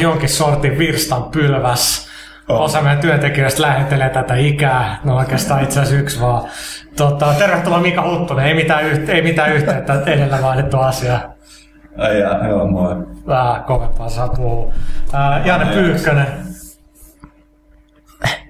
[0.00, 2.10] 40 jonkin sortin virstan pylväs.
[2.48, 2.60] Oh.
[2.60, 4.98] Osa meidän työntekijöistä lähentelee tätä ikää.
[5.04, 6.48] No oikeastaan itse asiassa yksi vaan.
[6.96, 8.46] Tota, tervetuloa Mika Huttunen.
[8.46, 11.20] Ei mitään, yhte, ei mitään yhteyttä edellä mainittu asia.
[11.98, 12.96] Ai jaa, joo, moi.
[13.26, 14.72] Vähän kovempaa saa puhua.
[15.12, 16.26] Ää, Janne Pyykkönen.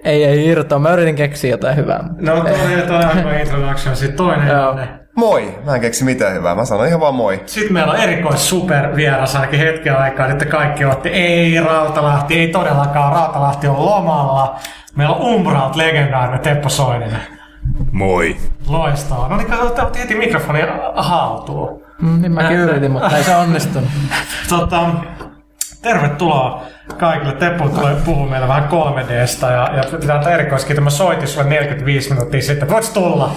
[0.04, 0.78] Ei, ei irtoa.
[0.78, 2.04] Mä yritin keksiä jotain hyvää.
[2.20, 3.96] No toi, toi on hyvä introduction.
[3.96, 4.66] Sitten toinen Joo.
[4.66, 4.88] Janne.
[5.20, 5.58] Moi!
[5.64, 6.54] Mä en keksi mitään hyvää.
[6.54, 7.42] Mä sanon ihan vaan moi.
[7.46, 12.48] Sitten meillä on erikois super vieras ainakin hetken aikaa, että kaikki otti, ei Rautalahti, ei
[12.48, 14.56] todellakaan, Rautalahti on lomalla.
[14.96, 17.20] Meillä on Umbraut legendaarinen Teppo Soininen.
[17.92, 18.36] Moi.
[18.66, 19.28] Loistavaa.
[19.28, 20.60] No niin, katsotaan, otti heti mikrofoni
[20.94, 21.82] haltuun.
[22.02, 23.88] Mm, niin mäkin yritin, mutta ei se onnistunut.
[24.48, 24.88] Tota,
[25.82, 26.62] tervetuloa
[26.98, 27.32] kaikille.
[27.34, 30.84] Teppo tulee puhua meille vähän 3Dstä ja, ja pitää erikoiskiitos.
[30.84, 32.70] Mä soitin sulle 45 minuuttia sitten.
[32.70, 33.32] Voits tulla?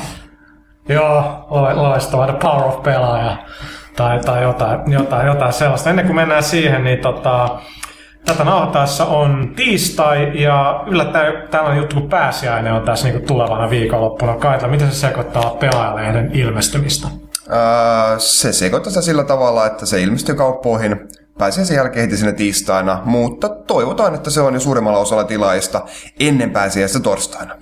[0.89, 2.27] Joo, lo- loistavaa.
[2.27, 3.37] The Power of Pelaaja.
[3.95, 5.89] Tai, tai jotain, jotain, jotain sellaista.
[5.89, 7.59] Ennen kuin mennään siihen, niin tota,
[8.25, 14.35] tätä nauhoittaessa on tiistai ja yllättäen tällainen juttu kuin pääsiäinen on tässä niinku tulevana viikonloppuna.
[14.37, 17.07] Kaitla, miten se sekoittaa pelaajalehden ilmestymistä?
[17.47, 20.99] Öö, se sekoittaa sitä sillä tavalla, että se ilmestyy kauppoihin.
[21.37, 25.81] Pääsee sen jälkeen heti sinne tiistaina, mutta toivotaan, että se on jo suurimmalla osalla tilaista
[26.19, 27.55] ennen pääsiäistä torstaina.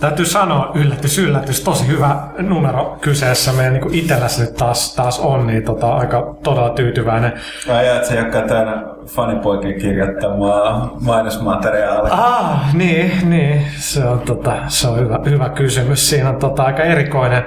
[0.00, 3.52] Täytyy sanoa, yllätys, yllätys, tosi hyvä numero kyseessä.
[3.52, 7.32] Meidän niin itselläsi nyt taas, taas on, niin tota, aika todella tyytyväinen.
[7.68, 12.12] Ai jaa, että se jakaa täynnä fanipoikien kirjoittamaa mainosmateriaalia.
[12.12, 13.62] Ah, niin, niin.
[13.76, 16.10] Se on, tota, se on hyvä, hyvä kysymys.
[16.10, 17.42] Siinä on tota, aika erikoinen,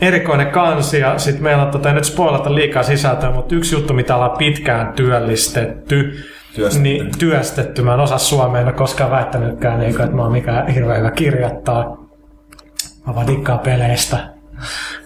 [0.00, 3.94] erikoinen kansi ja sitten meillä on, tota, en nyt spoilata liikaa sisältöä, mutta yksi juttu,
[3.94, 6.82] mitä ollaan pitkään työllistetty, Työstetty.
[6.82, 7.82] Niin, työstetty.
[7.82, 10.98] Mä en osaa suomea, en ole koskaan väittänytkään, niin, kuin, että mä oon mikään hirveän
[10.98, 11.84] hyvä kirjoittaa.
[13.06, 14.18] Mä vaan dikkaan peleistä.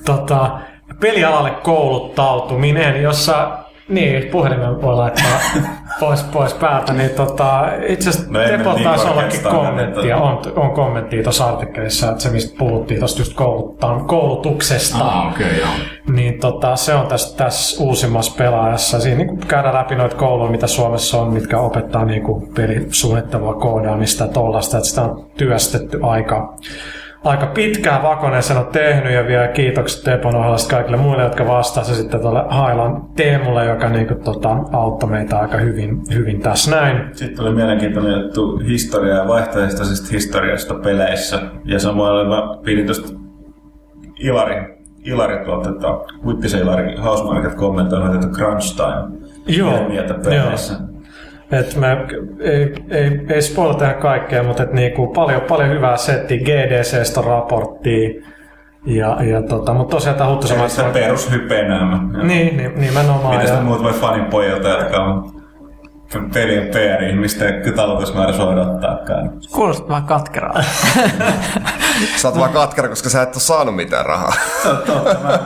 [0.05, 0.59] Tota,
[1.01, 5.41] pelialalle kouluttautuminen, jossa niin, puhelimen voi laittaa
[6.01, 9.43] pois, pois päältä, niin tota, itse asiassa No ei no, nyt Tepolta niin taisi ollakin
[9.43, 15.29] kommenttia, on, on kommenttia tuossa artikkelissa, että se mistä puhuttiin tuosta just kouluttaa, koulutuksesta, Ah,
[15.29, 15.69] okay, joo.
[16.13, 19.01] niin tota, se on tässä, tässä uusimmassa pelaajassa.
[19.01, 22.23] Siinä niin käydään läpi noita kouluja, mitä Suomessa on, mitkä opettaa niin
[22.55, 24.77] pelisuunnittelua, koodaamista ja tollaista.
[24.77, 26.57] Että sitä on työstetty aika,
[27.25, 28.03] aika pitkään.
[28.03, 32.45] Vakonen sen on tehnyt ja vielä kiitokset Tepon ohjelmasta kaikille muille, jotka vastasivat sitten tuolle
[32.49, 36.97] Hailan Teemulle, joka niin kuin, tota, auttoi meitä aika hyvin, hyvin tässä näin.
[37.13, 41.41] Sitten tuli mielenkiintoinen juttu historiaa ja vaihtoehtoisesta historiasta peleissä.
[41.65, 43.19] Ja samoin mä pidin tuosta
[44.21, 44.57] Ilari,
[45.05, 45.89] Ilari tuolta, että
[46.25, 50.94] Huippisen Ilari Housemarket kommentoinut, että crunch time Joo, ilmiötä peleissä.
[51.53, 52.07] Et me
[52.41, 58.23] ei, ei, ei spoilata tehdä kaikkea, mutta et niinku paljon, paljon hyvää settiä, GDCstä raporttia.
[58.87, 62.23] Ja, ja tota, mutta tosiaan tämä Huttusen Se on se perushypenäämä.
[62.23, 63.35] Niin, niin, nimenomaan.
[63.35, 65.35] Mitä ja, sitä muut voi fanin pojilta, jotka on
[66.35, 69.31] pelien PR-ihmistä ja talutusmäärä odottaakaan.
[69.53, 70.63] Kuulostaa vähän katkeraa.
[72.17, 74.33] Sä oot vaan katkera, koska sä et ole saanut mitään rahaa.
[74.63, 75.39] Totta, mä...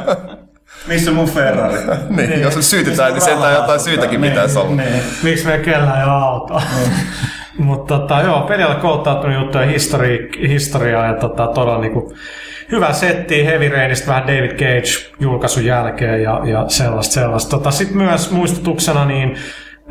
[0.86, 1.78] Missä mun Ferrari?
[2.16, 4.74] niin, jos syytetään, niin sentään jotain syytäkin pitäisi olla.
[4.74, 5.02] Niin.
[5.22, 6.62] miksi meillä kellään ei ole autoa.
[7.58, 12.12] Mutta tota, joo, pelialla kouluttautunut juttuja histori, historiaa ja tota, todella niinku,
[12.72, 17.14] hyvä setti Heavy Rainista vähän David Cage julkaisun jälkeen ja, ja sellaista.
[17.14, 17.50] sellaista.
[17.50, 19.36] Tota, Sitten myös muistutuksena niin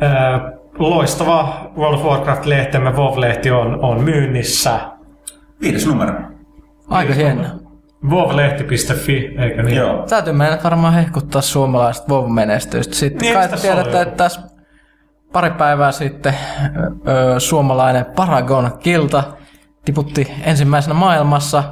[0.00, 4.80] ää, loistava World of Warcraft-lehtemme WoW-lehti on, on myynnissä.
[5.60, 6.14] Viides numero.
[6.88, 7.42] Aika hieno.
[8.04, 9.76] WoW-lehti.fi, eikö niin?
[9.76, 10.06] Joo.
[10.08, 12.94] Täytyy meidän varmaan hehkuttaa suomalaista WoW-menestystä.
[12.94, 14.40] Sitten Niin, kai tiedätte, että tässä
[15.32, 16.34] pari päivää sitten
[17.08, 19.24] ö, suomalainen Paragon Kilta
[19.84, 21.64] tiputti ensimmäisenä maailmassa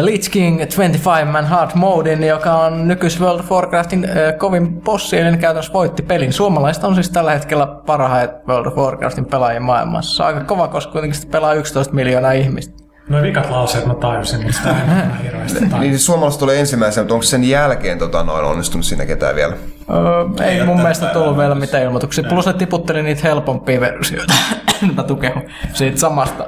[0.00, 5.36] Lich King 25-man Hard Modin, joka on nykys World of Warcraftin ö, kovin bossi, eli
[5.36, 6.32] käytännössä voitti pelin.
[6.32, 10.26] Suomalaiset on siis tällä hetkellä parhaat World of Warcraftin pelaajia maailmassa.
[10.26, 12.81] Aika kova, koska kuitenkin sitä pelaa 11 miljoonaa ihmistä.
[13.08, 15.78] No vikat lauseet mä tajusin, mutta sitä en hirveästi tajua.
[15.80, 19.54] Niin siis suomalaiset tulee ensimmäisenä, mutta onko sen jälkeen tota, noin onnistunut siinä ketään vielä?
[19.90, 22.24] Öö, ei ole mun mielestä tullut vielä mitään ilmoituksia.
[22.28, 24.34] Plus ne tiputteli niitä helpompia versioita.
[24.96, 26.44] Mä tukehun siitä samasta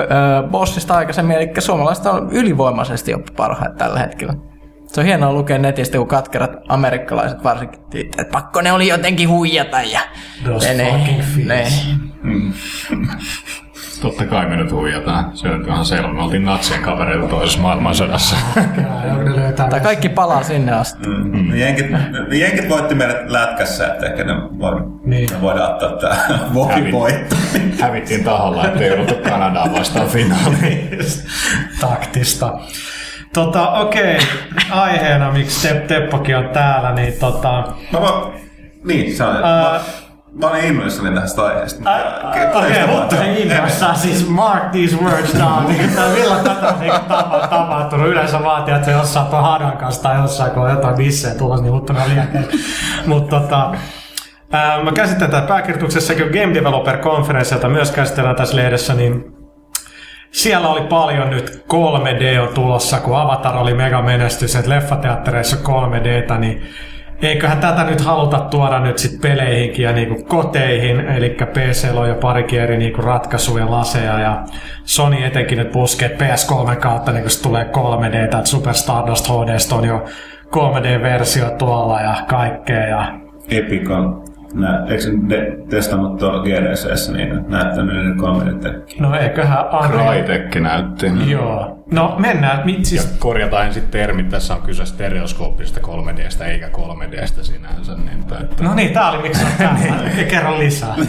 [0.00, 0.06] öö,
[0.50, 1.36] bossista aikaisemmin.
[1.36, 4.34] Eli suomalaiset on ylivoimaisesti jopa parhaat tällä hetkellä.
[4.86, 9.82] Se on hienoa lukea netistä, kun katkerat amerikkalaiset varsinkin, että pakko ne oli jotenkin huijata.
[9.82, 10.00] Ja,
[10.44, 11.68] Those ja ne- fucking ne-
[14.00, 15.30] Totta kai me nyt huijataan.
[15.34, 16.12] Se on ihan selvä.
[16.12, 18.36] Me oltiin natsien kavereita toisessa maailmansodassa.
[18.56, 21.08] Ne Tai kaikki palaa sinne asti.
[21.08, 21.58] Mm.
[21.58, 21.86] Jenkit,
[22.32, 25.28] jenkit voitti meidät lätkässä, että ehkä ne, voi, Niin.
[25.32, 27.36] me voidaan ottaa tää vokivoitto.
[27.80, 30.98] Hävittiin taholla, ettei jouduttu Kanadaan vastaan finaaliin.
[31.80, 32.58] taktista.
[33.32, 34.18] Tota, okei,
[34.70, 38.34] aiheena, miksi Te- Teppokin on täällä, niin tota, Mä, voin,
[38.84, 39.34] Niin, on.
[39.40, 39.80] Mä,
[40.32, 41.90] mä olin innoissani tästä aiheesta.
[42.28, 45.66] Okei, mutta innoissaan siis mark these words down.
[45.68, 48.08] Niin tämä milloin tätä on niin tapa, tapahtunut.
[48.08, 51.62] Yleensä vaatii, että se jossain tuon hadan kanssa tai jossain, kun on jotain bissejä tulossa,
[51.62, 52.48] niin huttuna liekeen.
[53.06, 53.70] Mutta tota,
[54.52, 59.38] ää, mä käsittelen tätä pääkirjoituksessa Game Developer Conference, jota myös käsitellään tässä lehdessä, niin
[60.30, 66.38] siellä oli paljon nyt 3D on tulossa, kun Avatar oli mega menestys, että leffateattereissa 3Dtä,
[66.38, 66.62] niin
[67.22, 72.14] eiköhän tätä nyt haluta tuoda nyt sit peleihinkin ja niinku koteihin, eli PC on jo
[72.14, 74.44] parikin eri niinku ratkaisuja, laseja ja
[74.84, 79.72] Sony etenkin nyt puskee PS3 kautta, niin kun se tulee 3D, että Super Stardust HD
[79.78, 80.04] on jo
[80.46, 83.20] 3D-versio tuolla ja kaikkea ja
[83.50, 84.24] Epic on
[84.54, 90.14] nä, eikö se de, testannut tuolla GDCssä niin näyttänyt niiden 3D no eiköhän Unreal...
[90.14, 91.06] Crytek näytti.
[91.30, 91.77] Joo.
[91.90, 92.66] No mennään.
[92.66, 97.94] Mit, Ja siis, korjataan ensin termit, tässä on kyse stereoskooppisesta 3Dstä eikä 3Dstä sinänsä.
[97.94, 98.64] Niin, että...
[98.64, 100.10] no niin, tää oli miksi on täällä.
[100.30, 100.94] Kerro lisää.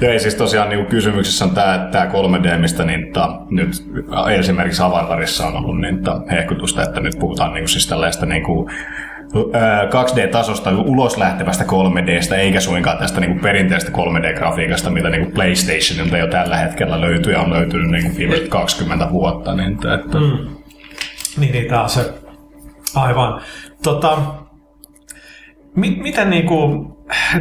[0.00, 3.68] Joo, ei siis tosiaan niin kysymyksessä on tämä, tämä 3D, mistä niin, ta, nyt
[4.38, 8.70] esimerkiksi Avatarissa on ollut niin, ta, hehkutusta, että nyt puhutaan niin, siis tällaista niin kuin,
[9.90, 16.18] 2D-tasosta ulos lähtevästä 3Dstä, eikä suinkaan tästä niin kuin perinteisestä 3D-grafiikasta, mitä niin kuin PlayStationilta
[16.18, 19.54] jo tällä hetkellä löytyy ja on löytynyt niin kuin viimeiset 20 vuotta.
[19.54, 20.56] Niin, että, mm.
[21.38, 22.12] Niin, niin tää on se.
[22.94, 23.40] Aivan.
[23.82, 24.18] Tota,
[25.76, 26.88] mi- miten niinku,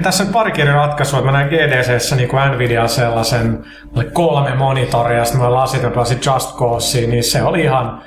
[0.02, 3.66] tässä on pari eri ratkaisua, mä näin GDCssä niinku Nvidia sellaisen
[4.14, 5.92] kolme monitoria, ja sitten mä lasit ja
[6.34, 8.02] Just Causeen, niin se oli ihan,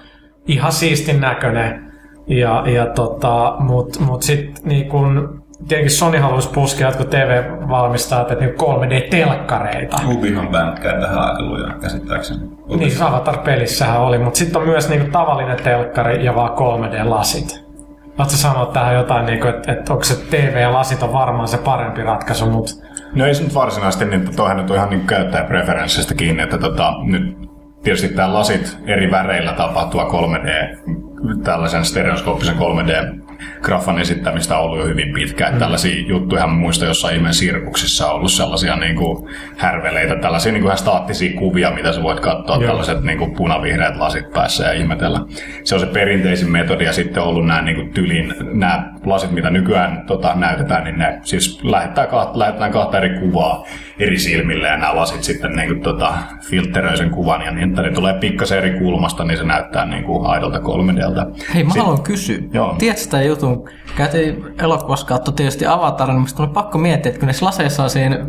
[0.47, 1.86] ihan siistin näköinen.
[2.27, 8.45] Ja, ja tota, mut, mut sit niin kun, tietenkin Sony haluaisi puskea jotkut TV-valmistajat, että
[8.45, 9.97] niinku 3D-telkkareita.
[10.09, 12.41] Ubihan bänkkää tähän aika lujaa, käsittääkseni.
[12.69, 17.67] Niin, siis Avatar-pelissähän oli, mutta sitten on myös niinku tavallinen telkkari ja vaan 3D-lasit.
[18.19, 21.59] Oletko sanoa tähän jotain, niinku, että et onko se TV ja lasit on varmaan se
[21.59, 26.15] parempi ratkaisu, mutta No ei se nyt varsinaisesti, niin toihan nyt on ihan niin käyttäjäpreferenssistä
[26.15, 27.37] kiinni, että tota, nyt
[27.83, 30.79] tietysti tämä lasit eri väreillä tapahtua 3D,
[31.45, 33.26] tällaisen stereoskooppisen 3D
[33.63, 35.53] graffan esittämistä on ollut jo hyvin pitkään.
[35.53, 35.59] Mm.
[35.59, 40.63] Tällaisia juttuja mä muistan jossain ihmeen sirkuksissa on ollut sellaisia niin kuin härveleitä, tällaisia niin
[40.63, 42.67] kuin ihan staattisia kuvia, mitä sä voit katsoa, Joo.
[42.67, 45.21] tällaiset niin kuin punavihreät lasit päässä ja ihmetellä.
[45.65, 49.31] Se on se perinteisin metodi ja sitten on ollut nämä niin kuin tylin, nämä lasit,
[49.31, 53.67] mitä nykyään tota, näytetään, niin ne siis lähettää kahta, lähetetään kahta eri kuvaa
[53.99, 56.15] eri silmille ja nämä lasit sitten niin kuin, tota,
[56.51, 60.05] filtteröi sen kuvan ja niin, että ne tulee pikkasen eri kulmasta, niin se näyttää niin
[60.05, 61.27] kuin aidolta 3Dltä.
[61.55, 62.39] Hei, mä Sit- haluan kysyä.
[62.53, 62.77] Joo.
[62.79, 63.69] Tiedätkö jutun?
[63.97, 67.91] Käytiin elokuvassa katsoa tietysti Avatarin, niin musta tuli pakko miettiä, että kun ne laseissa on
[67.91, 68.25] siinä ö,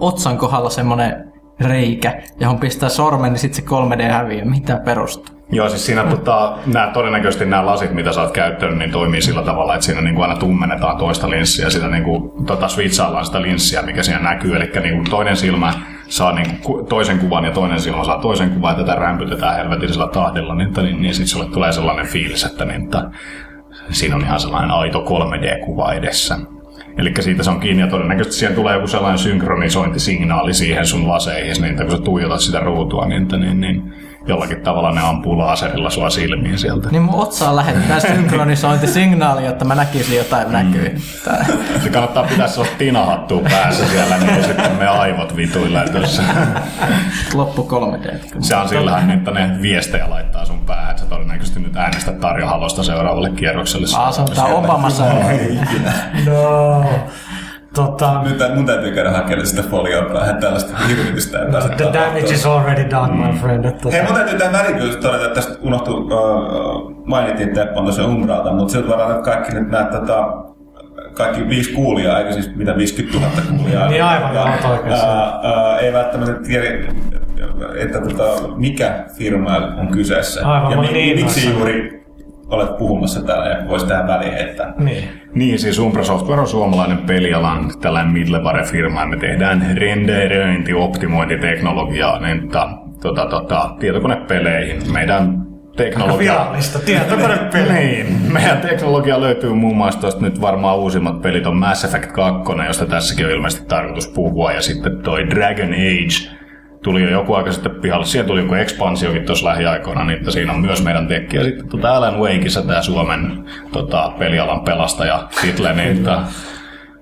[0.00, 4.44] otsan kohdalla semmoinen reikä, johon pistää sormen, niin sitten se 3D häviää.
[4.44, 5.34] Mitä perustuu?
[5.50, 9.42] Joo, siis siinä tota, nämä, todennäköisesti nämä lasit, mitä sä oot käyttänyt, niin toimii sillä
[9.42, 13.42] tavalla, että siinä niin kuin aina tummennetaan toista linssiä, sitä niin kuin, tota, switchaillaan sitä
[13.42, 14.56] linssiä, mikä siinä näkyy.
[14.56, 15.72] Eli niin kuin toinen silmä
[16.08, 19.56] saa niin kuin ku- toisen kuvan ja toinen silmä saa toisen kuvan ja tätä rämpytetään
[19.56, 23.10] helvetillisellä tahdilla, niin, niin, niin sitten sulle tulee sellainen fiilis, että, niin, että
[23.90, 26.38] siinä on ihan sellainen aito 3D-kuva edessä.
[26.98, 31.62] Eli siitä se on kiinni ja todennäköisesti siihen tulee joku sellainen synkronisointisignaali siihen sun laseihin,
[31.62, 33.92] niin kun sä tuijotat sitä ruutua, niin, niin, niin
[34.26, 36.88] jollakin tavalla ne ampuu laserilla sua silmiin sieltä.
[36.90, 40.96] Niin mun otsaan lähettää synkronisointisignaali, jotta mä näkisin jotain näkyy.
[41.24, 41.46] Tää.
[41.82, 46.22] Se kannattaa pitää sellaista tinahattua päässä siellä, niin sitten me aivot vituille tuossa.
[47.34, 48.18] Loppu 3D.
[48.40, 52.46] Se on sillähän, että ne viestejä laittaa sun päähän, että sä todennäköisesti nyt äänestät Tarjo
[52.46, 53.86] Halosta seuraavalle kierrokselle.
[53.96, 55.22] Aa, se on tää Obama sanoo.
[56.26, 56.84] no.
[57.74, 62.20] Tota, Nyt mun täytyy käydä hakemaan sitä folioa päähän, tällaista hirvitystä ei pääse the damage
[62.34, 63.64] is already done, my friend.
[63.64, 67.86] Että, Hei, tota, mun täytyy tähän väliin kyllä todeta, että tästä unohtui, uh, mainittiin Teppon
[67.86, 70.28] tosiaan Umbralta, mutta siltä varmaan että kaikki nyt näet tota,
[71.14, 73.88] kaikki viisi kuulijaa, eikö siis mitä 50 000 kuulijaa.
[73.88, 75.06] Niin aivan, Ja, olet oikeassa.
[75.06, 76.66] ää, ää, ei välttämättä tiedä,
[77.78, 80.46] että tota, mikä firma on kyseessä.
[80.48, 82.04] Aivan, ja mi- niin miksi juuri
[82.48, 84.72] olet puhumassa täällä ja voisi tähän väliin heittää.
[84.78, 85.23] niin.
[85.34, 92.48] Niin, siis Umbra Software on suomalainen pelialan tällainen middleware-firma, ja me tehdään renderöinti, optimointiteknologiaa niin,
[92.48, 94.92] ta, tota, tota, tietokonepeleihin.
[94.92, 95.44] Meidän
[95.76, 96.32] teknologia...
[96.32, 97.72] Virallista tietokonepeliä.
[97.72, 102.52] Niin, meidän teknologia löytyy muun muassa tuosta nyt varmaan uusimmat pelit on Mass Effect 2,
[102.66, 106.43] josta tässäkin on ilmeisesti tarkoitus puhua, ja sitten toi Dragon Age
[106.84, 108.06] tuli jo joku aika sitten pihalle.
[108.06, 111.36] Siellä tuli joku ekspansiokin tuossa lähiaikoina, niin että siinä on myös meidän tekki.
[111.36, 116.18] Ja sitten tota Alan Wakeissa tämä Suomen tota, pelialan pelastaja title, niin että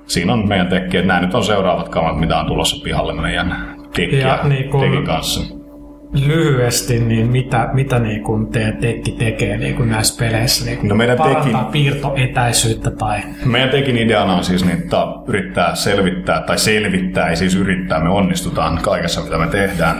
[0.06, 0.96] siinä on meidän tekki.
[0.96, 4.80] Että nämä nyt on seuraavat kamat, mitä on tulossa pihalle meidän tekkiä, Ja niin kun-
[4.80, 5.61] tekin kanssa.
[6.12, 10.64] Lyhyesti, niin mitä, mitä niin kuin teidän tekki tekee niin kuin näissä peleissä?
[10.64, 13.20] Niin kuin No meidän teki- piirtoetäisyyttä tai...
[13.44, 18.08] Meidän tekin ideana on siis niin, että yrittää selvittää, tai selvittää, ei siis yrittää, me
[18.08, 19.96] onnistutaan kaikessa mitä me tehdään.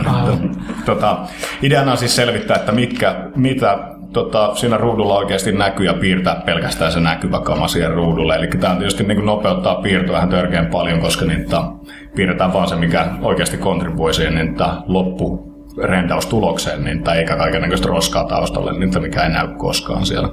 [0.85, 1.17] Tota,
[1.61, 3.77] ideana on siis selvittää, että mitkä, mitä
[4.13, 8.35] tota, siinä ruudulla oikeasti näkyy ja piirtää pelkästään se näkyvä kama siihen ruudulle.
[8.35, 11.61] Eli tämä tietysti niin kuin nopeuttaa piirtoa vähän törkeän paljon, koska niin, että
[12.15, 14.55] piirretään vaan se, mikä oikeasti kontribuoi siihen niin,
[14.87, 20.29] loppu rendaustulokseen, niin, tai eikä kaikenlaista roskaa taustalle, niin, mikä ei näy koskaan siellä.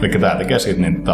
[0.00, 1.12] Eli tämä tekee siitä, niin, että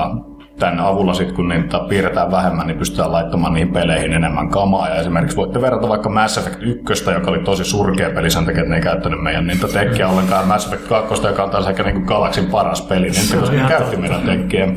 [0.61, 4.89] tämän avulla sitten, kun niitä piirretään vähemmän, niin pystytään laittamaan niihin peleihin enemmän kamaa.
[4.89, 8.61] Ja esimerkiksi voitte verrata vaikka Mass Effect 1, joka oli tosi surkea peli sen takia,
[8.61, 10.49] että ne ei käyttänyt meidän niitä tekkiä ollenkaan.
[10.49, 13.97] Mass Effect 2, joka on taas ehkä niin Galaxin paras peli, niin se, ne käytti
[13.97, 14.69] meidän tekkiä.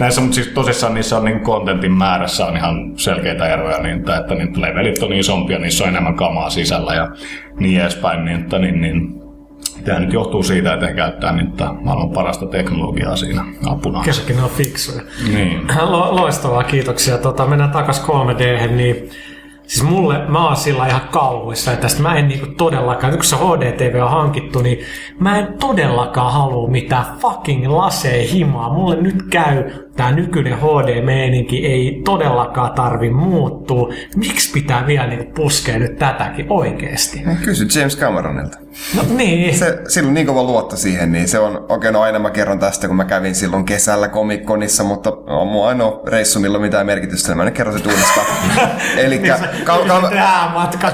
[0.00, 4.16] Näissä, mutta siis tosissaan niissä on niin kontentin määrässä on ihan selkeitä eroja, niin, että,
[4.16, 7.08] että niin levelit on isompia, niissä on enemmän kamaa sisällä ja
[7.60, 8.24] niin edespäin.
[8.24, 9.17] Niin, että, niin, niin,
[9.84, 14.02] Tämä nyt johtuu siitä, että he käyttää niitä maailman parasta teknologiaa siinä apuna.
[14.02, 15.02] Kessäkin ne on fiksuja.
[15.32, 15.66] Niin.
[15.82, 17.18] Lo- loistavaa, kiitoksia.
[17.18, 19.10] Tota, mennään takas 3D, niin
[19.66, 23.36] siis mulle, mä oon sillä ihan kauhuissa, että tästä mä en niinku todellakaan, kun se
[23.36, 24.78] HDTV on hankittu, niin
[25.18, 28.72] mä en todellakaan halua mitään fucking lasee himaa.
[28.72, 33.92] Mulle nyt käy tää nykyinen HD-meininki, ei todellakaan tarvi muuttua.
[34.16, 37.22] Miksi pitää vielä niinku puskea nyt tätäkin oikeesti?
[37.44, 38.58] Kysy James Cameronilta.
[38.96, 39.58] No niin.
[39.58, 42.58] Se, silloin niin kova luotto siihen, niin se on, okei okay, no aina mä kerron
[42.58, 46.86] tästä, kun mä kävin silloin kesällä Comic-Conissa, mutta on mun ainoa reissu, millä on mitään
[46.86, 48.26] merkitystä, niin mä nyt kerron se uudestaan.
[48.96, 50.92] Eli ka, ka, ka, Tää matka.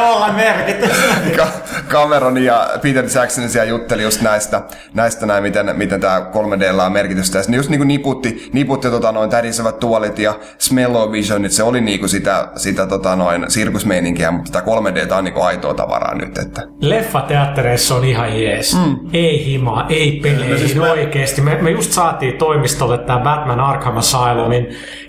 [0.00, 1.04] Olla merkitystä.
[1.36, 1.52] Ka-
[1.88, 4.62] Cameron ja Peter Jackson siellä jutteli just näistä,
[4.94, 7.38] näistä näin, miten, miten tämä 3Dllä on merkitystä.
[7.38, 12.08] Ja ne just niinku niputti, niputti tota noin tärisevät tuolit ja smell-o-visionit, se oli niinku
[12.08, 16.38] sitä, sitä tota noin sirkusmeininkiä, mutta tämä 3D tää on niinku aitoa tavaraa nyt.
[16.38, 16.62] Että.
[16.80, 18.76] Leffateattereissa on ihan jees.
[18.76, 18.96] Mm.
[19.12, 21.40] Ei himaa, ei peleihin, no siis mä- oikeesti.
[21.40, 24.66] Me, me just saatiin toimistolle tämä Batman Arkham Asylumin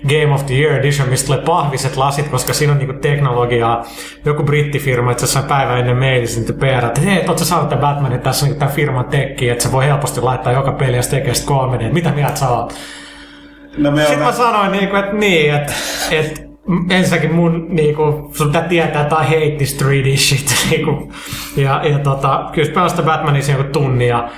[0.08, 3.84] Game of the Year Edition, mistä tulee pahviset lasit, koska siinä on niinku teknologiaa.
[4.24, 7.80] Joku brittifirma itse asiassa päivä ennen meilisi niitä PR, että hei, ootko sä saanut tämän
[7.80, 11.02] Batmanin, tässä on niinku tämän firman tekki, että se voi helposti laittaa joka peli ja
[11.02, 11.92] se tekee sitten 3D.
[11.94, 12.74] Mitä mieltä sä oot?
[13.76, 15.72] No me Sitten mä sanoin, niinku, että niin, että,
[16.10, 16.40] että
[16.90, 20.54] ensinnäkin mun, niinku, sun pitää tietää, että I hate this 3D shit.
[20.70, 21.12] Niinku,
[21.56, 24.28] ja, ja tota, kyllä jos pelasta Batmanin siinä joku tunnin ja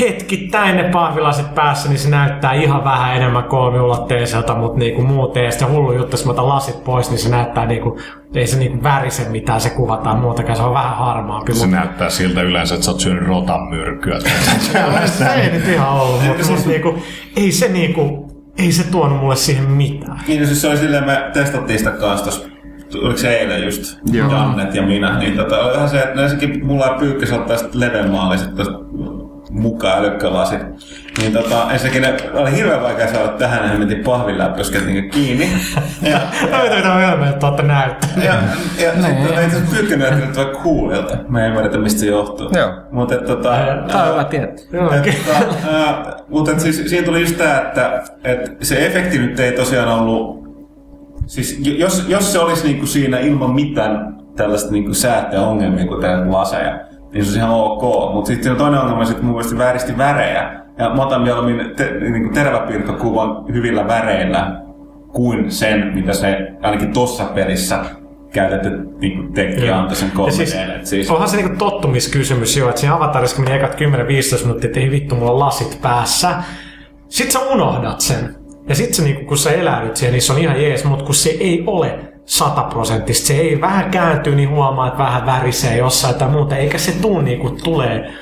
[0.00, 5.50] hetkittäin ne pahvilasit päässä, niin se näyttää ihan vähän enemmän kolmiulotteiselta, mutta niinku muuten, ja
[5.50, 7.98] sitten hullu juttu, jos mä otan lasit pois, niin se näyttää niinku,
[8.34, 11.54] ei se niinku värise mitään se kuvataan muutakaan, se on vähän harmaampi.
[11.54, 14.18] Se mut- näyttää siltä yleensä, että sä oot syönyt rotan myrkkyä.
[15.06, 16.94] se ei nyt ihan ollut, mutta mut niinku,
[17.36, 20.20] ei se niinku, ei se tuonut mulle siihen mitään.
[20.28, 22.48] niin no siis se oli silleen, me testattiin sitä kanssa tossa
[23.02, 24.30] oliko se eilen just, Joo.
[24.30, 27.80] Jannet ja minä, niin tota, oli ihan se, että ensinnäkin mulla ei pyykkäs ottaa sitten
[27.80, 28.74] levenmaaliset tosta
[29.50, 30.60] mukaan älykkälasit.
[31.18, 35.48] Niin tota, ensinnäkin ne oli hirveän vaikea saada tähän, ja mentiin pahviläppöskät niinku kiinni.
[36.02, 36.18] Ja,
[36.52, 38.10] No mitä mitä hölmöä, että olette näyttää.
[38.16, 38.34] ja,
[38.84, 41.16] ja sitten ei tässä pyykkä näyttänyt vaan coolilta.
[41.28, 42.50] Me ei ymmärretä, mistä se johtuu.
[42.56, 42.70] Joo.
[42.90, 43.50] Mutta et, tota,
[43.88, 44.24] Tämä on hyvä
[44.94, 45.12] Et, okei.
[45.26, 49.88] tota, mutta et siis, siinä tuli just tää, että et se efekti nyt ei tosiaan
[49.88, 50.46] ollut...
[51.26, 56.78] Siis jos, jos se olisi niinku siinä ilman mitään tällaista niinku säätöongelmia kuin tää laseja,
[57.12, 58.14] niin se olisi ihan ok.
[58.14, 60.60] Mutta sitten toinen ongelma on, että mun mielestä vääristi värejä.
[60.78, 64.60] Ja mä otan mieluummin te, niinku teräväpiirtokuvan hyvillä väreillä
[65.12, 67.84] kuin sen, mitä se ainakin tossa pelissä
[68.32, 68.70] käytetty
[69.34, 69.78] tekki Joo.
[69.78, 70.30] antoi sen 3D.
[70.30, 73.78] siis, siis, Onhan se niinku tottumiskysymys jo, että siinä avatarissa meni ekat 10-15
[74.42, 76.34] minuuttia, että ei vittu, mulla on lasit päässä.
[77.08, 78.34] Sitten sä unohdat sen.
[78.68, 81.14] Ja sitten se, niinku, kun sä eläydyt siihen, niin se on ihan jees, mutta kun
[81.14, 86.28] se ei ole sataprosenttista, se ei vähän kääntyy, niin huomaa, että vähän värisee jossain tai
[86.28, 88.12] muuta, eikä se tuu niinku tulee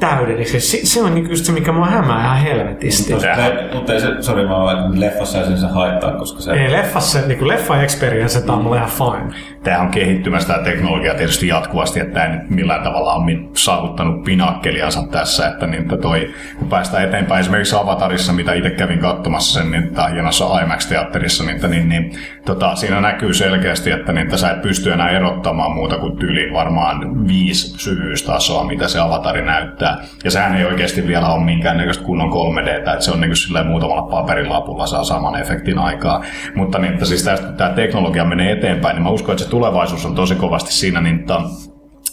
[0.00, 0.78] täydelliseksi.
[0.78, 3.12] Se, se on niinku just se, mikä mua hämää ihan helvetisti.
[3.12, 6.52] mutta, ei- mutta ei se, sori mä vaan, leffassa ei sen se haittaa, koska se...
[6.52, 9.34] Ei leffassa, niinku leffa experience, tämä on mulle ihan fine.
[9.62, 14.24] Tämähän on kehittymässä tämä teknologia tietysti jatkuvasti, että tämä ei nyt millään tavalla ole saavuttanut
[14.24, 19.60] pinakkeliansa tässä, että, niin, että toi, kun päästään eteenpäin esimerkiksi Avatarissa, mitä itse kävin katsomassa
[19.60, 22.10] sen niin, että hienossa IMAX-teatterissa, niin, että, niin, niin
[22.46, 27.28] tota, siinä näkyy selkeästi, että, että sä et pysty enää erottamaan muuta kuin tyyli varmaan
[27.28, 29.98] viisi syvyystasoa, mitä se Avatari näyttää.
[30.24, 34.02] Ja sehän ei oikeasti vielä ole minkäännäköistä kunnon 3D, että se on niin kuin muutamalla
[34.02, 36.24] paperilapulla saa saman efektin aikaa.
[36.54, 37.24] Mutta niin, että siis
[37.56, 41.20] tämä teknologia menee eteenpäin, niin mä uskon, että se tulevaisuus on tosi kovasti siinä, niin
[41.20, 41.34] että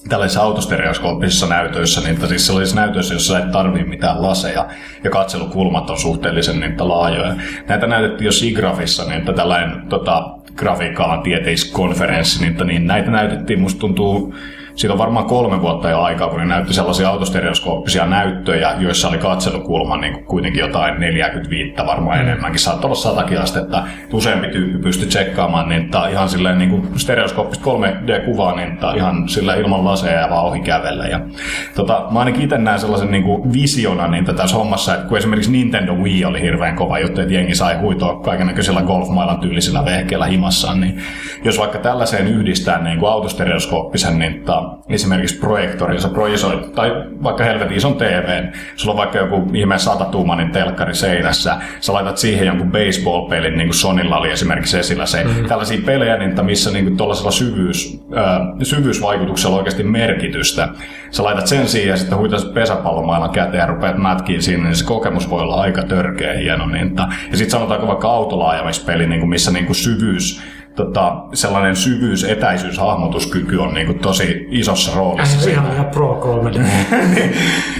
[0.09, 4.67] tällaisissa autostereoskooppisissa näytöissä, niin että siis sellaisissa näytöissä, jossa et tarvii mitään laseja
[5.03, 7.35] ja katselukulmat on suhteellisen niin laajoja.
[7.67, 13.61] Näitä näytettiin jo SIGGRAFissa, niin että tällainen tota, grafiikka-alan tieteiskonferenssi, niin, että, niin näitä näytettiin,
[13.61, 14.35] musta tuntuu
[14.75, 19.17] siitä on varmaan kolme vuotta jo aikaa, kun ne näytti sellaisia autostereoskooppisia näyttöjä, joissa oli
[19.17, 22.27] katselukulma niin kuin kuitenkin jotain 45 varmaan mm.
[22.27, 22.59] enemmänkin.
[22.59, 23.83] Saattaa olla satakin astetta.
[24.13, 29.85] Useampi tyyppi pystyi tsekkaamaan niin ihan silleen niin kuin stereoskooppista 3D-kuvaa niin ihan sillä ilman
[29.85, 31.05] laseja ja vaan ohi kävellä.
[31.05, 31.19] Ja,
[31.75, 35.51] tota, mä ainakin itse näen sellaisen niin kuin visiona niin tässä hommassa, että kun esimerkiksi
[35.51, 40.25] Nintendo Wii oli hirveän kova juttu, että jengi sai huitoa kaiken näköisillä golfmailan tyylisillä vehkeillä
[40.25, 41.01] himassaan, niin
[41.43, 44.43] jos vaikka tällaiseen yhdistää niin kuin autostereoskooppisen, niin
[44.89, 46.91] esimerkiksi projektorin sä projisoit, tai
[47.23, 48.43] vaikka helvetin ison TV,
[48.75, 53.75] sulla on vaikka joku ihme satatuumanin telkkari seinässä, sä laitat siihen jonkun baseball-pelin, niin kuin
[53.75, 55.45] Sonilla oli esimerkiksi esillä se, mm-hmm.
[55.45, 60.69] tällaisia pelejä, niin, missä niin kuin tuollaisella syvyys, äh, syvyysvaikutuksella oikeasti merkitystä.
[61.11, 64.85] Sä laitat sen siihen ja sitten huitat pesäpallomailan käteen ja rupeat mätkiin siinä, niin se
[64.85, 66.65] kokemus voi olla aika törkeä hieno.
[66.65, 66.95] Niin,
[67.31, 70.41] ja sitten sanotaanko vaikka autolaajamispeli, niin kuin missä niin kuin syvyys
[70.75, 75.41] tota, sellainen syvyys, etäisyys, hahmotuskyky on niin kuin tosi isossa roolissa.
[75.41, 76.65] Se ihan, ihan pro 3 niin,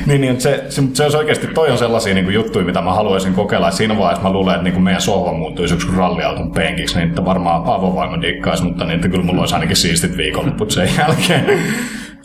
[0.06, 2.94] niin, niin, se, se, se olisi oikeasti, toi on sellaisia niin kuin juttuja, mitä mä
[2.94, 3.68] haluaisin kokeilla.
[3.68, 7.10] Et siinä vaiheessa mä luulen, että niin kuin meidän sohva muuttuisi yksi ralliauton penkiksi, niin
[7.10, 11.60] että varmaan avovaimo dikkaisi, mutta niin, että kyllä mulla olisi ainakin siistit viikonloput sen jälkeen.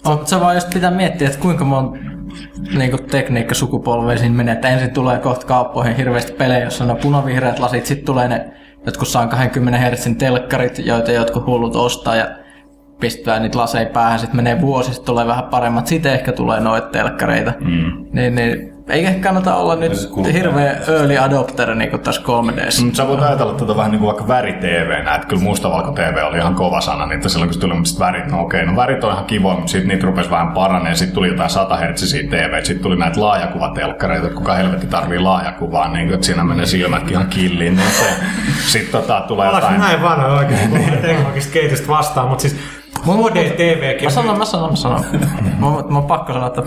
[0.04, 1.98] On, se vaan just pitää miettiä, että kuinka monta
[2.78, 7.59] niin kuin tekniikka sukupolveisiin menee, että ensin tulee kohta kauppoihin hirveästi pelejä, jossa on punavihreät
[7.59, 8.48] lasit, sitten tulee ne
[8.88, 12.27] jotkut 120 Hz telkkarit, joita jotkut hullut ostaa ja
[13.01, 16.88] pistää niitä laseja päähän, sitten menee vuosi, sitten tulee vähän paremmat, sitten ehkä tulee noita
[16.88, 17.53] telkkareita.
[17.61, 18.07] Mm.
[18.12, 19.92] Niin, niin eikä kannata olla nyt
[20.33, 22.85] hirveä early adopter niin kuin tässä 3Ds.
[22.85, 26.16] Mm, sä voit ajatella tätä vähän niin kuin vaikka väri TV, että kyllä mustavalko TV
[26.29, 29.05] oli ihan kova sana, niin että silloin kun tuli mutta värit, no okei, no värit
[29.05, 32.64] on ihan kiva, mutta sitten niitä rupesi vähän paranee, sitten tuli jotain 100 Hz TV,
[32.64, 37.12] sitten tuli näitä laajakuvatelkkareita, että kuka helvetti tarvii laajakuvaa, niin kuin, että siinä menee silmätkin
[37.12, 38.05] ihan killiin, niin se,
[38.66, 39.81] sitten tota, tulee jotain...
[39.81, 42.57] näin vanha oikein, kun teknologista kehitystä vastaan, mutta siis
[43.07, 44.05] HD TVkin.
[44.05, 45.05] Mä sanon, mä sanon, mä sanon.
[45.59, 46.62] mä, mä, mä pakko sanoa, että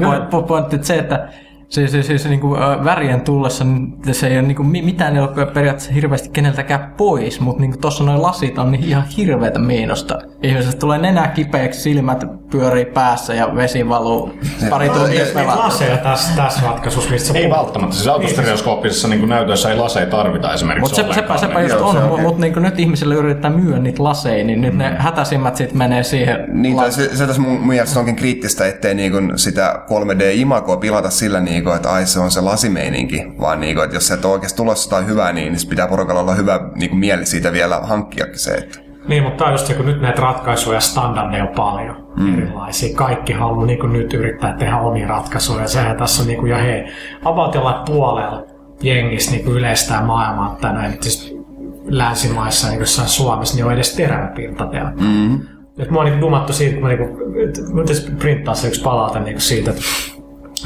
[0.47, 1.27] pointti se, että
[1.71, 5.15] Siis, siis, siis niin kuin, äh, värien tullessa niin se ei ole niin kuin, mitään
[5.15, 9.59] ei ole periaatteessa hirveästi keneltäkään pois, mutta niin tuossa noin lasit on niin ihan hirveätä
[9.59, 10.19] miinosta.
[10.43, 14.33] Ihmisestä tulee nenä kipeäksi, silmät pyörii päässä ja vesi valuu
[14.69, 17.95] pari tuntia laseja tässä, tässä ratkaisussa, mistä Ei välttämättä.
[17.95, 22.21] Siis autostereoskooppisessa niin näytössä ei laseja tarvita esimerkiksi Mutta se, sepä, sepä just on, mutta
[22.21, 24.77] mut, niin nyt ihmisille yritetään myyä niitä laseja, niin nyt mm.
[24.77, 26.45] ne hätäisimmät sitten menee siihen.
[26.47, 31.39] Niin, la- se, se tässä mun mielestä onkin kriittistä, ettei niin sitä 3D-imagoa pilata sillä
[31.39, 34.25] niin kuin, että ai se on se lasimeininki, vaan niin kuin, että jos se et
[34.25, 37.51] ole oikeasti tulossa jotain hyvää, niin, niin pitää porukalla olla hyvä niin kuin mieli siitä
[37.51, 40.81] vielä hankkia se, että niin, mutta tämä on just se, kun nyt näitä ratkaisuja ja
[40.81, 42.37] standardeja on paljon mm.
[42.37, 42.95] erilaisia.
[42.95, 45.67] Kaikki haluaa niin nyt yrittää tehdä omia ratkaisuja.
[45.67, 46.91] Sehän tässä on, niin kuin, ja hei,
[47.25, 48.43] about puolella
[48.81, 50.93] jengissä niin yleistää maailmaa tänään.
[51.01, 51.35] Siis
[51.83, 54.91] länsimaissa, niin jossain Suomessa, niin on edes teräväpirtateella.
[54.91, 55.39] Mm.
[55.79, 57.81] Et mua on niin dumattu siitä, kun mä, niin kuin, mä
[58.19, 59.81] printtaa se yksi palaute niin siitä, että,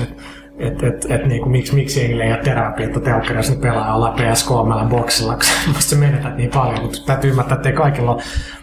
[0.04, 0.24] että
[0.58, 5.36] että et, et, niinku, miksi, miksi ei ole teräväpiirto telkkarissa, niin pelaa jollain PS3 boksilla,
[5.36, 8.22] koska sä menetät niin paljon, mutta täytyy ymmärtää, että ei kaikilla ole,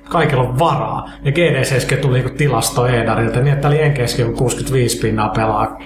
[0.09, 1.11] kaikilla ole varaa.
[1.24, 5.78] Ja GDCskin tuli niinku tilasto Edarilta, niin että oli Jenkeissä 65 pinnaa pelaa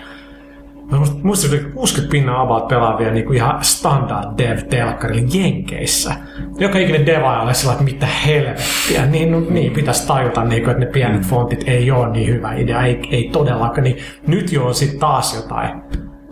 [0.91, 6.15] Mä muistin, että 60 pinnaa about pelaavia niin kuin ihan standard dev telkkarilla Jenkeissä.
[6.59, 9.07] Joka ikinen deva ole sillä, että mitä helvettiä.
[9.07, 11.27] Niin, no, niin pitäisi tajuta, niin kuin, että ne pienet mm.
[11.27, 12.83] fontit ei ole niin hyvä idea.
[12.83, 13.83] Ei, ei todellakaan.
[13.83, 13.97] Niin
[14.27, 15.83] nyt jo on sitten taas jotain.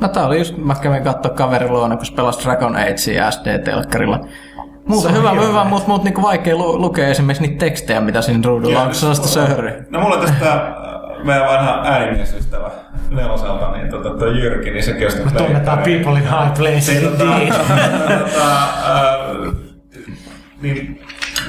[0.00, 4.20] No tää oli just, mä kävin katsoa kaveri luona, kun pelasi Dragon Agea SD-telkkarilla.
[4.88, 8.40] Muuten hyvä, hyvä, hyvä mutta mut, niinku vaikea lu- lukea esimerkiksi niitä tekstejä, mitä siinä
[8.44, 9.72] ruudulla on, kun se on sitä söhri.
[9.90, 10.74] No mulla tästä
[11.24, 12.70] meidän vanha äänimiesystävä
[13.10, 17.02] neloselta, niin tota, tuo Jyrki, niin sekin on Me tunnetaan People in High Places niin,
[17.02, 18.52] tota, tota,
[18.86, 19.54] äh,
[20.62, 21.00] niin,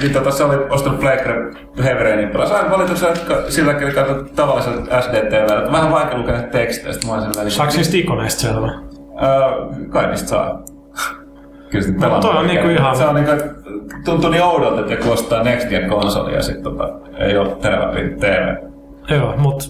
[0.02, 2.48] niin tota, se oli ostanut Playcraft Hevereinin pelaa.
[2.48, 3.10] Sain valituksen
[3.50, 8.42] sillä kertaa katsoi tavallisella SDTV, vähän vaikea lukea tekstejä, sitten mä olin Saako niistä ikoneista
[8.42, 8.68] selvä?
[8.68, 10.64] Äh, kai niistä saa.
[11.70, 12.98] Kyllä no, toi on niinku ihan...
[12.98, 13.32] Se on niinku,
[14.06, 18.20] tuntuu niin oudolta, että joku ostaa Next Gen konsoli ja sitten tota, ei ole teräväpin
[18.20, 18.75] TV.
[19.10, 19.66] Joo, mutta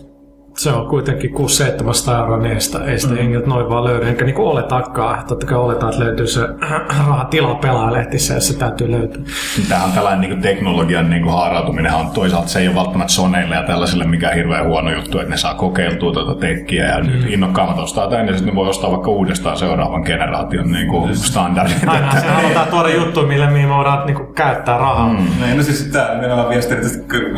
[0.58, 3.50] se on kuitenkin 600-700 euroa neestä, ei sitä mm.
[3.50, 5.26] noin vaan löydy, enkä niinku oletakaan.
[5.28, 6.41] Totta kai oletaan, että löytyy se
[7.00, 9.22] raha tila pelaajalehtissä, ja se täytyy löytää.
[9.70, 13.63] Tämä on tällainen niin teknologian niin haarautuminen on toisaalta se ei ole välttämättä Soneille ja
[13.63, 17.08] tällaisille mikään hirveän huono juttu, että ne saa kokeiltua tuota tekkiä ja mm.
[17.08, 21.15] nyt innokkaammat ostaa tämän ja sitten ne voi ostaa vaikka uudestaan seuraavan generaation niin kuin
[21.18, 21.88] standardit.
[21.88, 25.10] Aina se halutaan tuoda juttu, millä mihin me voidaan niin kuin, käyttää rahaa.
[25.10, 25.28] Mm.
[25.41, 26.88] Niin, no siis tämä nimenomaan viesti, että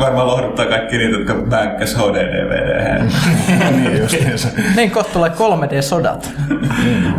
[0.00, 3.07] varmaan lohduttaa kaikki niitä, jotka bänkkäs HD-DVD
[3.70, 4.48] niin justiinsa.
[4.76, 6.30] Niin kohta tulee 3D-sodat.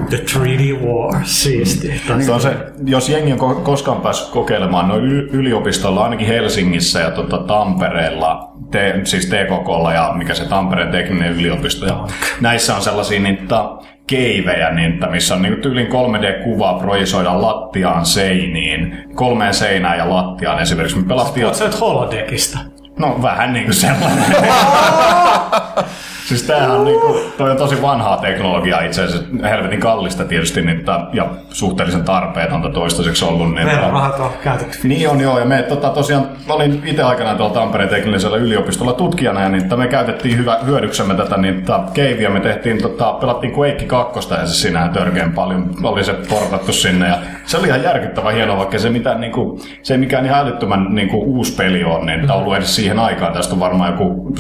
[0.10, 2.02] The 3D War, siisti.
[2.26, 2.52] Se on se,
[2.86, 9.00] jos jengi on ko- koskaan päässyt kokeilemaan noin yliopistolla, ainakin Helsingissä ja tota Tampereella, te,
[9.04, 12.08] siis TKKlla ja mikä se Tampereen tekninen yliopisto, ja
[12.42, 13.64] näissä on sellaisia niitä
[14.08, 20.98] keivejä, niitä, missä on niinku tyylin 3D-kuvaa projisoidaan lattiaan seiniin, kolmeen seinään ja lattiaan esimerkiksi.
[20.98, 22.60] Me pelattiin Oletko sä nyt holodeckista?
[23.00, 24.26] No vähän niinku sellainen.
[26.30, 31.00] siis tämähän on niinku, toi on tosi vanhaa teknologiaa itse asiassa, helvetin kallista tietysti niitä,
[31.14, 33.54] ja suhteellisen tarpeetonta toistaiseksi ollut.
[33.54, 34.88] Niin, Meillä on rahat on käytetty.
[34.88, 39.42] niin on joo, ja me tota, tosiaan olin itse aikanaan tuolla Tampereen teknillisellä yliopistolla tutkijana,
[39.42, 43.86] ja niin, me käytettiin hyvä, hyödyksemme tätä niin, tota, keiviä, me tehtiin, tota, pelattiin Quake
[43.86, 48.34] 2, ja se sinähän törkeän paljon oli se portattu sinne, ja se oli ihan järkyttävän
[48.34, 51.84] hieno, vaikka se, mitään, niin kuin, se ei mikään ihan älyttömän niin kuin, uusi peli
[51.84, 54.34] on, niin on ollut edes siihen aikaan, tästä on varmaan joku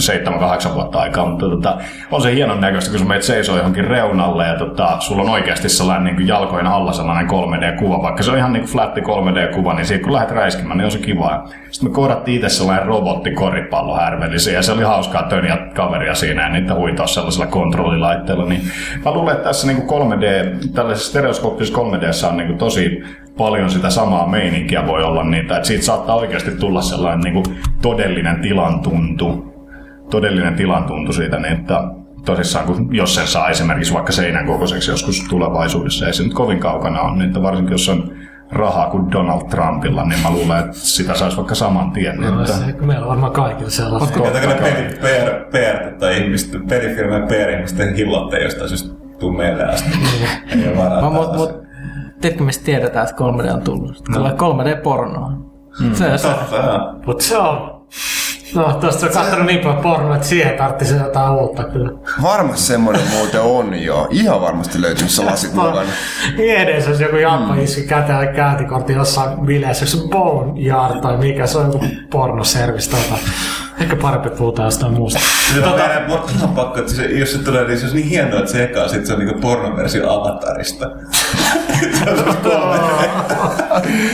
[0.69, 1.77] 7-8 vuotta aikaa, mutta tota,
[2.11, 5.69] on se hienon näköistä, kun sä meet seisoo johonkin reunalle, ja tota, sulla on oikeasti
[5.69, 9.73] sellainen niin kuin jalkojen alla sellainen 3D-kuva, vaikka se on ihan niin kuin flatti 3D-kuva,
[9.73, 11.49] niin siitä kun lähdet räiskimään, niin on se kiva.
[11.71, 16.49] Sitten me kohdattiin itse sellainen robottikoripallo härvellisiä, ja se oli hauskaa töniä kaveria siinä, ja
[16.49, 18.45] niitä huitaa sellaisella kontrollilaitteella.
[18.45, 18.61] Niin
[19.05, 20.23] mä luulen, että tässä niin kuin 3D,
[20.73, 23.03] tällaisessa stereoskooppisessa 3D on niin kuin tosi
[23.37, 27.59] paljon sitä samaa meininkiä voi olla niitä, että siitä saattaa oikeasti tulla sellainen niin kuin
[27.81, 29.48] todellinen tilantuntu,
[30.09, 31.83] todellinen tilantuntu siitä, niin että
[32.25, 36.59] tosissaan, kun, jos sen saa esimerkiksi vaikka seinän kokoiseksi joskus tulevaisuudessa, ei se nyt kovin
[36.59, 38.11] kaukana on, niin että varsinkin jos on
[38.51, 42.19] rahaa kuin Donald Trumpilla, niin mä luulen, että sitä saisi vaikka saman tien.
[42.19, 44.19] Niin, No, että, se, meillä on varmaan kaikilla sellaista.
[44.19, 49.89] Jätäkö ne peli, PR, PR, tai ihmiset, pelifirman PR-ihmisten hillotte jostain syystä tuu meille asti.
[50.51, 51.51] Ei ole varaa Mut, mut,
[52.21, 54.03] tiedätkö, mistä tiedetään, että 3D on tullut?
[54.13, 55.31] Tulee 3D-pornoa.
[55.93, 56.95] Se, se, Totta, joo.
[57.05, 57.79] Mut se on...
[58.55, 61.91] No, tosta on kattonut niin paljon pornoa, että siihen tarvitsisi jotain uutta kyllä.
[62.23, 64.07] Varmasti semmoinen muuten on jo.
[64.11, 65.89] Ihan varmasti löytyy se lasit mukana.
[66.37, 67.59] Niin edes jos joku Jappa mm.
[67.59, 73.19] iski käteen kääntikortti jossain bileissä, se Bone Yard tai mikä, se on joku pornoservis tota.
[73.81, 75.19] Ehkä parempi puhutaan jostain muusta.
[75.53, 78.07] Se on meidän por- ihan pakko, että se, jos se tulee, niin se on niin
[78.07, 80.85] hienoa, että se eka sit se on niinku pornoversio Avatarista.
[81.79, 82.09] se
[82.55, 82.79] on.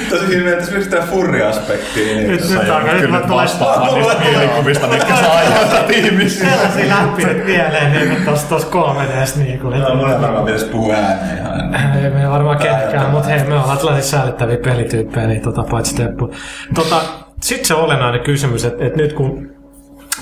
[0.10, 2.00] Tosi siinä mielessä esimerkiksi tämä furri-aspekti.
[2.06, 5.90] Niin Nyt, on- alkaa, nyt kyllä mä nyt tulee vastaamaan niistä mielikuvista, mitkä sä aiheutat
[5.90, 6.50] ihmisiä.
[6.50, 10.94] sellaisia läppiä mieleen niin kuin tossa, tossa 3Ds niin kuin, No, mulle varmaan pitäisi puhua
[10.94, 11.76] ääneen ihan.
[12.04, 16.32] Ei me varmaan ketkään, mutta hei, me ollaan tällaisia säällittäviä pelityyppejä, niin tota, paitsi Teppu.
[16.76, 16.96] Tota,
[17.42, 19.55] Sitten se olennainen kysymys, että, että nyt kun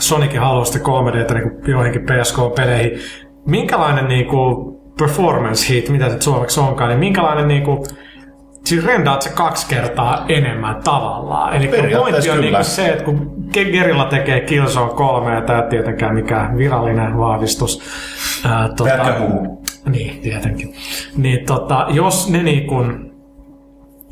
[0.03, 2.99] Sonicin haluaa sitä 3Dtä niin joihinkin PSK-peleihin,
[3.45, 7.79] minkälainen niin kuin, performance hit, mitä se suomeksi onkaan, niin minkälainen niin kuin,
[8.65, 11.55] Siis rendaat se kaksi kertaa enemmän tavallaan.
[11.55, 16.57] Eli pointti on niinku se, että kun Gerilla tekee Killzone 3, ja tämä tietenkään mikään
[16.57, 17.81] virallinen vahvistus.
[18.45, 19.63] Ää, tota, Jätkä puhuu.
[19.89, 20.73] niin, tietenkin.
[21.17, 23.12] Niin tota, jos ne niin kun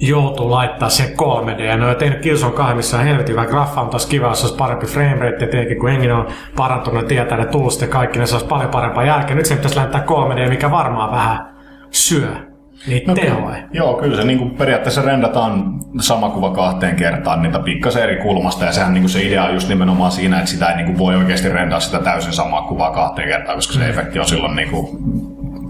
[0.01, 3.81] joutuu laittaa sen 3D, ja ne on tehnyt Killzone 2, missä on helvetin hyvä graffa,
[3.81, 7.07] mutta olisi kiva, jos olisi parempi frame rate, ja tietenkin kun engine on parantunut ja
[7.07, 9.37] tietää ne tullut ja kaikki, ne saisi paljon parempaa jälkeen.
[9.37, 11.45] Nyt se pitäisi lähettää 3D, mikä varmaan vähän
[11.91, 12.35] syö
[12.87, 13.63] niitä no, tehoja.
[13.73, 18.65] Joo, kyllä se niin kuin periaatteessa rendataan sama kuva kahteen kertaan niitä pikkasen eri kulmasta,
[18.65, 20.97] ja sehän niin kuin se idea on just nimenomaan siinä, että sitä ei niin kuin
[20.97, 24.69] voi oikeasti rendaa sitä täysin samaa kuvaa kahteen kertaan, koska se efekti on silloin niin
[24.69, 24.87] kuin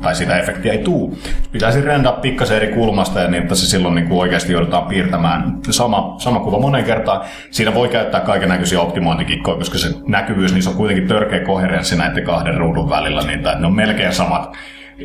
[0.01, 1.17] tai sitä efektiä ei tuu.
[1.51, 5.57] Pitäisi rendaa pikkasen eri kulmasta ja niin, että se silloin niin kuin oikeasti joudutaan piirtämään
[5.69, 7.21] sama, sama kuva monen kertaan.
[7.51, 11.95] Siinä voi käyttää kaiken näköisiä optimointikikkoja, koska se näkyvyys, niin se on kuitenkin törkeä koherenssi
[11.97, 14.57] näiden kahden ruudun välillä, niin että ne on melkein samat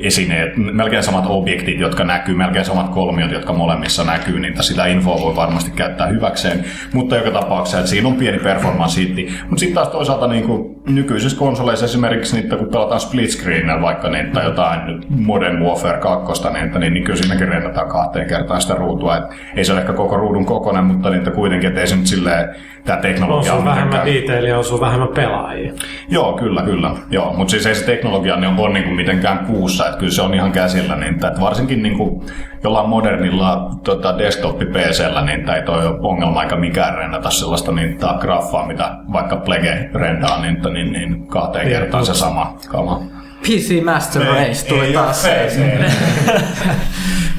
[0.02, 5.20] esineet, melkein samat objektit, jotka näkyy, melkein samat kolmiot, jotka molemmissa näkyy, niin sitä infoa
[5.20, 6.64] voi varmasti käyttää hyväkseen.
[6.92, 9.35] Mutta joka tapauksessa, että siinä on pieni performance hitti.
[9.42, 14.09] Mutta sitten taas toisaalta niin kuin nykyisissä konsoleissa esimerkiksi niitä, kun pelataan split screenillä vaikka
[14.09, 18.61] niin, tai jotain Modern Warfare 2, niin, että, niin, niin kyllä siinäkin rendataan kahteen kertaan
[18.61, 19.16] sitä ruutua.
[19.16, 19.24] Et
[19.56, 22.06] ei se ole ehkä koko ruudun kokonen, mutta niin, että kuitenkin, että ei se nyt
[22.06, 22.48] silleen,
[22.85, 25.72] tämä On teknologia on vähemmän detailia, on sun vähemmän pelaajia.
[26.09, 26.90] Joo, kyllä, kyllä.
[27.11, 30.22] Joo, mutta siis ei se teknologia niin ole niin kuin mitenkään kuussa, että kyllä se
[30.22, 32.22] on ihan käsillä, niin että varsinkin niin kuin
[32.64, 37.99] jollain modernilla tota, desktop-PCllä, niin tämä ei toi ole ongelma eikä mikään rendata sellaista niin
[37.99, 43.03] tää graffaa, mitä vaikka Plege rendaa, niin, niin, niin kahteen kertaan se sama kama.
[43.42, 45.29] PC Master Race tuli taas.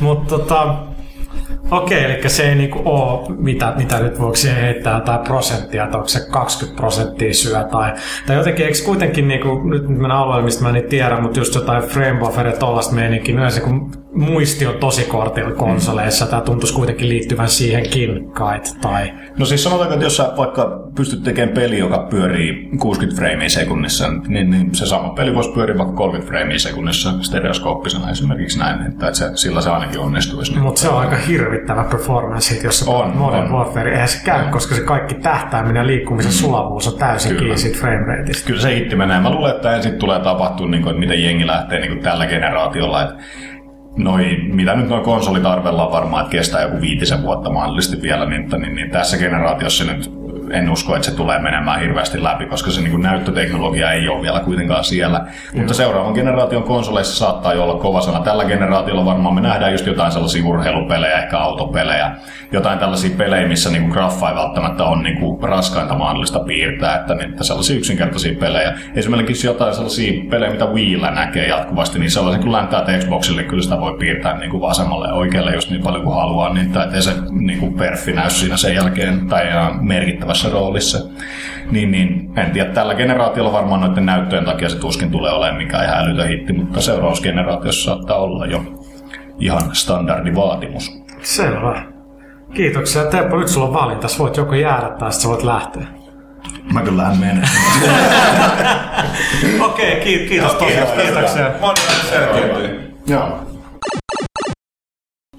[0.02, 0.76] Mutta tota,
[1.72, 5.98] okei, eli se ei niinku oo, mitä, mitä nyt voiko siihen heittää jotain prosenttia, että
[5.98, 7.94] onko se 20 prosenttia syö tai,
[8.28, 11.84] tai jotenkin, eikö kuitenkin niinku, nyt mennään alueelle, mistä mä en tiedä, mutta just jotain
[11.84, 16.26] frame buffer ja tollaista meininkiä, niin yleensä kun muisti on tosi kortilla konsoleissa.
[16.26, 18.78] Tämä tuntuisi kuitenkin liittyvän siihenkin kait.
[18.82, 19.14] Tai...
[19.38, 24.08] No siis sanotaanko, että jos sä vaikka pystyt tekemään peli, joka pyörii 60 freimiä sekunnissa,
[24.28, 29.14] niin, niin se sama peli voisi pyöriä vaikka 30 freimiä sekunnissa stereoskooppisena esimerkiksi näin, että,
[29.14, 30.52] se, sillä se ainakin onnistuisi.
[30.52, 30.64] Niin.
[30.64, 33.52] Mutta se on aika hirvittävä performance, jos se On, Modern on.
[33.52, 33.92] Warfare.
[33.92, 37.40] Eihän se käy, koska se kaikki tähtääminen ja liikkumisen sulavuus on täysin Kyllä.
[37.40, 38.48] kiinni siitä frame rateista.
[38.48, 39.20] Kyllä se hitti menee.
[39.20, 42.26] Mä luulen, että ensin tulee tapahtua, niin kuin, että miten jengi lähtee niin kuin tällä
[42.26, 43.04] generaatiolla.
[43.04, 43.24] Että
[43.98, 48.50] noi, mitä nyt noin konsolit arvellaan varmaan, että kestää joku viitisen vuotta mahdollisesti vielä, niin,
[48.58, 50.12] niin, niin tässä generaatiossa nyt
[50.52, 54.22] en usko, että se tulee menemään hirveästi läpi, koska se niin kuin näyttöteknologia ei ole
[54.22, 55.26] vielä kuitenkaan siellä.
[55.54, 58.20] Mutta seuraavan generaation konsoleissa saattaa jo olla kova sana.
[58.20, 62.12] Tällä generaatiolla varmaan me nähdään just jotain sellaisia urheilupelejä, ehkä autopelejä,
[62.52, 66.96] jotain tällaisia pelejä, missä niin kuin graffa ei välttämättä on niin kuin raskainta mahdollista piirtää,
[66.96, 68.74] että, niin, että sellaisia yksinkertaisia pelejä.
[68.96, 73.80] Esimerkiksi jotain sellaisia pelejä, mitä Wiillä näkee jatkuvasti, niin sellaisen kun länttää Xboxille, kyllä sitä
[73.80, 77.02] voi piirtää niin kuin vasemmalle ja oikealle just niin paljon kuin haluaa, niin että ei
[77.02, 79.86] se niin kuin perfi näy siinä sen jälkeen tai ihan
[80.43, 80.97] merkittävässä roolissa.
[81.71, 85.86] Niin, niin en tiedä, tällä generaatiolla varmaan noiden näyttöjen takia se tuskin tulee olemaan mikään
[85.86, 88.63] ihan älytön hitti, mutta seurausgeneraatiossa saattaa olla jo
[89.39, 90.91] ihan standardivaatimus.
[91.21, 91.84] Selvä.
[92.54, 93.04] Kiitoksia.
[93.06, 94.08] Teppo, nyt sulla on valinta.
[94.08, 95.88] Sä voit joko jäädä tai sä voit lähteä.
[96.73, 97.43] Mä kyllähän menen.
[99.65, 100.88] Okei, okay, kiitos tosiaan.
[101.02, 101.52] Kiitoksia.
[101.62, 102.93] Moni selkeytyy.
[103.08, 103.47] Joo.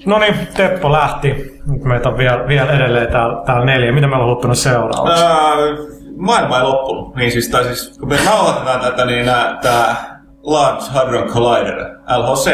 [0.08, 1.58] No niin, Teppo lähti.
[1.66, 3.92] Nyt meitä on vielä, vielä edelleen täällä, täällä neljä.
[3.92, 5.24] Mitä meillä on huuttunut seuraavaksi?
[5.24, 5.56] Ää,
[6.16, 7.16] maailma ei loppunut.
[7.16, 9.26] Niin siis, tai siis, kun me nauhoitetaan tätä, niin
[9.62, 9.96] tämä
[10.42, 11.78] Large Hadron Collider,
[12.16, 12.50] LHC,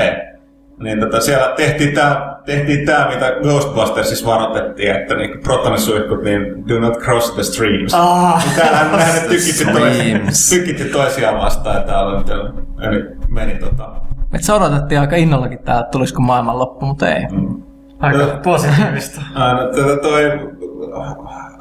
[0.79, 6.81] niin tota, siellä tehtiin tämä, tehtiin tää, mitä Ghostbustersissa varoitettiin, että niin protonisuihkut, niin do
[6.81, 7.95] not cross the streams.
[7.95, 8.45] Ah.
[8.45, 12.23] Niin täällähän ne nyt tykitti, toisiaan, tykitti toisiaan vastaan, että täällä
[12.83, 14.04] ja nyt meni tota...
[14.35, 17.27] Me odotettiin aika innollakin tää, että tulisiko maailman loppu, mutta ei.
[17.99, 19.21] Aika positiivista.
[19.35, 20.25] Aina, tota toi,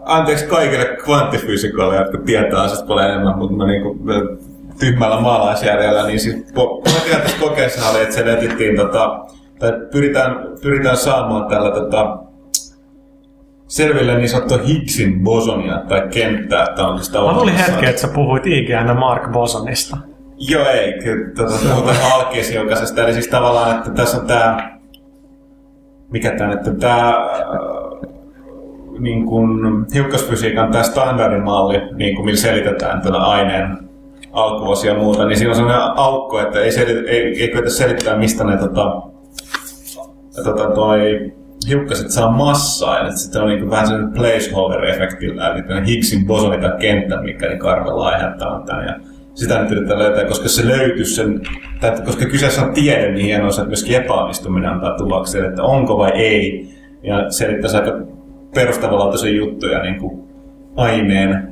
[0.06, 3.98] anteeksi kaikille kvanttifysikoille, jotka tietää asiasta paljon enemmän, mutta mä niinku
[4.80, 9.26] tyhmällä maalaisjärjellä, niin siis po- pointti tässä kokeessa oli, että se etittiin tota,
[9.60, 12.18] tai pyritään, pyritään saamaan tällä tota,
[13.68, 18.48] selville niin sanottua Higgsin bosonia tai kenttää, että on Mä luulin hetken, että sä puhuit
[18.48, 19.98] IGN Mark Bosonista.
[20.50, 23.04] Joo, ei, kyllä tota, muuten alkeisjoukaisesta.
[23.04, 24.80] Eli siis tavallaan, että tässä on tämä,
[26.12, 28.14] mikä tämä, että tämä äh,
[29.00, 29.50] niin kuin
[29.94, 33.78] hiukkasfysiikan tämä standardimalli, niin kuin millä selitetään tätä aineen
[34.32, 38.18] alkuosia ja muuta, niin siinä on sellainen aukko, että ei, selit, ei, ei kyetä selittää,
[38.18, 39.02] mistä ne tota,
[40.44, 41.32] tota, toi
[41.68, 47.22] hiukkaset saa massaa, ja sitten on niin vähän sellainen placeholder-efektillä, eli Higgsin bosoni tai kenttä,
[47.22, 48.86] mikä niin karvella aiheuttaa tämän.
[48.86, 51.42] Ja sitä nyt yritetään löytää, koska se löytyy sen,
[51.80, 55.98] tai koska kyseessä on tiede, niin hienoa se, että myöskin epäonnistuminen antaa tuloksen, että onko
[55.98, 56.70] vai ei.
[57.04, 58.00] Ja selittäisi aika
[58.56, 60.24] perustavanlaatuisia juttuja niin kuin
[60.76, 61.48] aineen,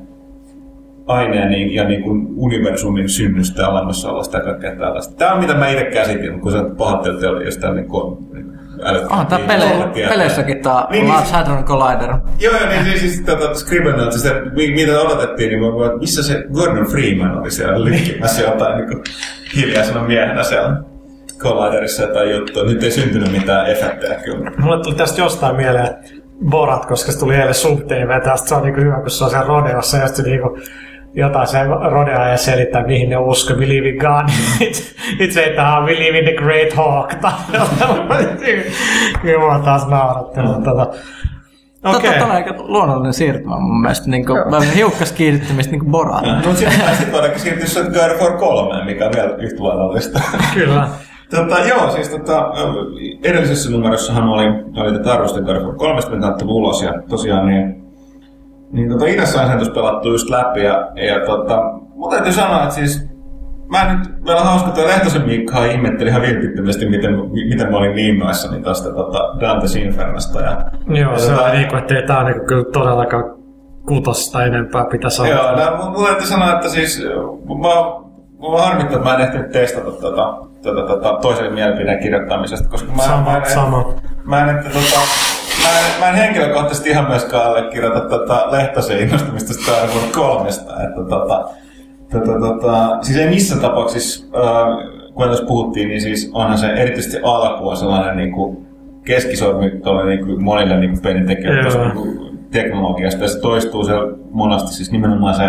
[1.08, 5.16] aineen niin- ja niin kuin universumin synnystä ja olemassaolosta ja kaikkea tällaista.
[5.16, 8.18] Tämä on mitä mä itse käsitin, kun sä pahoittelit oli jostain niin kuin
[9.10, 12.10] Onhan tää niin pele, peleissäkin tää Niin, Large niin, Hadron Collider.
[12.40, 16.24] Joo, joo, niin siis, siis tota, Scribblenauts, se, mi- mitä odotettiin, niin mä voin, missä
[16.24, 19.04] se Gordon Freeman oli siellä lykkimässä jotain niin kuin,
[19.56, 20.78] hiljaisena miehenä siellä
[21.38, 22.64] Colliderissa jotain juttua.
[22.64, 24.52] Nyt ei syntynyt mitään efektejä kyllä.
[24.58, 25.96] Mulle tuli tästä jostain mieleen
[26.50, 28.22] Borat, koska se tuli eilen Sub TV.
[28.24, 30.58] Tästä se on niinku hyvä, kun se on siellä rodeossa ja sitten niinku
[31.14, 31.58] jotain se
[31.92, 33.58] rodea ja selittää, mihin ne uskoo.
[33.58, 34.30] We live in God.
[35.20, 37.14] Itse ei tähän, we live in the great hawk.
[37.14, 38.38] Tai jotain.
[39.22, 40.42] Kyllä mua taas nauratti.
[40.42, 40.88] mutta Tota,
[41.86, 41.98] Okei.
[41.98, 42.12] Okei.
[42.12, 44.10] Tämä on aika luonnollinen siirtymä mun mielestä.
[44.10, 44.40] Niin kuin,
[44.76, 46.26] hiukkas kiinnittymistä niin Borat.
[46.26, 50.22] Mutta sitten sit voidaankin siirtyä sen God of War 3, mikä on vielä yhtä luonnollista.
[50.54, 50.88] Kyllä.
[51.36, 52.52] Tota, joo, siis tota,
[53.24, 54.46] edellisessä numerossahan oli,
[54.76, 57.84] oli tätä arvosten God of War 3, mitä ulos, ja tosiaan niin,
[58.72, 61.62] niin tota, idässä on sen tuossa pelattu just läpi, ja, ja tota,
[61.96, 63.12] mun täytyy sanoa, että siis
[63.72, 67.12] Mä en nyt, meillä on hauska, että Lehtosen Mikka ihmetteli ihan vilpittömästi, miten,
[67.50, 70.42] miten mä olin niin innoissani tästä tota, Dantes Infernosta.
[70.42, 70.58] Ja,
[70.88, 73.24] Joo, ja se tota, on niinku, että ei tää niinku kyllä todellakaan
[73.88, 75.66] kutosta enempää pitäisi Joo, olla.
[75.66, 77.04] no, mun, mun täytyy sanoa, että siis
[77.62, 77.70] mä,
[78.52, 83.04] mä harmittaa, että mä en ehtinyt testata tota, tota, tota, toisen mielipideen kirjoittamisesta, koska mä,
[83.04, 83.94] Sama, mä, en, sama.
[84.26, 85.00] Mä en, että, tota,
[85.64, 91.04] mä en, mä en henkilökohtaisesti ihan myöskään allekirjoita tota Lehtosen innostumista Star Wars kolmesta, että
[91.10, 91.50] tota,
[92.12, 97.18] tota, tota, siis ei missään tapauksessa, äh, kun tässä puhuttiin, niin siis onhan se erityisesti
[97.24, 98.68] alku on sellainen niin kuin
[99.06, 103.24] keskisormi tuolle niin kuin monille niin kuin pelintekijöille niin teknologiasta.
[103.24, 103.94] Ja se toistuu se
[104.32, 105.44] monasti, siis nimenomaan se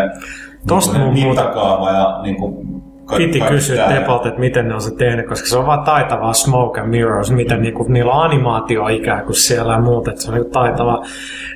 [0.66, 2.81] Tosta niin mittakaava ja niin kuin,
[3.16, 3.88] Piti kysyä.
[3.88, 7.30] Tepolta, että miten ne on se tehnyt, koska se on vaan taitavaa smoke and mirrors,
[7.30, 11.04] miten niinku, niillä on animaatio ikään kuin siellä ja muuta, että se on niinku taitavaa.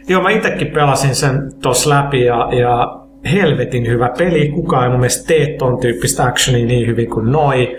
[0.08, 3.00] Joo, mä itsekin pelasin sen tossa läpi ja, ja
[3.32, 4.48] helvetin hyvä peli.
[4.48, 7.76] Kukaan ei mun mielestä tee ton tyyppistä actionia niin hyvin kuin noi.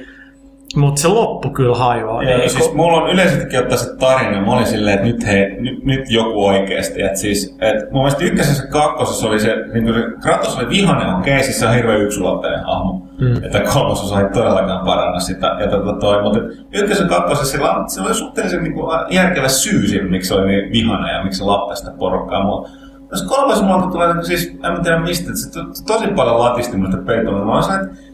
[0.75, 2.23] Mutta se loppu kyllä hajoaa.
[2.23, 4.41] Joo, Niinku- siis mulla on yleensäkin ottaa se tarina.
[4.45, 7.01] Mä olin silleen, että nyt, hei, nyt, nyt joku oikeesti.
[7.01, 11.15] Et siis, et mun mielestä ykkösessä ja kakkosessa oli se, niin se Kratos oli vihanen,
[11.15, 13.08] okei, okay, siis se on hirveän yksulotteinen hahmo.
[13.21, 13.43] Mm.
[13.43, 15.56] Että kolmososa ei todellakaan paranna sitä.
[15.60, 16.39] Ja tota toi, mutta
[16.73, 20.34] ykkösessä ja kakkosessa sillä, on- sillä oli suhteellisen niin kuin, järkevä syy sille, miksi se
[20.34, 22.43] oli niin vihanen ja miksi se lappasi sitä porukkaa.
[22.43, 22.69] Mulla,
[23.10, 26.39] tässä kolmas mulla tulee, niin siis en mä tiedä mistä, että se to- tosi paljon
[26.39, 27.45] latisti musta peittoa.
[27.45, 28.07] Mä se, että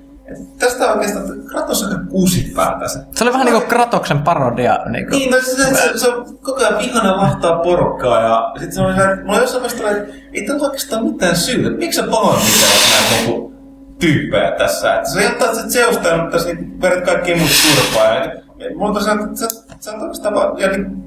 [0.59, 2.99] tästä oikeastaan Kratos on aika kusipäätä se.
[3.15, 4.79] Se oli vähän niin kuin Kratoksen parodia.
[4.89, 5.19] Niin kuin.
[5.19, 8.81] Niin, no se, se, se, se on koko ajan vihana lahtaa porukkaa ja sit se
[8.81, 11.69] on se, että mulla on jossain vaiheessa tulee, että ei tällä oikeastaan mitään syytä.
[11.69, 13.53] Miksi sä pahoinpitelet näitä niinku
[13.99, 14.95] tyyppejä tässä?
[14.95, 18.13] Että sä jättää sit Zeustaan, mutta tässä niinku vedät kaikki muut turpaa.
[18.13, 19.47] Ja, ja mulla on tosiaan, että sä,
[19.79, 21.03] sä oot oikeastaan vaan, ja niin,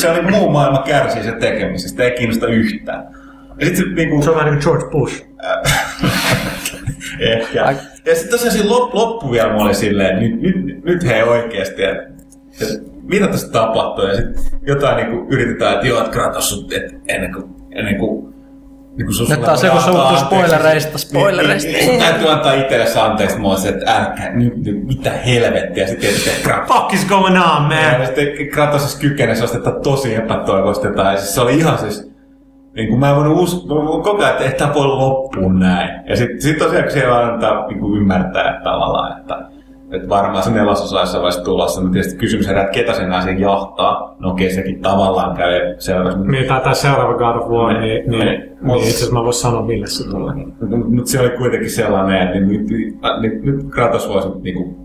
[0.00, 3.04] se on niin muu maailma kärsii sen tekemisestä, ei kiinnosta yhtään.
[3.60, 4.22] Ja sit se niinku...
[4.22, 5.24] Se on vähän niin kuin George Bush.
[7.20, 7.64] Ehkä.
[7.64, 11.04] Ai- Ja sitten tosiaan siinä lop, loppu vielä mä olin silleen, että nyt, nyt, nyt
[11.06, 12.02] hei oikeesti, että,
[12.62, 14.04] että mitä tässä tapahtuu.
[14.06, 17.44] Ja sitten jotain niinku yritetään, että joo, että Kratos, että ennen kuin,
[17.74, 18.34] ennen kuin
[18.96, 21.70] niin sun Nyt taas joku suuttuu spoilereista, spoilereista.
[21.72, 25.86] Niin, niin, niin, täytyy antaa itsellesi anteeksi mua se, että älkää, nyt, nyt, mitä helvettiä.
[25.86, 26.76] Sitten tietysti Kratos.
[26.76, 28.06] Fuck is going on, Ja man?
[28.06, 31.12] sitten Kratos siis kykenee sellaista tosi epätoivoista jotain.
[31.14, 32.07] Ja siis se oli ihan siis...
[32.78, 35.90] Niin kuin mä en voinut uskoa, koko ajan, että ei tämä voi loppua näin.
[36.08, 39.38] Ja sitten sit tosiaan siellä antaa niin kuin ymmärtää että tavallaan, että,
[39.92, 41.80] että varmaan se nelososa olisi vaiheessa tulossa.
[41.80, 44.16] No tietysti kysymys herää, että ketä sen asian jahtaa.
[44.18, 46.18] No okei, sekin tavallaan käy selväksi.
[46.18, 48.26] Niin, tai tämä seuraava God of War, niin, niin, Niin.
[48.26, 50.34] niin, niin itse asiassa mä voisin sanoa, mille se tulee.
[50.94, 52.66] Mutta se oli kuitenkin sellainen, että nyt,
[53.20, 54.76] nyt, nyt Kratos voisi niinku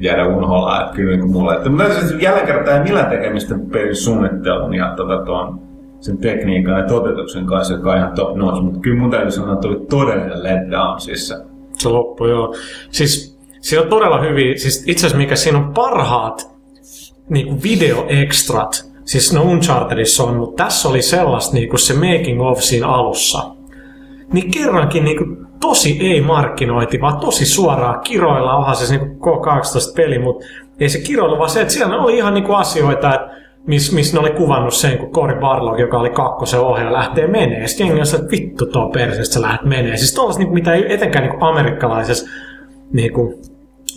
[0.00, 1.54] jäädä unholaan, että kyllä niinku mulle.
[1.54, 1.84] Että, mutta
[2.20, 5.69] jälleen kertaa ei millään tekemistä pelin suunnittelun ja tota, tuon,
[6.00, 9.52] sen tekniikan ja toteutuksen kanssa, joka on ihan top notch, mutta kyllä mun täytyy sanoa,
[9.52, 11.34] että tuli todellinen letdown siis se.
[11.72, 12.54] Se loppu, joo.
[12.90, 16.50] Siis siinä on todella hyviä, siis itse asiassa mikä siinä on parhaat
[17.28, 22.58] niin videoekstrat, siis no Unchartedissa on, mutta tässä oli sellaista niin kuin se making of
[22.58, 23.54] siinä alussa.
[24.32, 29.38] Niin kerrankin niin kuin tosi ei markkinoiti, vaan tosi suoraa kiroilla, onhan se niin kuin
[29.38, 30.46] K18 peli, mutta
[30.80, 34.12] ei se kiroilla, vaan se, että siellä oli ihan niin kuin asioita, että missä mis
[34.12, 37.66] ne oli kuvannut sen, kun Cory Barlog, joka oli kakkosen ohjaaja, lähtee menee.
[37.66, 39.96] Sitten jengi on se, että vittu tuo perseestä sä lähdet menee.
[39.96, 42.26] Siis tuollaista, niin mitä ei etenkään niin amerikkalaisessa
[42.92, 43.34] niin kuin,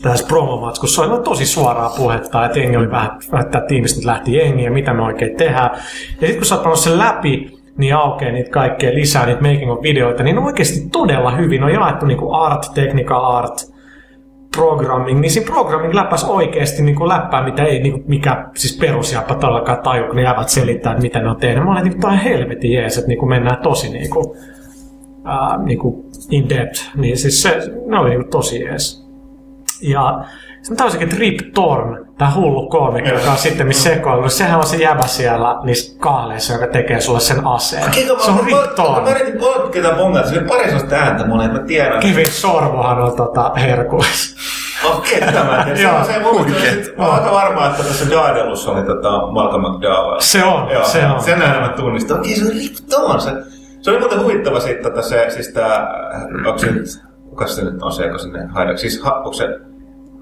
[0.01, 4.63] tässä promomatskussa oli tosi suoraa puhetta, että jengi oli vähän, että tiimistä nyt lähti jengi
[4.63, 5.69] ja mitä me oikein tehdään.
[6.21, 9.83] Ja sitten kun sä oot sen läpi, niin aukeaa niitä kaikkea lisää, niitä making of
[9.83, 11.63] videoita, niin on oikeasti todella hyvin.
[11.63, 13.72] On jaettu niin kuin art, technical art,
[14.55, 18.77] programming, niin siinä programming läppäs oikeasti niin kuin läppää, mitä ei niin kuin, mikä siis
[18.77, 21.63] perusjappa todellakaan taju, kun ne jäävät selittää, että mitä ne on tehnyt.
[21.63, 24.25] Mä olin, että tämä on helvetin jees, että niin kuin mennään tosi niin kuin,
[25.25, 26.81] ää, niin kuin in depth.
[26.95, 29.03] Niin siis se, ne oli niin kuin tosi jees.
[29.81, 30.23] Ja
[30.61, 34.31] sitten täysin Rip Torn, tämä hullu koomikko, joka on sitten missä sekoillut.
[34.31, 37.93] Sehän on se jäbä siellä niissä kahleissa, joka tekee sulle sen aseen.
[37.93, 39.03] Se on Rip Torn.
[39.03, 41.99] Mä yritin polkita bongata, se oli pari sellaista ääntä mulle, että mä tiedän.
[41.99, 44.32] Kevin Sormohan on tota herkuis.
[45.21, 46.45] Ja se, Joo, se, mun
[46.97, 50.19] mä aika varma, että tässä Daedelussa oli tota Malcolm McDowell.
[50.19, 51.23] Se on, Joo, se on.
[51.23, 52.19] Sen äänen mä tunnistan.
[52.19, 53.21] Okei, se on Rip Torn.
[53.21, 53.31] Se,
[53.81, 55.87] se oli muuten huvittava sitten, että se, siis tää,
[56.45, 56.85] onko se nyt,
[57.29, 58.77] kuka se nyt on se, joka sinne haidaan?
[58.77, 59.59] Siis ha, onko se,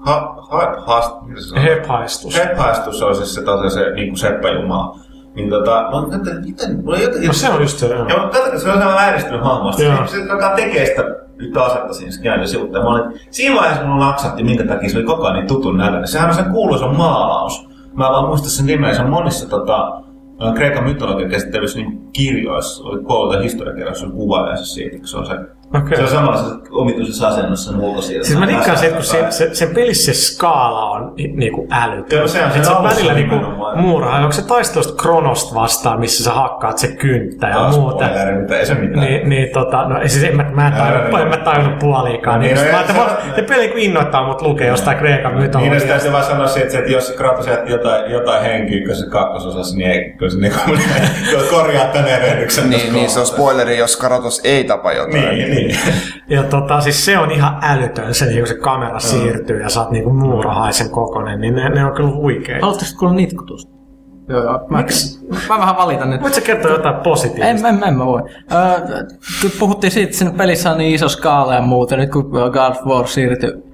[0.06, 1.64] ha, ha, haast, mitä se sanoo?
[1.64, 2.36] Hephaistus.
[2.36, 4.96] Hephaistus on siis se, tosiaan se niin seppäjumala.
[5.34, 7.26] Niin tota, mä oon että miten, mulla ei jotenkin...
[7.26, 8.08] No se on just se, joo.
[8.08, 9.82] Joo, katsotaan, se on sellainen vääristynyt hahmosta.
[9.82, 11.02] Se, se, joka tekee sitä
[11.42, 12.82] yhtä asetta siinä käänne sivuutta.
[12.82, 16.08] Mä olin, siinä vaiheessa mulla naksatti, minkä takia se oli koko ajan niin tutun näköinen.
[16.08, 17.68] Sehän on sen kuuluisa maalaus.
[17.94, 18.94] Mä vaan muista sen nimeä.
[18.94, 20.02] Se on monissa tota,
[20.54, 22.84] Kreikan mytologian käsittelyssä niin kirjoissa.
[22.84, 25.34] Oli kouluta historiakirjassa, on kuvailijassa siitä, kun se on se
[25.78, 25.96] Okei.
[25.96, 28.26] Se on samassa omituisessa asennossa sen ulkosiirto.
[28.26, 32.18] Siis mä dikkaan siitä, kun se, se, sen pelissä se skaala on niinku älytön.
[32.18, 33.36] Joo, se on siinä se on välillä niinku
[33.76, 34.18] muuraha.
[34.18, 38.04] Onko se taistelusta Kronosta vastaan, missä sä hakkaat se kynttä ja Taas muuta.
[38.06, 39.00] spoileri, mutta ei se mitään.
[39.06, 42.40] Niin, niin tota, no siis en mä, mä en tajunnut, en mä tajunnut puoliikaan.
[42.40, 45.42] Niin, Niin, no mä se- vaan, te peli kun innoittaa mut lukee jostain Kreikan Niin,
[45.46, 45.98] sitä mytologiasta.
[45.98, 49.90] se vaan sanoo siitä, että jos Kratos jätti jotain, jotain henkiä, kun se kakkososassa, niin
[49.90, 50.58] ei, kun se niinku,
[51.56, 52.70] korjaa tän erehdyksen.
[52.70, 55.12] Niin, niin se on spoileri, jos Karatos ei tapa jotain.
[55.14, 55.61] Niin, niin.
[56.28, 59.90] Ja tota, siis se on ihan älytön, se, niin kun se kamera siirtyy ja oot
[59.90, 62.66] niinku muurahaisen kokonen, niin ne, ne on kyllä huikeita.
[62.66, 63.72] Haluatteko kuulla nitkutusta?
[64.28, 64.66] Joo, joo.
[64.68, 65.26] Mä, Miksi?
[65.48, 66.22] mä vähän valitan nyt.
[66.22, 67.68] Voit sä kertoa jotain positiivista?
[67.68, 68.22] En, en, en mä voi.
[68.52, 69.04] Öö,
[69.40, 72.70] kun puhuttiin siitä, että siinä pelissä on niin iso skaala ja muuta, nyt kun God
[72.70, 73.71] of War siirtyi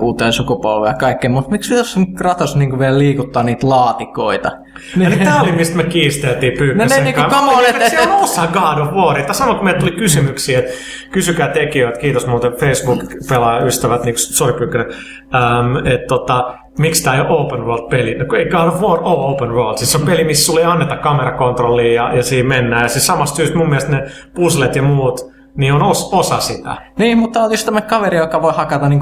[0.00, 4.50] uuteen sukupolveen ja kaikkeen, mutta miksi jos Kratos niin vielä liikuttaa niitä laatikoita?
[5.06, 7.38] Eli tää oli mistä me kiisteltiin Pyykkösen No ne niinku, kanssa.
[7.38, 9.22] come on, Mä et- olin, et- Se on osa God of War.
[9.22, 10.70] Tai sama kun meille tuli kysymyksiä, että
[11.12, 14.86] kysykää tekijöitä, kiitos muuten Facebook-pelaajaystävät, niin sorry Pyykkönen,
[15.34, 18.14] ähm, että tota, miksi tämä ei ole open world-peli?
[18.14, 19.76] No kun ei God of War ole open world.
[19.78, 22.82] Siis se on peli, missä sulle ei anneta kamerakontrollia ja, ja siinä mennään.
[22.82, 24.02] Ja siis samasta syystä mun mielestä ne
[24.34, 25.20] puzzlet ja muut,
[25.56, 26.76] niin on os, osa sitä.
[26.98, 29.00] Niin, mutta on just tämmöinen kaveri, joka voi hakata niin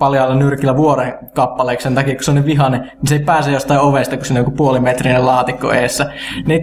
[0.00, 3.50] paljalla nyrkillä vuoren kappaleeksi sen takia, kun se on niin vihainen, niin se ei pääse
[3.50, 6.12] jostain ovesta, kun se on joku puolimetrinen laatikko eessä.
[6.46, 6.62] Niin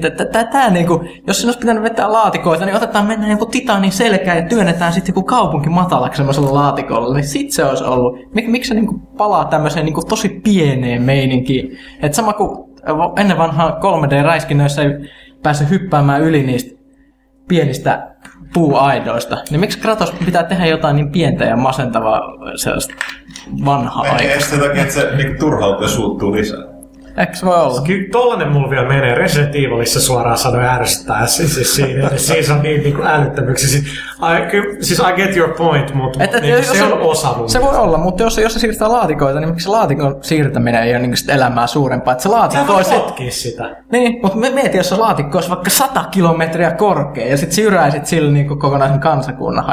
[0.52, 4.48] tämä niinku, jos sinä olisi pitänyt vetää laatikoita, niin otetaan mennä joku titaanin selkään ja
[4.48, 8.20] työnnetään sitten joku kaupunki matalaksi semmoisella laatikolla, niin sit se olisi ollut.
[8.34, 11.78] Mik, miksi se niinku palaa tämmöiseen niinku tosi pieneen meininkiin?
[12.02, 12.68] Et sama kuin
[13.18, 15.10] ennen vanhaa 3D-räiskinnöissä ei
[15.44, 16.78] pääse hyppäämään yli niistä
[17.48, 18.08] pienistä
[18.54, 22.22] puuaidoista, niin miksi Kratos pitää tehdä jotain niin pientä ja masentavaa
[22.56, 22.94] sellaista
[23.66, 24.40] vanhaa Ehkä aikaa?
[24.40, 26.78] sen takia, että se niinku turhautuu ja suuttuu lisää.
[27.18, 27.82] Eikö se voi olla?
[27.82, 29.16] Kyllä tollanen mulla vielä menee.
[29.16, 31.28] Resident Evilissa suoraan sanoen ärsyttää.
[31.28, 33.70] Siis, siis siinä, siis on niin, niin kuin älyttömyyksiä.
[33.70, 37.34] Siis, I, kyllä, siis I get your point, mutta Et, et, niin, se on osa
[37.38, 40.84] mun Se voi olla, mutta jos, jos se siirtää laatikoita, niin miksi se laatikon siirtäminen
[40.84, 42.12] ei ole niin sit elämää suurempaa?
[42.12, 42.94] Että se laatikko voi olisi...
[42.94, 43.76] potkia sitä.
[43.92, 48.06] Niin, mutta me mietin, jos se laatikko olisi vaikka 100 kilometriä korkea ja sitten syräisit
[48.06, 49.66] sillä niin kokonaisen kansakunnan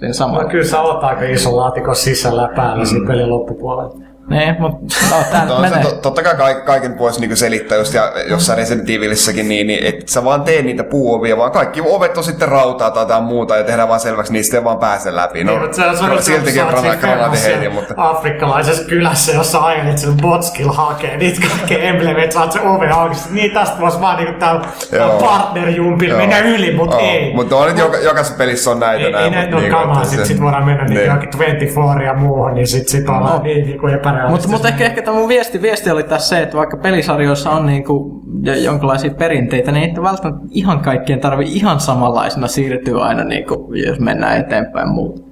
[0.00, 0.08] hajalla.
[0.08, 0.50] Siinä No, samalla.
[0.50, 3.96] kyllä sä oot aika iso laatikon sisällä päällä siinä pelin loppupuolella.
[4.28, 4.78] Niin, mutta
[5.10, 5.84] no, tää No, se, menee.
[5.84, 9.84] to, totta kai kaik- kaiken voisi niinku selittää just ja jossain Resident Evilissäkin, niin, niin
[9.86, 13.56] et sä vaan tee niitä puuovia, vaan kaikki ovet on sitten rautaa tai jotain muuta
[13.56, 15.44] ja tehdään vaan selväksi, niistä ei vaan pääse läpi.
[15.44, 17.94] No, Niin, mutta se, on siltikin grana- granaatiheitin, mutta...
[17.96, 23.16] afrikkalaisessa kylässä, jossa ajelet sen botskill hakee niitä kaikkea emblemeitä, saat se ove auki.
[23.30, 25.18] Niin tästä voisi vaan niinku täällä Joo.
[25.20, 27.34] partnerjumpilla mennä yli, mutta ei.
[27.34, 29.24] Mutta on nyt joka, jokaisessa pelissä on näitä Ei, näin.
[29.24, 31.04] ei näitä ole niinku, kamaa, sit, sit voidaan mennä niin.
[31.04, 34.09] Johonkin 24 ja muuhun, niin sit, sit ollaan niin, niin kuin epärealistisia.
[34.28, 37.66] Mutta mut ehkä, ehkä tämä mun viesti, viesti oli tässä se, että vaikka pelisarjoissa on
[37.66, 43.72] niinku jo- jonkinlaisia perinteitä, niin ei välttämättä ihan kaikkien tarvi ihan samanlaisena siirtyä aina, niinku,
[43.74, 45.22] jos mennään eteenpäin muuta.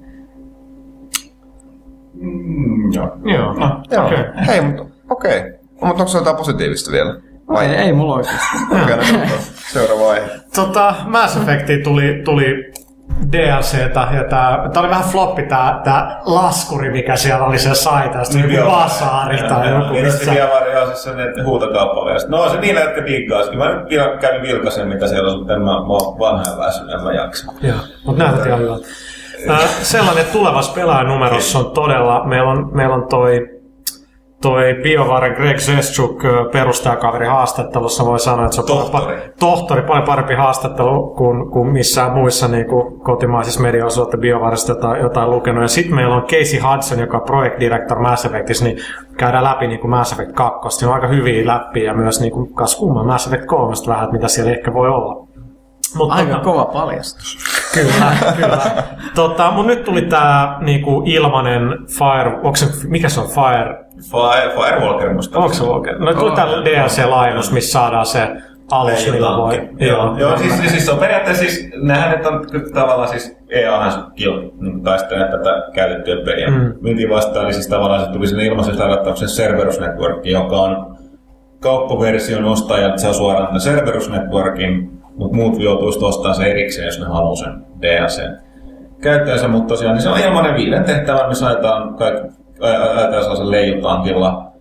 [2.13, 3.17] Mm, joo.
[3.23, 4.05] Joo, no, Joo.
[4.05, 4.17] okei.
[4.47, 5.39] Hei, mutta okei.
[5.39, 5.51] Okay.
[5.71, 7.19] Mutta onko se jotain positiivista vielä?
[7.49, 8.57] Vai Ei, ei mulla oikeasti.
[8.83, 9.19] Okei, no.
[9.73, 10.27] Seuraava aihe.
[10.55, 12.68] Tota, Mass Effectiin tuli, tuli
[13.31, 18.23] DLCtä ja tää, tää oli vähän floppi tää, tää laskuri, mikä siellä oli se saita,
[18.23, 20.25] sitten Niin, joku basaari tai joku, Niin, missä...
[20.25, 21.11] se vielä joo, siis se
[21.45, 22.19] huutokauppa vielä.
[22.27, 23.51] No se niillä, jotka diggaas.
[23.51, 26.57] Mä nyt vielä kävin vilkasen, mitä siellä on, mutta en mä, mä oon vanha ja
[26.65, 27.51] väsynyt, en mä jaksa.
[27.61, 28.87] Joo, mutta näytät ihan hyvältä.
[29.81, 33.58] Sellainen tulevassa pelaajanumerossa on todella, meillä on, meillä on toi,
[34.41, 39.05] toi BioVaren Greg Zeschuk äh, perustajakaveri haastattelussa voi sanoa, että se on Tohtori.
[39.05, 44.71] Paljon, tohtori, paljon parempi haastattelu kuin, kuin missään muissa niin kuin kotimaisissa medioissa olette BioVarista
[44.71, 45.61] jotain, jotain lukenut.
[45.61, 48.77] Ja sitten meillä on Casey Hudson, joka on project director Mass Effectissa, niin
[49.17, 50.77] käydään läpi niin kuin Mass Effect 2.
[50.77, 54.03] Siinä on aika hyviä läpi ja myös niin kuin, kas kumman Mass Effect 3 vähän,
[54.03, 55.29] että mitä siellä ehkä voi olla.
[55.95, 57.37] Mutta Aika kova paljastus.
[57.73, 58.57] Kyllä, kyllä.
[59.15, 61.61] Tota, mun nyt tuli tää niinku ilmanen
[61.97, 63.88] Fire, onko se, mikä se on Fire?
[64.11, 65.39] Fire, Firewalker musta.
[65.39, 65.99] Onko se oikein?
[65.99, 68.27] No tuli tää DLC-laajennus, missä saadaan se
[68.71, 69.69] alus, millä voi.
[69.79, 74.11] Joo, joo siis, siis, siis, on periaatteessa siis, nehän nyt on kyllä tavallaan siis EAhan
[74.15, 76.47] kil, niin taistelee tätä käytettyä peliä.
[76.47, 76.73] Mm.
[76.81, 80.97] Myyntiin vastaan, niin siis tavallaan se tuli sinne ilmaisen ladattauksen Cerberus Network, joka on
[81.59, 87.05] kauppaversion ostajat saa suoraan tämän Cerberus Networkin, mutta muut joutuisi ostamaan se erikseen, jos ne
[87.05, 88.21] haluaa sen DLC
[89.01, 92.27] käyttöönsä, mutta tosiaan niin se on ilmainen viiden tehtävä, missä ajetaan kaikki,
[93.21, 94.51] sellaisen leijutankilla.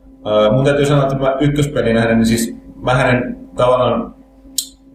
[0.52, 4.14] Mun täytyy sanoa, että mä ykköspelin nähden, niin siis mä hänen tavallaan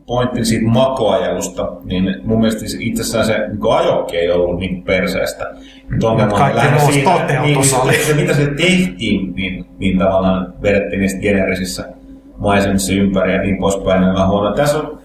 [0.05, 5.51] pointin siitä makoajelusta, niin mun mielestä siis itsessään se niin ajokki ei ollut niin perseestä.
[5.89, 10.99] Nyt ongelma on Kaikki muu toteutus niin, se, mitä se tehtiin, niin, niin tavallaan vedettiin
[10.99, 11.89] niistä generisissä
[12.37, 14.03] maisemissa ympäri ja niin poispäin.
[14.03, 14.55] Ja vähän huono.
[14.55, 14.99] Tässä on,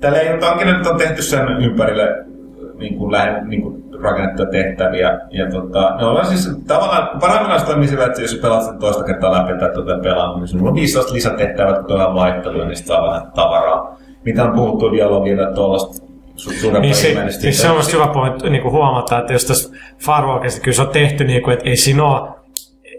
[0.00, 2.24] tällä ei nyt on tehty sen ympärille
[2.78, 5.20] niin kuin lähe, niin kuin rakennettuja tehtäviä.
[5.30, 9.32] Ja tota, ne ollaan siis tavallaan parhaimmillaan toimii sillä, että jos pelaat sen toista kertaa
[9.32, 13.08] läpi tai tuota pelaa, niin sinulla on 15 lisätehtävät, kun tuolla vaihtelu, niin sitten saa
[13.08, 13.98] vähän tavaraa.
[14.24, 16.06] Mitä on puhuttu dialogia tai tuollaista
[16.80, 20.74] Niin se, siis se on musta hyvä pointti niin huomata, että jos tässä Farwalkista kyllä
[20.74, 22.36] se on tehty niin kuin, että ei siinä ole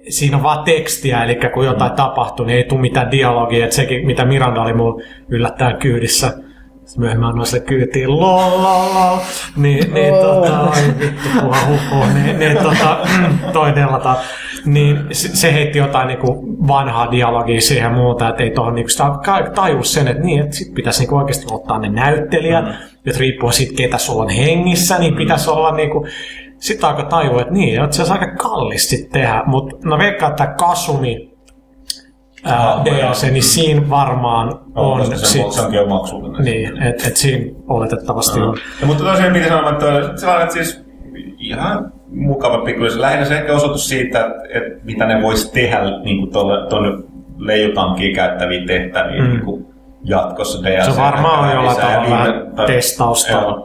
[0.10, 4.06] siinä on vaan tekstiä, eli kun jotain tapahtuu, niin ei tule mitään dialogia, että sekin,
[4.06, 6.34] mitä Miranda oli mulla yllättäen kyydissä,
[6.88, 9.18] sitten myöhemmin annoin sille kyytiin lol, lol, lol.
[9.56, 12.14] Niin, niin tota, oi vittu, puha hukkuu.
[12.14, 12.98] Niin, niin tota,
[13.54, 14.16] toi delata.
[14.66, 19.06] Niin se, heitti jotain niinku vanhaa dialogia siihen muuta, että ei tohon niinku sitä
[19.56, 22.72] tajua sen, että niin, että sit pitäisi niinku oikeasti ottaa ne näyttelijät, mm.
[23.06, 26.08] että riippuen siitä, ketä sulla on hengissä, niin pitäisi olla niinku,
[26.60, 30.30] sitten alkoi tajua, että niin, että se on aika kallis sit tehdä, mutta no veikkaan,
[30.30, 31.27] että Kasumi
[32.54, 36.46] ää, DLC, niin siinä varmaan On, on, se, sit, se onkin jo maksullinen.
[36.46, 38.58] niin, että et siinä oletettavasti on.
[38.82, 39.86] Ja, mutta tosiaan piti sanoa, että
[40.16, 40.86] sellainen, että siis
[41.40, 43.02] ihan mukava pikkuisen.
[43.02, 46.32] Lähinnä se ehkä osoitus siitä, että, että mitä ne vois tehdä niin
[46.70, 47.04] tuonne
[47.38, 49.30] leijutankia käyttäviä tehtäviä Mm.
[49.30, 49.66] niin kuin
[50.04, 50.86] jatkossa DLC.
[50.96, 53.58] Se varmaan on jollain tavalla Viime- testausta.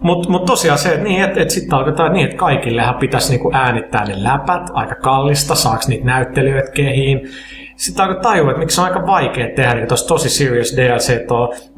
[0.00, 3.50] Mutta mut tosiaan se, että niin, et, et sitten alkaa niin, että kaikillehan pitäisi niinku
[3.54, 7.20] äänittää ne läpät, aika kallista, saaks niitä näyttelijöitä kehiin.
[7.82, 11.12] Sitten alkoi tajua, että miksi se on aika vaikea tehdä, niin tuossa tosi serious DLC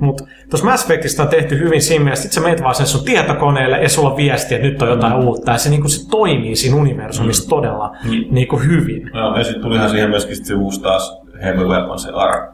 [0.00, 3.04] mutta tuossa Mass Effectista on tehty hyvin siinä mielessä, että sä menet vaan sen sun
[3.04, 5.24] tietokoneelle ja sulla on viesti, että nyt on jotain Mm.
[5.26, 8.10] uutta, ja se, niinku, se toimii siinä universumissa todella Mm.
[8.30, 9.10] niinku hyvin.
[9.14, 12.50] Joo, ja sitten tulihan siihen myöskin se uusi taas Heavy Weapon, se Ark.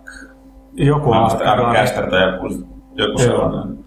[0.74, 1.74] Joku Ark.
[1.74, 2.48] Caster tai joku,
[2.94, 3.78] joku sellainen.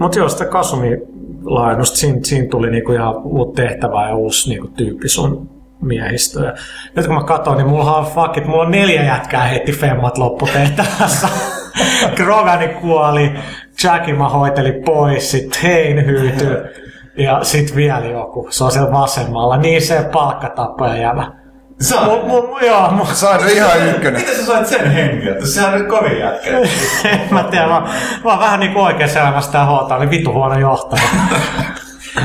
[0.00, 0.98] Mutta joo, sitä Kasumi
[1.44, 5.50] laajennusta, siinä, siinä tuli niinku ihan uutta tehtävää ja uusi niinku tyyppi sun
[5.82, 6.54] miehistöä.
[6.96, 10.18] Nyt kun mä katson, niin mulla on fuck it, mulla on neljä jätkää heitti femmat
[10.18, 11.28] lopputehtävässä.
[12.16, 13.32] Grogani kuoli,
[13.84, 16.56] Jackie mä hoitelin pois, sit Hein hyytyi
[17.16, 18.46] ja sit vielä joku.
[18.50, 21.26] Se on siellä vasemmalla, niin se palkkatappaja jävä.
[21.80, 24.20] Sä, Mul, mul, joo, mul, Sain ihan ykkönen.
[24.20, 25.46] miten sä sait sen henkilöä?
[25.46, 26.50] Sehän on nyt kovin jätkä.
[27.08, 27.80] en mä tiedä, mä,
[28.24, 31.02] mä oon vähän niinku oikeassa elämässä tää hoitaa, oli vitu huono johtaja.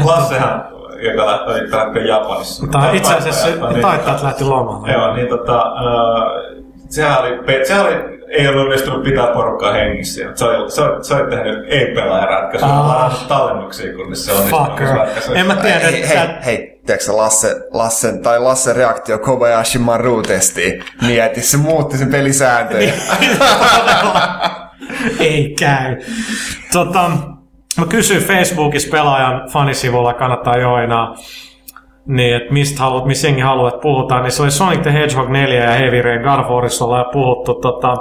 [0.04, 0.66] Lassehan,
[1.02, 2.64] joka lähtee lähtee Japanissa.
[2.64, 4.92] Mutta itse asiassa Niin, taitaa, että lähti lomalle.
[4.92, 7.96] Joo, niin tota, uh, sehän oli, sehän oli,
[8.30, 10.22] ei ollut onnistunut pitää porukkaa hengissä.
[10.36, 13.28] Se oli, se oli, se oli tehnyt ei-pelaajaratkaisun, Ah.
[13.28, 14.60] tallennuksia, kunnes se onnistui.
[14.66, 14.88] Fucker.
[15.36, 20.84] En mä tiedä, Hei, että hei, hei, tiedätkö Lasse, Lassen, tai Lassen reaktio Kobayashi Maru-testiin?
[21.08, 22.94] Mieti, se muutti sen pelisääntöjä.
[25.20, 25.98] Ei käy.
[26.74, 27.12] Tota,
[27.78, 31.16] mä kysyin Facebookissa pelaajan fanisivulla, kannattaa joinaa,
[32.08, 35.30] niin, että mistä haluat, missä jengi haluaa, että puhutaan, niin se oli Sonic the Hedgehog
[35.30, 37.54] 4 ja Heavy Rain Warissa ollaan puhuttu.
[37.54, 37.98] Tota,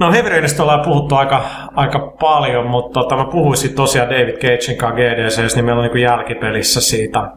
[0.00, 4.78] no Heavy Rainista ollaan puhuttu aika, aika paljon, mutta tota, mä puhuisin tosiaan David Cagein
[4.78, 7.30] kanssa GDCs, niin meillä on niin jälkipelissä siitä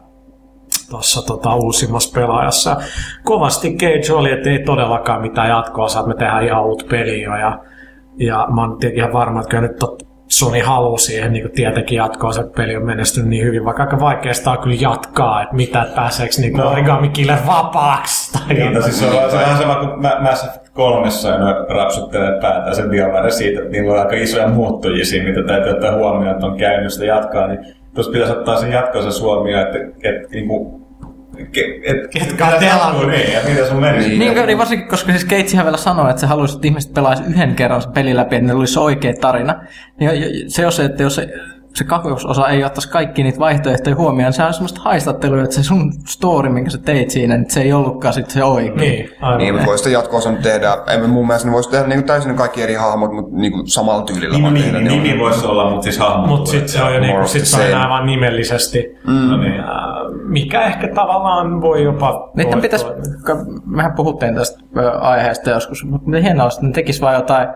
[0.90, 2.76] tuossa tota, uusimmassa pelaajassa.
[3.24, 7.38] Kovasti Cage oli, että ei todellakaan mitään jatkoa saa, että me tehdään ihan uutta peliä
[7.38, 7.58] ja,
[8.18, 9.76] ja mä oon ihan varma, että nyt
[10.32, 14.50] Sony haluaa siihen niin tietenkin jatkoa, se peli on menestynyt niin hyvin, vaikka aika vaikeasta
[14.50, 16.70] on kyllä jatkaa, että mitä, että pääseekö niin no.
[16.70, 18.32] Origami Killer vapaaksi.
[18.32, 18.82] Tai Niin, jotain.
[18.82, 22.90] siis se on, vähän sama kuin Mä- Mass Effect 3, ja ne rapsuttelee päätään sen
[22.90, 26.56] diamaarin siitä, että niillä on aika isoja muuttujia siinä, mitä täytyy ottaa huomioon, että on
[26.56, 27.58] käynyt sitä jatkaa, niin
[27.94, 29.78] tuossa pitäisi ottaa sen jatkonsa huomioon, että,
[30.08, 30.81] että niinku,
[31.38, 33.98] ke- et, Ketkä on jatkuu, Niin, ja mitä sun meni.
[33.98, 34.18] Niin.
[34.18, 37.54] Niin, niin varsinkin, koska siis Keitsihän vielä sanoi, että se haluaisi, että ihmiset pelaisi yhden
[37.54, 39.54] kerran sen pelin läpi, että ne olisi oikea tarina.
[40.00, 40.10] Niin
[40.50, 41.28] se on se, että jos se,
[41.74, 45.62] se kakkososa ei ottaisi kaikki niitä vaihtoehtoja huomioon, niin sehän on semmoista haistattelua, että se
[45.62, 48.76] sun story, minkä sä teit siinä, niin se ei ollutkaan sitten se oikein.
[48.76, 49.38] Niin, aivan.
[49.38, 52.62] Niin, mutta voisi jatkoa nyt tehdä, en mun mielestä ne voisi tehdä niin täysin kaikki
[52.62, 54.78] eri hahmot, mutta niin kuin samalla tyylillä Niin, vaan niin, tehdä.
[54.80, 56.26] niin, on- nimi voisi olla, mutta siis hahmo.
[56.26, 58.96] Mutta sitten se on jo niinku, of sit se on enää vaan nimellisesti.
[59.28, 59.54] No niin.
[60.22, 62.30] Mikä ehkä tavallaan voi jopa...
[62.36, 62.86] Niiden pitäisi,
[63.66, 64.60] mehän puhuttiin tästä
[65.00, 67.48] aiheesta joskus, mutta miten hienoa, että ne tekis vaan jotain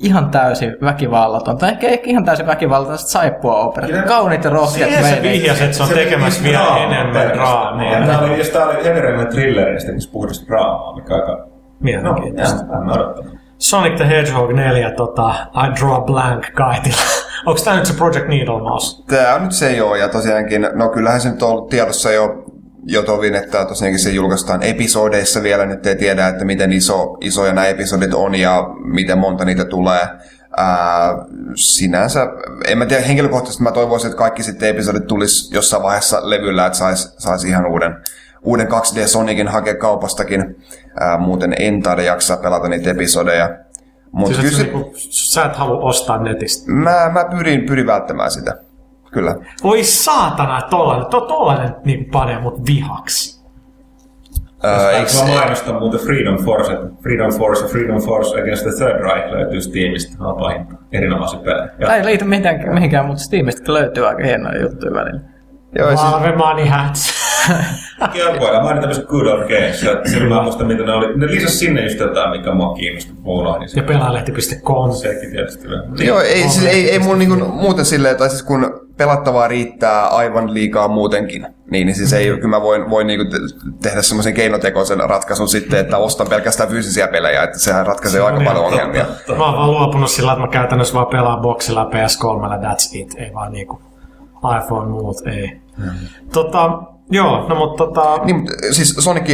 [0.00, 3.90] ihan täysin väkivallatonta, ehkä, ehkä ihan täysin väkivallatonta saippua operaa.
[3.90, 4.02] Kyllä.
[4.02, 7.76] Kauniit ja rohkeat Siihen se vihjasi, että se on tekemässä vielä enemmän draamaa.
[7.76, 11.32] Niin, tää oli, jos tää oli Heavy Thrilleri, niin tekisi puhdasta draamaa, mikä aika...
[11.32, 11.46] No,
[11.80, 12.64] Mielenkiintoista.
[12.72, 13.39] jää, mä odottamaan.
[13.60, 17.02] Sonic the Hedgehog 4, tota, I draw a blank kaitilla.
[17.46, 19.02] Onko tämä nyt se Project Needle Mouse?
[19.06, 22.44] Tämä on nyt se joo, ja tosiaankin, no kyllähän se nyt on ollut tiedossa jo,
[22.84, 27.52] jo tovin, että tosiaankin se julkaistaan episodeissa vielä, nyt ei tiedä, että miten iso, isoja
[27.52, 30.08] nämä episodit on ja miten monta niitä tulee.
[30.56, 31.14] Ää,
[31.54, 32.26] sinänsä,
[32.66, 36.78] en mä tiedä, henkilökohtaisesti mä toivoisin, että kaikki sitten episodit tulisi jossain vaiheessa levyllä, että
[36.78, 37.96] sais, sais ihan uuden,
[38.42, 40.56] uuden 2D Sonicin hakea kaupastakin.
[41.00, 43.50] Ää, muuten en taida jaksaa pelata niitä episodeja.
[44.12, 46.72] Mutta Siis, kyllä se, niinku, sä et halua ostaa netistä.
[46.72, 48.58] mä, mä pyrin, pyrin välttämään sitä.
[49.12, 49.36] Kyllä.
[49.62, 53.40] Voi saatana, tollanen, to, tollanen niinku panee mut vihaksi.
[54.62, 56.72] Ää, eikö, Mä mainostan muuten Freedom Force,
[57.02, 60.24] Freedom Force ja Freedom Force Against the Third Reich löytyy Steamista.
[60.24, 60.74] Halpa hinta.
[60.92, 61.64] Erinomaisia pelejä.
[61.64, 65.20] Ja Tämä ei liity mihinkään, mihinkään mutta Steamista löytyy aika hienoja juttuja välillä.
[65.78, 67.12] Joo, siis, Valve Money Hats.
[68.12, 69.82] Kyllä voidaan mainita myös Good Old Games.
[69.82, 71.16] Ja Silloin mä muistan, mitä ne oli.
[71.18, 73.12] Ne lisäsi sinne just jotain, mikä mua kiinnosti.
[73.12, 74.92] Mä unohdin ja pelaalehti.com.
[74.92, 75.82] Sekin tietysti vielä.
[75.98, 80.54] joo, ei, siis, ei, ei mun niinku muuten silleen, tai siis kun pelattavaa riittää aivan
[80.54, 85.00] liikaa muutenkin, niin, niin siis ei, kyllä mä voin, voin niinku te- tehdä semmoisen keinotekoisen
[85.10, 89.04] ratkaisun sitten, että ostan pelkästään fyysisiä pelejä, että sehän ratkaisee aika on paljon ihan ongelmia.
[89.28, 93.14] Mä oon vaan luopunut sillä, että mä käytännössä vaan pelaan boxilla ja PS3, that's it.
[93.18, 93.82] Ei vaan niinku
[94.58, 95.60] iPhone muut, ei.
[96.32, 98.24] Tota, joo, no mutta tota...
[98.24, 99.28] Niin, mutta siis Sonic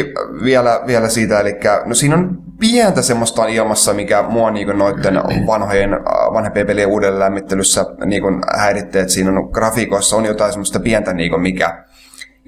[0.44, 1.54] vielä, vielä siitä, eli
[1.84, 5.14] no siinä on pientä semmoista ilmassa, mikä mua niin noiden
[5.46, 5.90] vanhojen,
[6.32, 8.22] vanhempien pelien uudelleen lämmittelyssä niin
[8.56, 11.84] häiritsee, että siinä on grafiikoissa on jotain semmoista pientä, niin mikä,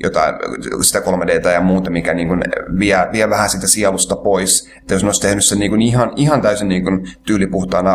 [0.03, 0.35] jotain,
[0.81, 2.43] sitä 3Dtä ja muuta, mikä niin kuin
[2.79, 4.71] vie, vie vähän sitä sielusta pois.
[4.79, 7.95] Että jos ne olisi tehnyt sen niin kuin ihan, ihan täysin niin kuin tyylipuhtaana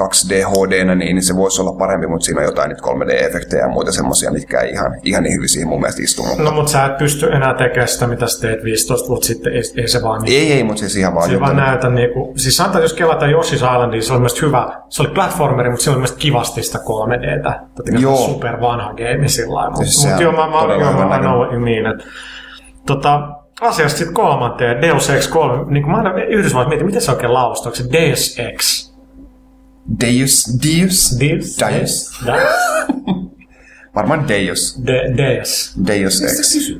[0.00, 3.68] 2D HD, niin, niin se voisi olla parempi, mutta siinä on jotain niitä 3D-efektejä ja
[3.68, 6.22] muita semmoisia, mitkä ei ihan, ihan niin hyvin siihen mun mielestä istu.
[6.22, 6.42] Mutta...
[6.42, 9.62] No mutta sä et pysty enää tekemään sitä, mitä sä teet 15 vuotta sitten, ei,
[9.76, 10.22] ei se vaan...
[10.26, 11.30] Ei, ei, mutta siis ihan vaan...
[11.30, 12.32] Se vaan näytä niinku...
[12.36, 14.82] Siis sanotaan, jos kelata Yoshi's Islandia, se oli mielestäni hyvä.
[14.88, 17.60] Se oli platformeri, mutta se oli mielestäni kivasti sitä 3Dtä.
[18.00, 18.16] Joo.
[18.16, 19.70] super vanha game sillä lailla.
[19.70, 21.48] Mutta Siis mut sehän joo, mä, mä, joo, mä, mä näkö.
[21.48, 21.86] know what you mean.
[21.86, 22.06] Et,
[22.86, 23.28] tota,
[23.60, 25.72] asiasta sitten kolmanteen, Deus Ex 3.
[25.72, 27.70] Niin kuin mä aina Yhdysvallat mietin, miten se oikein laustaa?
[27.70, 28.90] Onko se Deus Ex?
[30.00, 31.58] Deus, Deus, Deus?
[31.60, 32.20] Deus.
[32.26, 32.96] Deus?
[33.94, 35.74] Varmaan Deus, De, Deus.
[35.86, 36.70] Deus Ex.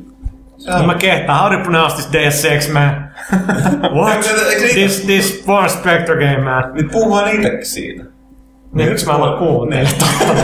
[0.66, 3.10] No mä kehtaan, how do you pronounce this Deus Ex, man?
[4.00, 4.20] What?
[4.74, 6.74] this, this War Spectre game, man.
[6.74, 8.04] Nyt puhuu vaan itsekin siitä.
[8.72, 10.42] Niin, miksi mä aloin kuuntelemaan tota,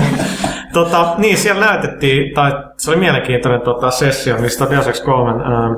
[0.84, 5.74] tota, niin, siellä näytettiin, tai se oli mielenkiintoinen tota, sessio, mistä Deus Ex 3 ähm,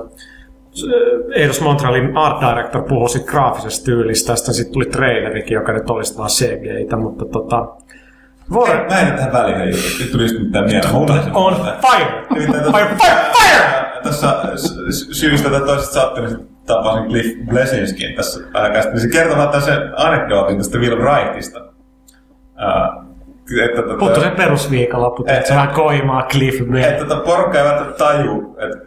[1.35, 6.19] Eidos Montrealin art director puhui sit graafisesta tyylistä, ja sitten tuli trailerikin, joka nyt olisi
[6.19, 7.69] vaan CGI-tä, mutta tota,
[8.67, 9.79] Hei, Mä en tähän väliin heitä.
[10.01, 10.95] Nyt tuli just mitään mieleen.
[11.35, 12.25] On fire!
[12.35, 14.57] Fire, fire, fire!
[14.91, 19.01] S- syystä tai toisesta sattuneesta tapasin Cliff Blesinskin tässä aikaa sitten.
[19.01, 21.61] Se kertoo vaan tämmöisen anekdootin tästä Will Wrightista.
[21.61, 23.09] Uh,
[23.65, 26.89] että, tota, Puuttu se perusviikonloppu, että se vähän koimaa Cliff Blade.
[26.89, 28.79] että tota, porukka ei välttämättä taju, että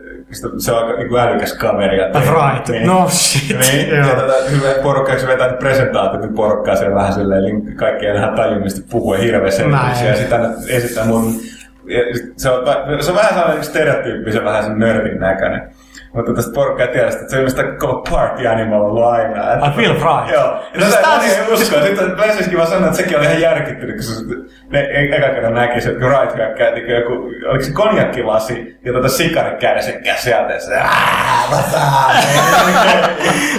[0.57, 1.97] se on aika niin älykäs kaveri.
[1.97, 2.69] ja- Right.
[2.69, 2.87] Niin.
[2.87, 3.57] No shit.
[3.71, 8.05] Niin, ja tätä hyvä porukka, se vetää presentaatiot, niin porukkaa siellä vähän silleen, niin kaikki
[8.05, 11.33] ei enää taju, mistä puhuu hirveä selityksiä, ja sitten aina esittää mun...
[11.87, 11.99] ja
[12.37, 12.63] Se on,
[13.03, 15.61] se on vähän sellainen stereotyyppisen, vähän sen nördin näköinen.
[16.13, 19.53] Mutta tästä porukkaa ei tiedä, että se on mistä kova party animal ollut aina.
[19.53, 20.33] Että- Ai, Phil Fry.
[20.33, 20.61] Joo.
[20.73, 21.75] Ja Siis tätä moni siis- ei usko.
[21.85, 24.25] Sitten Blesiskin vaan sanoi, että sekin oli ihan järkyttynyt, kun se
[24.69, 27.13] ne e- eka kerran näki se, kun Wright hyökkää, niin joku,
[27.49, 32.15] oliko se konjakkilasi ja tota sikari kädessä sieltä, ja se, aah, mä saan.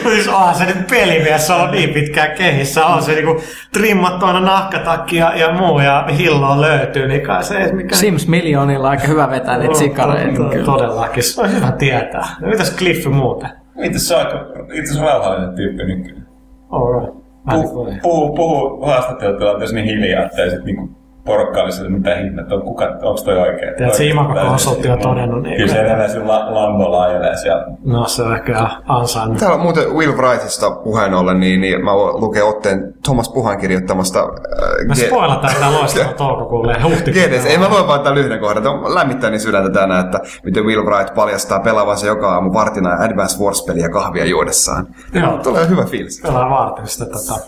[0.04, 3.40] No siis onhan se nyt pelimies, se on niin pitkään kehissä, on se niinku
[3.72, 7.98] trimmattu aina nahkatakki ja, ja muu ja hilloa löytyy, niin kai se ei mikään...
[7.98, 10.42] Sims miljoonilla aika hyvä vetää niitä sikareita.
[10.42, 10.64] To- kyllä.
[10.64, 12.26] Todellakin, se on hyvä tietää.
[12.42, 13.50] No mitäs Cliff muuten?
[13.82, 16.26] Itse se on aika, itse asiassa rauhallinen tyyppi nykyään.
[16.70, 17.14] Alright.
[17.50, 20.90] Puhuu, puhuu, puhuu haastattelutilanteessa niin hiljaa, että ei sit niinku
[21.24, 23.74] porukka oli sille mitään ihmettä, on kuka, onks toi oikein?
[23.76, 25.56] Tiedät, se Imago-konsultti on todennut niin.
[25.56, 27.64] Kyllä se edelleen sillä la- Lambo laajelee siellä.
[27.84, 29.38] No se on ehkä ansainnut.
[29.38, 33.58] Täällä on muuten Will Wrightista puheen ollen, niin, niin mä voin lukea otteen Thomas Puhan
[33.58, 34.20] kirjoittamasta...
[34.20, 37.28] Äh, Me Ge- spoilataan tää loistava toukokuulle huhtikuulle.
[37.28, 37.46] GDS.
[37.46, 38.62] Ei mä luen vaan tämän yhden kohdan.
[38.62, 43.44] Tämä lämmittää niin sydäntä tänään, että miten Will Wright paljastaa pelaavansa joka aamu vartina Advance
[43.44, 44.86] Wars-peliä kahvia juodessaan.
[45.14, 45.38] Joo.
[45.42, 46.20] Tulee hyvä fiilis.
[46.22, 47.40] Pelaa varten sitä tota.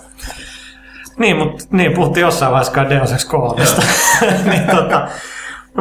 [1.18, 3.64] Niin, mutta niin, puhuttiin jossain vaiheessa Deus Ex 3.
[4.50, 5.08] niin, tota,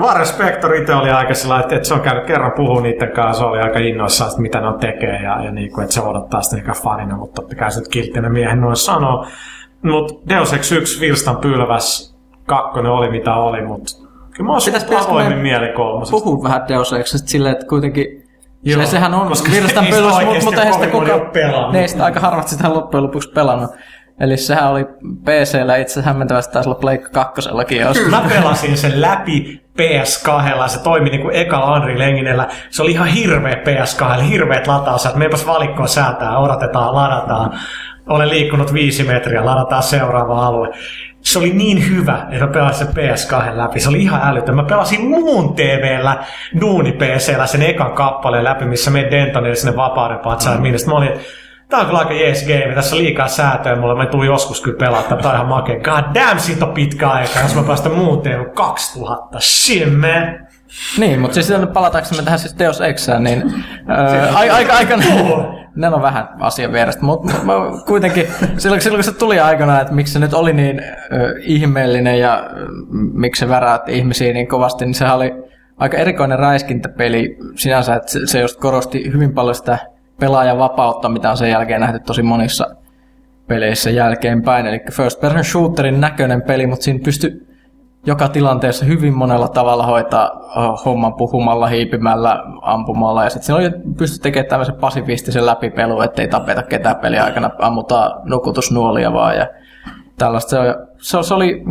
[0.02, 3.44] Varjo Spector itse oli aika sillä että, että se on käynyt kerran puhua niiden kanssa,
[3.44, 6.02] se oli aika innoissaan, että mitä ne on tekee ja, ja niin kuin, että se
[6.02, 9.28] odottaa sitä eikä fanina, mutta totta kai se nyt kilttinen miehen noin sanoo.
[9.84, 13.92] Mutta Deus Ex 1 Virstan pylväs kakkonen oli mitä oli, mutta
[14.34, 16.24] kyllä mä oon Pitäis- avoimin mieli kolmosesta.
[16.24, 18.24] Puhut vähän Deus Exista silleen, että kuitenkin
[18.64, 21.22] Joo, se, sehän on koska virstan ei pylväs, mutta eihän sitä kukaan...
[21.34, 21.72] pelannut.
[21.72, 23.72] Ne ei sitä aika harvat sitä loppujen lopuksi pelannut.
[24.20, 24.86] Eli sehän oli
[25.26, 27.97] PCllä itse hämmentävästi taisi olla Pleikka kakkosellakin jos.
[28.09, 32.47] Mä pelasin sen läpi PS2, se toimi niinku ekalla Unreal Enginellä.
[32.70, 35.16] Se oli ihan hirveä PS2, hirveät latausajat.
[35.16, 37.59] Meipäs valikkoon säätää, odotetaan, ladataan.
[38.09, 40.70] Olen liikkunut viisi metriä, ladataan seuraava alue.
[41.22, 43.80] Se oli niin hyvä, että mä pelasin sen PS2 läpi.
[43.80, 44.55] Se oli ihan älytön.
[44.55, 46.18] Mä pelasin muun TVllä,
[46.61, 50.57] duuni PCllä sen ekan kappaleen läpi, missä me Dentonille sinne vapauden patsaan.
[50.57, 50.64] Mm.
[50.88, 51.11] Mä olin,
[51.70, 54.78] Tää on kyllä aika jees game, tässä on liikaa säätöä, mulla mä tuun joskus kyllä
[54.78, 55.76] pelata, tää on ihan makea.
[55.76, 60.47] God damn, siitä on pitkä aika, jos mä päästän muuten 2000, shit man.
[60.97, 63.43] Niin, mutta siis sitten palataanko me tähän siis Deus Exään, niin
[63.89, 64.97] öö, aika, aika, aika
[65.76, 67.34] ne on vähän asian vierestä, mutta
[67.88, 72.20] kuitenkin silloin, silloin kun se tuli aikanaan, että miksi se nyt oli niin ö, ihmeellinen
[72.20, 72.66] ja ö,
[73.14, 75.34] miksi se väräytti ihmisiä niin kovasti, niin sehän oli
[75.78, 79.78] aika erikoinen räiskintäpeli sinänsä, että se, se just korosti hyvin paljon sitä
[80.24, 82.67] pelaajan vapautta, mitä on sen jälkeen nähty tosi monissa
[83.47, 84.65] peleissä jälkeenpäin.
[84.65, 87.47] Eli first person shooterin näköinen peli, mutta siinä pystyi
[88.05, 93.24] joka tilanteessa hyvin monella tavalla hoitaa uh, homman puhumalla, hiipimällä, ampumalla.
[93.24, 98.30] Ja sitten siinä oli pysty tekemään tämmöisen pasifistisen läpipelu, ettei tapeta ketään peli aikana, ammutaan
[98.30, 99.36] nukutusnuolia vaan.
[99.36, 99.47] Ja
[100.17, 100.49] tällaista.
[100.49, 100.57] Se,
[100.97, 101.63] se, se, oli,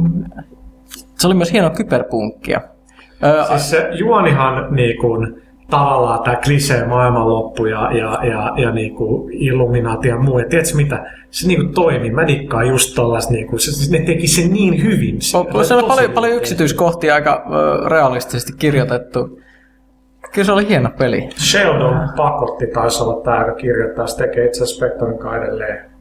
[1.19, 2.61] se oli myös hieno kyberpunkkia.
[3.49, 5.43] Siis se juonihan niin kuin,
[5.73, 10.39] tavallaan tämä klisee maailmanloppu ja, ja, ja, ja niin kuin Illuminaati ja muu.
[10.39, 11.05] Ja tiedätkö mitä?
[11.31, 12.11] Se niin kuin toimi.
[12.11, 15.21] Mä dikkaan just tollas, niin kuin, se, ne teki sen niin hyvin.
[15.21, 19.41] Se, on, se on paljon, hyvin paljon yksityiskohtia aika ö, realistisesti kirjoitettu.
[20.33, 21.29] Kyllä se oli hieno peli.
[21.39, 24.07] Sheldon pakotti taisi olla tämä, joka kirjoittaa.
[24.07, 24.65] Se tekee itse
[25.19, 25.92] kanssa edelleen.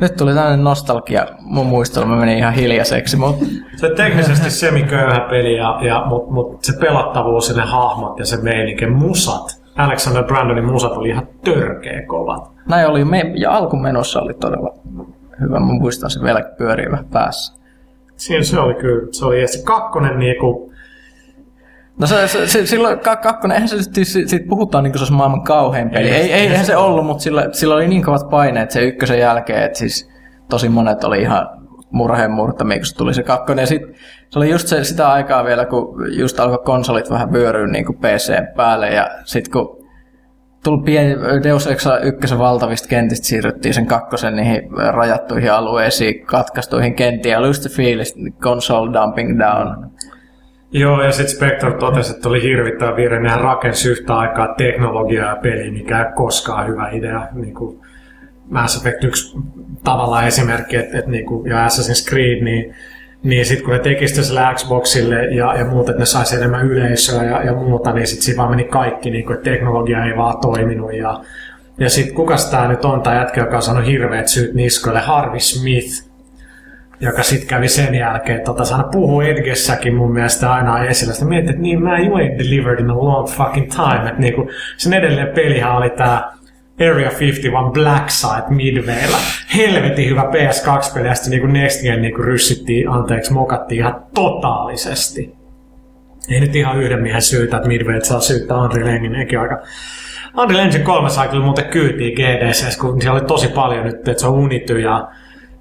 [0.00, 3.44] Nyt tuli tämmöinen nostalgia mun muistelu, mä menin ihan hiljaiseksi, mutta
[3.76, 8.26] Se on teknisesti semiköyhä peli, ja, ja, mutta mut se pelattavuus ja ne hahmot ja
[8.26, 9.62] se meininki, musat.
[9.76, 12.50] Alexander Brandonin musat oli ihan törkeä kovat.
[12.68, 14.74] näin oli, me, ja alkumenossa oli todella
[15.40, 17.60] hyvä, mä muistan se vielä pyörivä päässä.
[18.16, 20.72] Siinä se oli kyllä, se oli ja se kakkonen niinku,
[22.00, 25.12] No se, se, se silloin ka- kakkonen, eihän se siitä puhutaan niin kuin se olisi
[25.12, 26.10] maailman kauhein peli.
[26.10, 29.62] Ei, ei, eihän se ollut, mutta sillä, sillä oli niin kovat paineet se ykkösen jälkeen,
[29.62, 30.10] että siis
[30.48, 31.48] tosi monet oli ihan
[31.90, 33.62] murheen murtamia, kun se tuli se kakkonen.
[33.62, 33.82] Ja sit,
[34.30, 37.98] se oli just se, sitä aikaa vielä, kun just alkoi konsolit vähän vyöryä niin kuin
[37.98, 38.88] PC päälle.
[38.88, 39.86] Ja sitten kun
[40.64, 47.32] tuli pieni Deus Ex ykkösen valtavista kentistä, siirryttiin sen kakkosen niihin rajattuihin alueisiin, katkaistuihin kenttiin.
[47.32, 49.90] Ja oli just se fiilis, console dumping down.
[50.72, 53.20] Joo, ja sitten Spectre totesi, että oli hirvittävä virhe.
[53.20, 57.28] Nehän rakensi yhtä aikaa teknologiaa ja peliä, mikä ei koskaan hyvä idea.
[57.32, 57.80] Niin kuin
[58.50, 59.38] Mass Effect yksi
[59.84, 62.74] tavallaan esimerkki, että, että niin kuin, ja Assassin's Creed, niin,
[63.22, 67.24] niin sitten kun ne teki sille Xboxille ja, ja muuta, että ne saisi enemmän yleisöä
[67.24, 70.40] ja, ja muuta, niin sitten siinä vaan meni kaikki, niin kuin, että teknologia ei vaan
[70.40, 70.94] toiminut.
[70.94, 71.20] Ja,
[71.78, 75.40] ja sitten kukas tämä nyt on, tämä jätkä, joka on saanut hirveät syyt niskoille, Harvey
[75.40, 76.05] Smith,
[77.00, 81.12] joka sitten kävi sen jälkeen, tota, se aina puhuu Edgessäkin mun mielestä aina esillä.
[81.12, 84.08] Sitten mietin, että niin, man, you ain't delivered in a long fucking time.
[84.08, 86.36] Että niinku, sen edelleen pelihän oli tää
[86.80, 89.16] Area 51 Black Site Midwaylla.
[89.56, 95.34] Helvetin hyvä PS2-peli, ja sitten niinku Next Gen niinku ryssittiin, anteeksi, mokattiin ihan totaalisesti.
[96.30, 99.62] Ei nyt ihan yhden miehen syytä, että Midway saa syyttää Unreal Enginekin aika
[100.36, 104.20] Unreal Engine 3 sai kyllä muuten kyytiin GDC, kun siellä oli tosi paljon nyt, että
[104.20, 105.08] se on Unity ja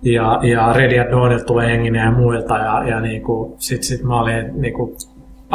[0.06, 4.20] ja, ja Ready at Dawnilta tulee Engine ja muilta, ja, ja niinku, sit, sit mä
[4.20, 4.98] olin, niinku,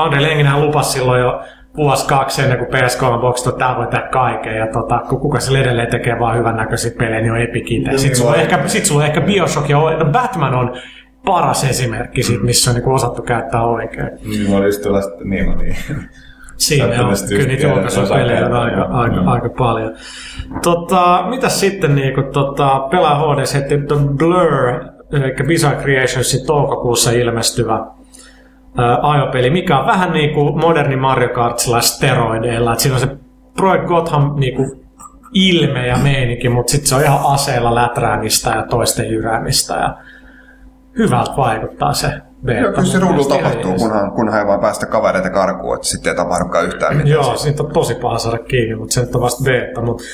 [0.07, 1.41] Unreal Enginehän lupasi silloin jo
[1.77, 5.59] vuosi kaksi ennen kuin PS3 Box, että voi tehdä kaiken, ja tota, kun kuka sillä
[5.59, 7.99] edelleen tekee vaan hyvän näköisiä pelejä, niin on Epic itse.
[7.99, 10.77] Sitten sulla, on ehkä, sit sulla ehkä Bioshock ja no Batman on
[11.25, 14.11] paras esimerkki siitä, missä on niinku osattu käyttää oikein.
[14.31, 15.77] Niin, mä olin just tuolla, sitten- niin, no niin.
[16.61, 19.29] Siinä on, kyllä niitä julkaisupelejä on aika, aika, Mm.
[19.29, 19.95] aika paljon.
[20.63, 27.87] Tota, mitäs sitten niinku, tota, pelaa HD heti The Blur, eli Bizarre Creationsin toukokuussa ilmestyvä
[28.77, 32.73] ää, ajopeli, mikä on vähän niin kuin moderni Mario Kart steroideilla.
[32.73, 33.09] Et siinä on se
[33.57, 34.85] Project Gotham niin kuin
[35.35, 39.75] ilme ja meininki, mutta sitten se on ihan aseella läträämistä ja toisten jyräämistä.
[39.75, 39.97] Ja
[40.99, 42.13] hyvältä vaikuttaa se
[42.45, 42.61] beta.
[42.61, 43.83] Joo, kyllä se ruudulla tapahtuu, jees.
[43.83, 47.13] kunhan, kunhan ei vaan päästä kavereita karkuun, että sitten ei tapahdukaan yhtään mitään.
[47.13, 49.83] Joo, siitä on tosi paha saada kiinni, mutta se nyt on vasta beta.
[49.83, 50.05] Mutta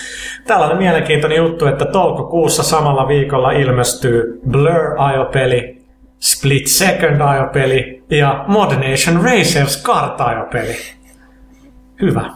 [0.47, 5.87] tällainen mielenkiintoinen juttu, että toukokuussa samalla viikolla ilmestyy Blur-ajopeli,
[6.20, 10.77] Split Second-ajopeli ja Mod Nation Racers kart-ajopeli.
[12.01, 12.31] Hyvä.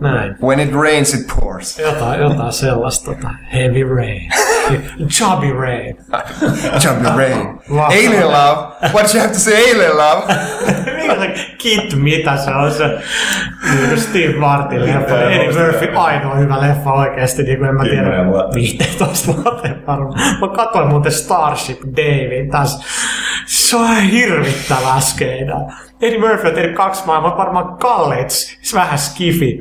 [0.00, 0.36] Näin.
[0.42, 1.78] When it rains, it pours.
[1.78, 3.04] Jotain, jotain sellaista.
[3.14, 4.30] Tota, heavy rain.
[5.08, 5.96] Chubby rain.
[6.84, 7.60] Jumpy rain.
[7.86, 8.72] Alien love.
[8.92, 10.34] What you have to say, alien love?
[10.96, 12.88] Mikä se Kit, mitä se on se
[13.74, 15.20] niin kuin Steve Martin leffa.
[15.20, 15.52] Eddie.
[15.64, 17.96] Murphy ainoa hyvä leffa oikeesti, niin kuin en mä tiedä.
[18.02, 18.54] Kymmenen vuotta.
[18.54, 20.20] 15 vuoteen varmaan.
[20.40, 22.84] Mä katsoin muuten Starship Davin tässä.
[23.46, 25.60] Se on ihan hirvittävää skeidaa.
[26.02, 29.58] Eddie Murphy on tehnyt kaksi maailmaa, varmaan kalleet, s- vähän skifi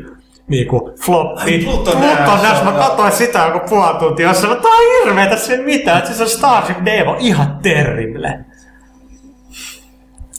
[0.48, 1.60] niinku floppi.
[1.66, 2.02] Pluton
[2.44, 6.14] Dash, mä katsoin sitä joku puoli tuntia, jossa mä, tää on hirveetä se mitään, että
[6.14, 8.39] se on Starship Dave on ihan terrible.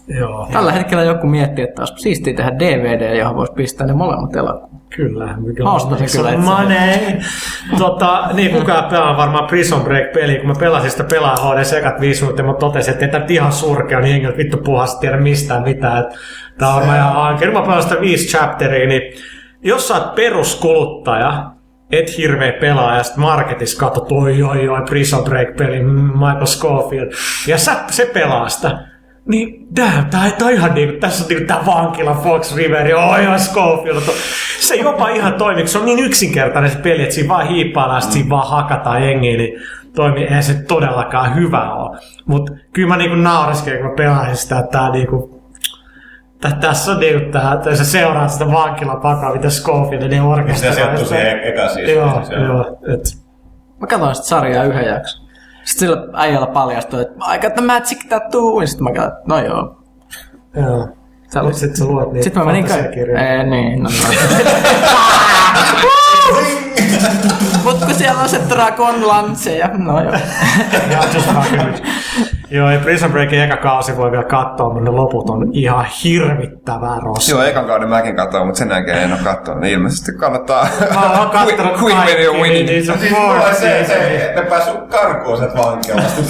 [0.09, 0.49] Joo.
[0.53, 4.75] Tällä hetkellä joku miettii, että olisi siistiä tehdä DVD, johon voisi pistää ne molemmat elokuvat.
[4.97, 5.37] Kyllä.
[5.37, 6.45] mikä Mä ostan sen kyllä itse.
[6.45, 7.21] Money.
[7.79, 10.39] tota, niin kukaan pelaa varmaan Prison Break-peliä.
[10.39, 13.53] Kun mä pelasin sitä pelaa HD sekat viisi minuuttia, mä totesin, että ei tämä ihan
[13.53, 15.99] surkea, niin hengeltä vittu puhasta tiedä mistään mitään.
[15.99, 16.19] Et
[16.59, 17.49] Tää on varmaan ihan hankeen.
[17.49, 19.03] Nyt mä pelaan sitä viisi chapteria, niin
[19.65, 21.51] jos sä oot peruskuluttaja,
[21.93, 27.12] et hirveä pelaaja, ja sit marketissa katsot, oi oi oi, Prison Break-peli, mm, Michael Scofield,
[27.47, 28.79] ja sä, se pelaa sitä,
[29.27, 33.27] niin damn, tää, tää on ihan niinku, tässä on niinku tää vankila Fox River, oi
[33.27, 34.01] oi Scofield,
[34.61, 38.12] se jopa ihan toimii, se on niin yksinkertainen se peli, että siinä vaan hiippaillaan, sit
[38.12, 39.62] siinä vaan hakataan jengiä, niin
[39.95, 41.99] toimii, eihän se todellakaan hyvä ole.
[42.27, 45.34] Mutta kyllä mä niinku naureskelin, kun mä pelasin sitä, että tää niinku,
[46.51, 50.75] tässä on niinku tää, että sä seuraat sitä vankilapakaa, mitä Scofield ne Se orkesteroi.
[50.75, 51.91] sijoittuu siihen eka siis.
[51.91, 52.79] Joo, on- joo.
[52.95, 53.01] Et,
[53.81, 55.25] Mä katsoin sitä sarjaa yhden jakson.
[55.65, 58.61] Sitten sillä äijällä paljastui, että I got the magic tattoo.
[58.61, 59.77] Ja sitten mä katsoin, no joo,
[60.57, 60.89] Joo.
[61.33, 63.33] Sä Nyt sit sä luet niitä Sitten mä menin fantasiakirjoja.
[63.37, 64.15] Ei, niin, no, no.
[67.65, 70.13] Mut kun siellä on se Dragon Lance ja no joo.
[70.91, 71.95] Ja just fucking with you.
[72.51, 77.01] Joo, ja Prison Breakin eka kausi voi vielä katsoa, mutta ne loput on ihan hirvittävää
[77.05, 77.35] roskaa.
[77.39, 79.61] Joo, ekan kauden mäkin katsoin, mutta sen jälkeen en ole katsonut.
[79.61, 82.67] Niin ilmeisesti kannattaa Mä oon kattonut Queen kaikki, Winning.
[82.69, 83.87] niin se on Siis oli se, season.
[83.87, 86.23] se, että ne päässyt karkuun sieltä vankilasta.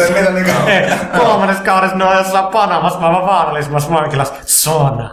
[0.67, 4.35] Ei, Kolmannes kaudessa ne on jossain Panamassa maailman vaarallisimmassa vankilassa.
[4.47, 5.11] Sona.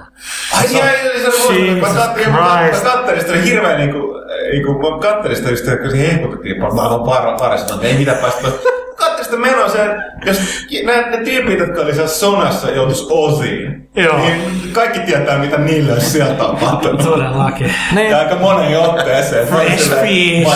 [0.58, 2.84] Ai jaa, se on Jesus Mä kattelin, mä Christ.
[2.84, 4.21] kattelin sitä, oli hirveän niinku,
[4.52, 8.48] niinku, mä kattelin sitä just, kun se hehkutettiin maailman par- parissa, että ei mitä päästä.
[8.96, 10.40] Kattelin sitä menoa sen, jos
[10.86, 13.90] ne, ne tyypit, jotka oli siellä sonassa, joutuis osiin.
[13.96, 14.18] Joo.
[14.18, 14.42] Niin
[14.74, 17.04] kaikki tietää, mitä niille olisi siellä tapahtunut.
[17.04, 17.74] Todellakin.
[18.10, 19.48] Ja aika moneen otteeseen.
[19.48, 20.48] Fresh fish.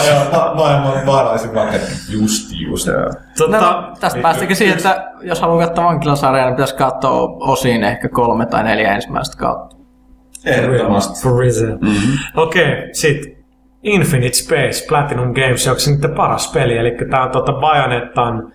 [0.54, 1.76] Maailman vaarallisin vaikka
[2.08, 2.88] just just.
[3.38, 8.08] Tota, no, tästä päästikin siihen, että jos haluaa katsoa vankilasarjaa, niin pitäisi katsoa osiin ehkä
[8.08, 9.76] kolme tai neljä ensimmäistä kautta.
[10.44, 11.28] Ehdottomasti.
[11.38, 11.78] Reason.
[11.80, 12.18] Mm-hmm.
[12.36, 13.35] Okei, okay, sit
[13.86, 16.76] Infinite Space, Platinum Games, onko se niiden paras peli?
[16.76, 18.52] Eli tää on tota Bajonettan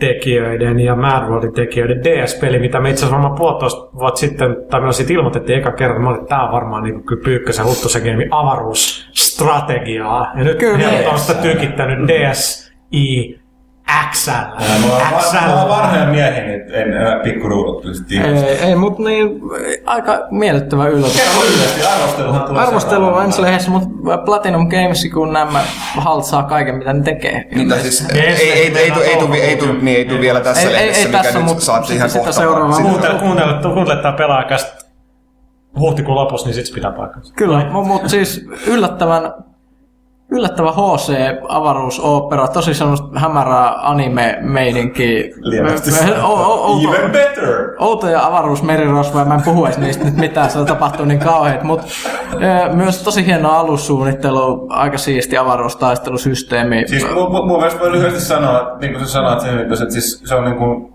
[0.00, 4.80] tekijöiden ja Mad Worldin tekijöiden DS-peli, mitä me itse asiassa varmaan puolitoista vuotta sitten, tai
[4.80, 8.02] meillä siitä ilmoitettiin eka kerran, mä olin, että tää on varmaan niin kyllä Pyykkösen Huttusen
[8.02, 10.32] game avaruusstrategiaa.
[10.36, 10.88] Ja nyt Kyllä.
[11.12, 13.40] on sitä tykittänyt DSi
[14.12, 14.30] XL.
[14.30, 15.36] Mä oon, XL.
[15.46, 19.40] mä oon vanhoja miehiä, niin en enää pikkuruudut pystyt Ei, ei mutta niin,
[19.86, 21.22] aika miellyttävä yllätys.
[21.50, 25.60] Lyhyesti arvosteluhan tulee Arvostelu on ensi lehdessä, mutta Platinum Games, kun nämä
[25.96, 27.44] haltsaa kaiken, mitä ne tekee.
[27.54, 30.20] Niin, tai siis, ei, ei, ei, ei, tu- ei, tu- ei, tu- niin, ei tu
[30.20, 32.32] vielä tässä Ei- ei- lehdessä, ei mikä tässä, nyt saatiin ihan kohta.
[32.32, 32.70] seuraavaa.
[32.70, 32.82] vaan.
[32.82, 34.84] Kuuntele, kuuntele, kuuntele tää pelaajakästä
[35.78, 37.34] huhtikuun lopussa, niin sit pitää paikkansa.
[37.36, 39.32] Kyllä, mutta siis yllättävän,
[40.34, 45.24] yllättävän HC-avaruusopera, tosi semmoista hämärää anime-meininkiä.
[45.36, 47.74] Lievästi Even better!
[47.78, 51.86] outoja avaruusmerirosvoja, mä en puhu edes niistä nyt mitään, se tapahtuu niin kauheet, mutta
[52.72, 56.84] myös tosi hieno alussuunnittelu, aika siisti avaruustaistelusysteemi.
[56.86, 60.22] Siis mun, mun, mun mielestä voi lyhyesti sanoa, niin kuin sä sanoit sen, että siis
[60.24, 60.94] se on niin kuin,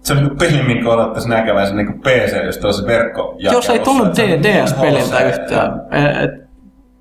[0.00, 4.04] se on niin peli, minkä odottaisi näkevänsä niin PC, jos tuossa verkko Jos ei tunnu
[4.04, 5.72] DS-peliltä yhtään,
[6.22, 6.43] et,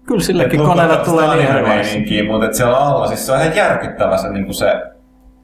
[0.08, 2.24] kyllä sillekin koneelle tulee niin erilaisia.
[2.32, 4.74] mutta et siellä alla, siis se on ihan järkyttävä se, niin kuin se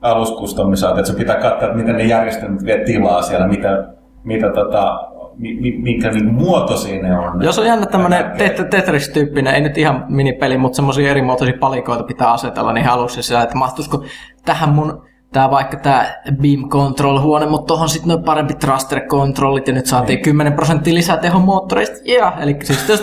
[0.02, 3.88] aluskustomisaatio, että se pitää katsoa, että miten ne järjestelmät vie tilaa siellä, mitä,
[4.24, 7.44] mitä tota, mi, mi, minkä niin muotoisia ne on.
[7.44, 11.58] Jos on jännä tämmönen Ja tet- Tetris-tyyppinen, ei nyt ihan minipeli, mutta semmoisia eri muotoisia
[11.60, 14.04] palikoita pitää asetella niin alussa sillä, että mahtuisiko
[14.46, 19.68] tähän mun tää vaikka tää Beam Control huone, mutta tohon sitten noin parempi thruster controlit
[19.68, 20.24] ja nyt saatiin Niin.
[20.24, 21.98] 10 prosenttia lisää tehon moottoreista.
[22.06, 22.94] Ja, eli siis se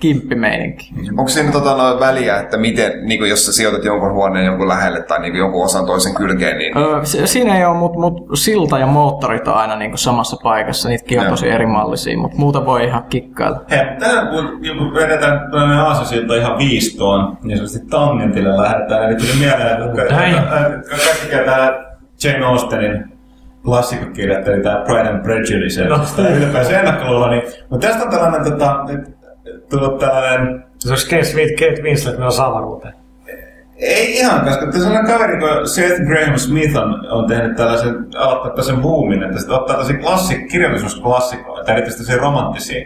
[0.00, 0.92] kimppimeininki.
[1.10, 5.02] Onko siinä tota noin väliä, että miten, niin jos sä sijoitat jonkun huoneen jonkun lähelle
[5.02, 8.78] tai niin jonkun osan toisen kylkeen, niin Öö, si- siinä ei ole, mutta mut silta
[8.78, 10.88] ja moottorit on aina niinku samassa paikassa.
[10.88, 11.30] Niitäkin on Joo.
[11.30, 13.60] tosi eri mallisia, mutta muuta voi ihan kikkailla.
[13.70, 19.04] Hei, tänään kun joku vedetään tuonne Aasosilta ihan viistoon, niin sanotusti tangentille lähdetään.
[19.04, 20.14] Eli tuli mieleen, että
[20.90, 21.70] kaikki tietää
[22.24, 23.04] Jane Austenin
[23.64, 26.04] klassikkokirjoittaja, tämä Pride and Prejudice, No.
[26.04, 27.30] sitä ylipäänsä ennakkoluulla.
[27.30, 29.19] Niin, mutta tästä on tällainen, tota, nyt,
[29.98, 32.94] tällainen Se olisi Kate, Smith, Kate Winslet menossa avaruuteen.
[33.76, 38.50] ei ihan, koska tässä on kaveri, kun Seth Graham Smith on, on tehnyt tällaisen, aloittaa
[38.50, 42.84] tällaisen boomin, että se ottaa tällaisia klassik, kirjallisuusklassikoita, erityisesti tällaisia romanttisia,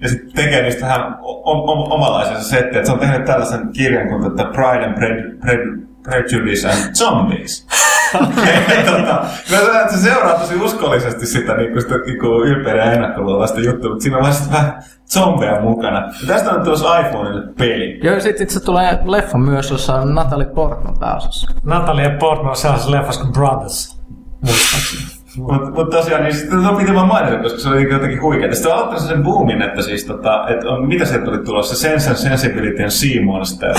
[0.00, 2.78] ja sitten tekee niistä vähän o- o- omalaisensa settiä.
[2.78, 4.22] Että se on tehnyt tällaisen kirjan kuin
[4.52, 7.66] Pride and Pre- Pre- Prejudice and Zombies.
[8.86, 14.02] Tota, mä se seuraa tosi uskollisesti sitä, niin sitä niin ylpeä ja ennakkoluuloista juttua, mutta
[14.02, 14.82] siinä on sit vähän
[15.12, 15.98] zombeja mukana.
[15.98, 18.00] Ja tästä on tuossa iPhoneille peli.
[18.02, 21.52] Joo, sitten se tulee leffa myös, jossa on Natalie Portman pääosassa.
[21.64, 24.00] Natalie Portman on sellaisessa leffassa kuin Brothers.
[24.40, 25.11] Muistaakseni.
[25.36, 28.54] Mutta mut tosiaan, niin sitten on piti vaan mainita, koska se oli niinku jotenkin huikea.
[28.54, 31.76] Sitten on aloittanut sen boomin, että siis tota, että on, mitä sieltä tuli tulossa?
[31.76, 33.74] Sense and Sensibility and Sea Monster.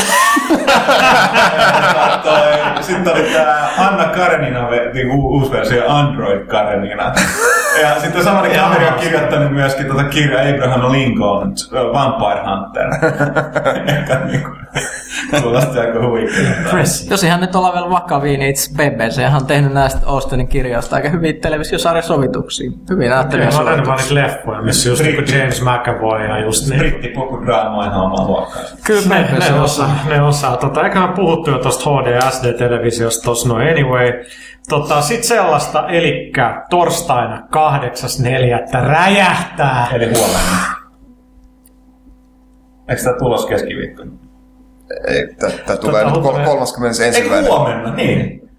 [2.82, 4.68] sitten oli tää Anna Karenina,
[5.16, 7.14] u- uusi versio Android Karenina.
[7.82, 11.54] Ja sitten samainen kaveri on kirjoittanut myöskin tota kirjaa Abraham Lincoln,
[11.94, 12.88] Vampire Hunter.
[13.98, 14.50] Ehkä niinku,
[15.42, 16.50] kuulosti aika huikealta.
[16.60, 17.14] Impressive.
[17.14, 21.10] Jos ihan nyt ollaan vielä vakavia, niin itse BBC on tehnyt näistä Austenin kirjoista aika
[21.10, 22.72] hyviä televisiosarjasovituksia.
[22.90, 24.24] Hyvin näyttelyjä Mä oon nähnyt vaan sovituksia.
[24.24, 26.80] niitä leffoja, missä just niinku James McAvoy ja just niin.
[26.80, 28.76] Brittipokudraama on ihan omaa luokkaansa.
[28.86, 29.62] Kyllä Ne, BBC ne, on.
[29.62, 30.58] osaa, ne osaa.
[30.58, 34.12] Tota, eiköhän puhuttu jo tosta HD-SD-televisiosta tossa no anyway.
[34.70, 38.88] Tota, sit sellaista, elikkä torstaina 8.4.
[38.88, 39.88] räjähtää.
[39.94, 40.58] Eli huomenna.
[42.90, 44.12] Eikö tämä tulos keskiviikkona?
[45.08, 45.28] ei,
[45.66, 47.04] tämä tulee nyt kol- tulee- 31.
[47.04, 47.94] Eikö huomenna?
[47.96, 48.50] Niin.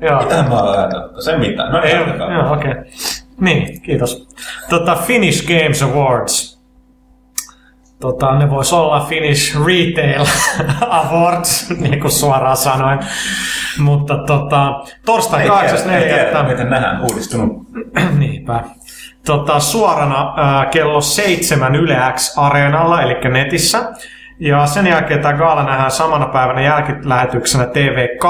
[0.00, 0.22] Joo.
[0.22, 1.22] Mitähän mä olen ajatellut?
[1.24, 1.70] Se mitä?
[1.70, 1.98] No Ei, ei
[2.34, 2.70] joo, okei.
[2.70, 2.84] Okay.
[3.40, 4.28] Niin, kiitos.
[4.68, 6.53] Tota, Finnish Games Awards.
[8.04, 10.26] Tota, ne vois olla Finnish Retail
[11.00, 12.98] Awards, niin kuin suoraan sanoen.
[13.78, 15.50] Mutta tota, torstai Ei
[16.08, 16.48] tiedä, 8.4.
[16.48, 17.66] miten nähdään uudistunut.
[18.18, 18.60] Niinpä.
[19.26, 23.92] Tota, suorana ää, kello 7 Yle X-areenalla, eli netissä.
[24.38, 28.24] Ja sen jälkeen tämä gaala nähdään samana päivänä jälkilähetyksenä TV2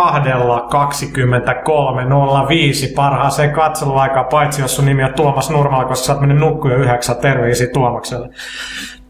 [2.89, 6.73] 23.05 parhaaseen katseluaikaan, paitsi jos sun nimi on Tuomas Nurmala, koska sä oot mennyt nukkuun
[6.73, 8.29] jo yhdeksän terveisiä Tuomakselle.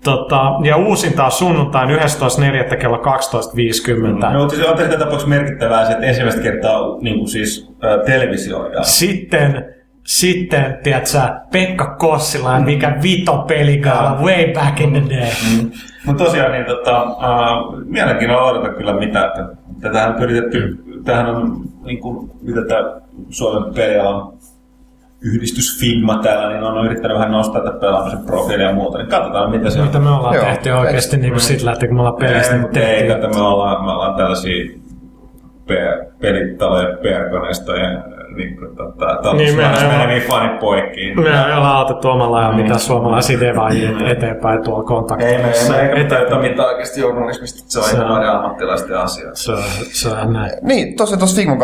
[0.05, 2.77] Tota, ja uusinta on sunnuntain 11.4.
[2.77, 4.33] kello 12.50.
[4.33, 8.01] No, mutta se on tässä tapauksessa merkittävää se, että ensimmäistä kertaa niin kuin siis äh,
[8.07, 8.85] televisioidaan.
[8.85, 9.75] Sitten,
[10.07, 11.19] sitten, tiedätkö,
[11.53, 15.31] Pekka Kossila, mikä vito peligaala way back in the day.
[16.07, 19.49] Mutta tosiaan, niin tota, uh, mielenkiinnolla odotan kyllä mitä, että
[19.81, 23.01] tätähän on pyritetty, tämähän on niin kuin, mitä tämä
[23.31, 24.33] Suomen pelialan
[25.25, 29.51] yhdistys Figma täällä, niin on yrittänyt vähän nostaa tätä pelaamisen profiilia ja muuta, niin katsotaan
[29.51, 29.87] mitä se on.
[29.87, 30.45] Mitä me ollaan Joo.
[30.45, 33.29] tehty oikeasti niin kuin sillä, että kun me ollaan pelistä, Ei, niin tehty.
[33.29, 34.65] me ollaan, me ollaan tällaisia
[35.67, 38.03] pe- pelitalojen perkoneistojen
[38.37, 41.21] niin kuin, tota, Niin, mehän niin, ollaan- meneviä fanit poikkiin.
[41.21, 45.73] Me ei olla autettu omalla ja mitä suomalaisia devaajia eteenpäin tuolla Ei me, kontaktissa.
[45.73, 49.31] me eikä Eteen- tajuta mitään oikeasti journalismista, se on Se ihan on- vain ammattilaisten asia.
[49.35, 49.63] Se on,
[49.93, 50.51] se on näin.
[50.63, 51.57] Niin, tosiaan tuossa Figma.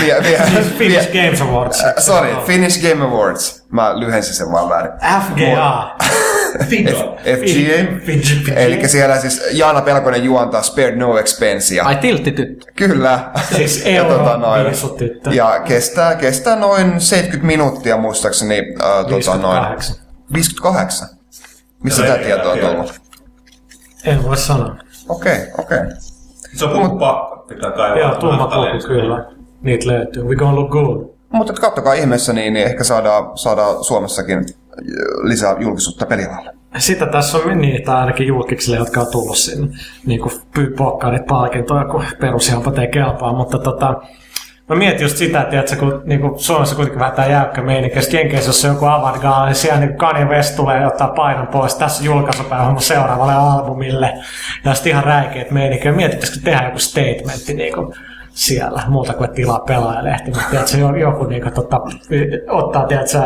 [0.00, 0.38] Vie, vie,
[0.78, 1.84] Finnish Games Awards.
[1.84, 3.66] äh, sorry, Finnish Game Awards.
[3.72, 4.92] Mä lyhensin sen vaan väärin.
[5.20, 5.90] FGA.
[6.68, 7.16] Figo.
[7.22, 8.54] FGA.
[8.56, 11.84] Eli siellä siis Jaana Pelkonen juontaa Spared No Expensea.
[11.84, 12.72] Ai tilttityttö.
[12.76, 13.30] Kyllä.
[13.56, 14.66] Siis Ja tota noin.
[14.66, 15.30] viisutyttö.
[15.30, 18.58] Ja kestää, kestää noin 70 minuuttia muistaakseni.
[18.58, 19.96] Äh, tota noin, 58.
[20.34, 21.08] 58.
[21.84, 23.00] Missä tämä tieto on tullut?
[24.04, 24.76] En voi sanoa.
[25.08, 25.78] Okei, okei.
[26.54, 27.98] Se on puhuttu pakko, pitää kaivaa.
[27.98, 29.24] Joo, tumma puku kyllä.
[29.62, 30.22] Niitä löytyy.
[30.24, 31.08] We gonna look good.
[31.32, 34.46] Mutta et kattokaa ihmeessä, niin, niin ehkä saadaan, saadaan Suomessakin
[35.22, 36.52] lisää julkisuutta pelialalle.
[36.78, 39.68] Sitä tässä on niitä ainakin julkiksille, jotka on tullut sinne.
[40.06, 40.32] Niin kuin
[40.76, 43.32] pokkarit palkintoja, kun perusjampa ei kelpaa.
[43.32, 44.02] Mutta tota,
[44.68, 48.02] mä mietin just sitä, että tiedätkö, kun niin kuin Suomessa kuitenkin vähän tää jäykkä meininki.
[48.02, 51.74] Sitten Jenkeissä, jos on joku avantgarde, niin siellä niin Kanye West tulee ottaa painon pois.
[51.74, 54.14] Tässä julkaisupäivä seuraavalle albumille.
[54.64, 55.92] Ja sitten ihan räikeet meininki.
[55.92, 57.94] Mietittäisikö tehdä joku statementti niin kuin
[58.38, 60.30] siellä, muuta kuin että tilaa pelaajalehti.
[60.30, 61.80] Mutta tiedätkö, jo- joku niin kuin, tota,
[62.48, 63.18] ottaa, tiedätkö,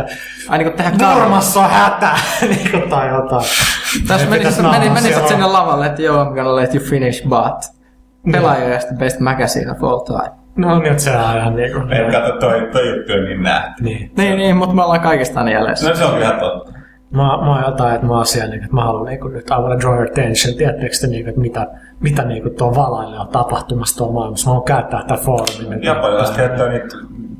[0.49, 1.15] Ai niin karma.
[1.15, 2.11] Nurmassa on hätä,
[2.57, 3.45] niin kuin, tai jotain.
[4.09, 7.83] Tässä menisit, meni, nauraa menisit sinne lavalle, että joo, I'm gonna let you finish, but
[8.33, 10.31] pelaajasta best magazine of all time.
[10.57, 11.79] No nyt se on ihan niinku...
[11.79, 13.83] Ei kato, toi, toi juttu on niin nähty.
[13.83, 14.13] Niin.
[14.17, 15.89] Niin, niin, mutta me ollaan kaikista aina jäljessä.
[15.89, 16.73] No se on ihan totta.
[17.11, 19.55] Mä, mä oon jotain, että mä oon siellä, niin, että mä haluan niin nyt I
[19.55, 20.55] wanna draw your attention.
[20.55, 21.67] Tiedättekö te, niin, että mitä,
[22.01, 24.47] mitä niin kuin tuo valaille on tapahtumassa tuolla maailmassa?
[24.47, 25.83] Mä haluan käyttää tätä foorumin.
[25.83, 26.97] Japanilaiset käyttää niitä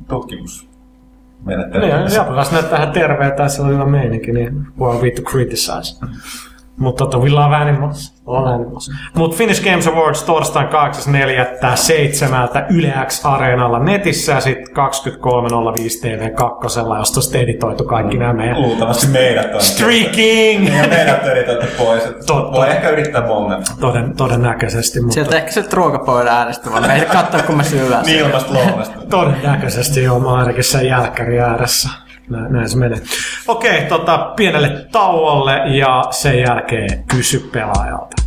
[0.09, 2.01] tutkimusmenettelyjä.
[2.01, 5.23] Niin, japanilaiset näyttää ihan terveeltä ja se on hyvä meininki, niin who are we to
[5.23, 6.07] criticize?
[6.79, 8.23] Mutta tota, we love animals.
[8.27, 8.91] All animals.
[9.15, 10.73] Mutta Finnish Games Awards torstain 8.4.
[12.71, 14.77] Yle X Areenalla netissä ja sitten 23.05
[16.05, 16.65] TV2,
[16.99, 19.61] josta on editoitu kaikki nämä meidän Luultavasti meidät on.
[19.61, 20.77] Streaking!
[20.77, 22.03] Ja meidät on editoitu pois.
[22.27, 22.53] Totta.
[22.53, 23.73] Voi ehkä yrittää bongata.
[23.81, 28.05] Toden, todennäköisesti, mutta Sieltä ehkä se ruokapöydän äänestä, vaan meitä katsoa, kun me syödään.
[28.07, 28.99] Niin ilmasta lounasta.
[29.11, 31.89] todennäköisesti joo, mä oon ainakin sen jälkkäri ääressä.
[32.31, 33.01] Nä, näin se menee.
[33.49, 38.22] Okei, tota, pienelle tauolle ja sen jälkeen kysy pelaajalta.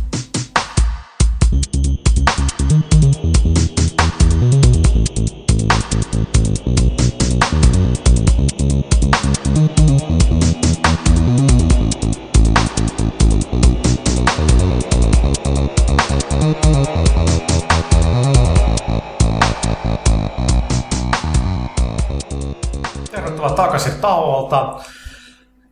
[23.76, 24.74] Takaisin tauolta.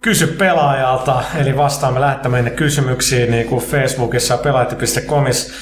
[0.00, 5.54] Kysy pelaajalta, eli vastaamme lähettämään kysymyksiin niin kuin Facebookissa ja pelaajat.comissa.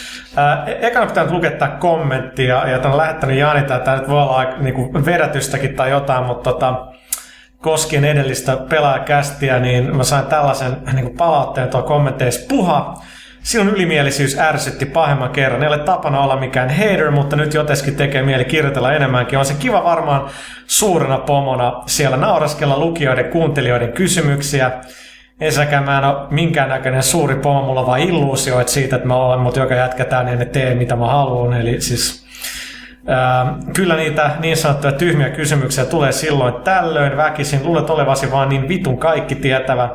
[0.66, 4.22] E- ekana pitää nyt lukea tämä kommentti ja, ja tämän lähettänyt Janita, tämä nyt voi
[4.22, 6.86] olla niin kuin vedätystäkin tai jotain, mutta tota,
[7.60, 12.46] koskien edellistä pelaajakästiä, niin mä sain tällaisen niin kuin palautteen tuolla kommenteissa.
[12.48, 13.02] Puha,
[13.42, 15.62] sinun ylimielisyys ärsytti pahemman kerran.
[15.62, 19.38] Ei ole tapana olla mikään hater, mutta nyt joteskin tekee mieli kirjoitella enemmänkin.
[19.38, 20.30] On se kiva varmaan
[20.66, 24.70] suurena pomona siellä nauraskella lukijoiden, kuuntelijoiden kysymyksiä.
[25.40, 29.60] Ensinnäkään mä en ole minkäännäköinen suuri pomo, mulla vaan illuusioit siitä, että mä oon, mutta
[29.60, 31.52] joka jätkätään niin ne tee mitä mä haluan.
[31.52, 32.21] Eli siis
[33.74, 37.64] kyllä niitä niin sanottuja tyhmiä kysymyksiä tulee silloin tällöin väkisin.
[37.64, 39.88] Luulet olevasi vaan niin vitun kaikki tietävä.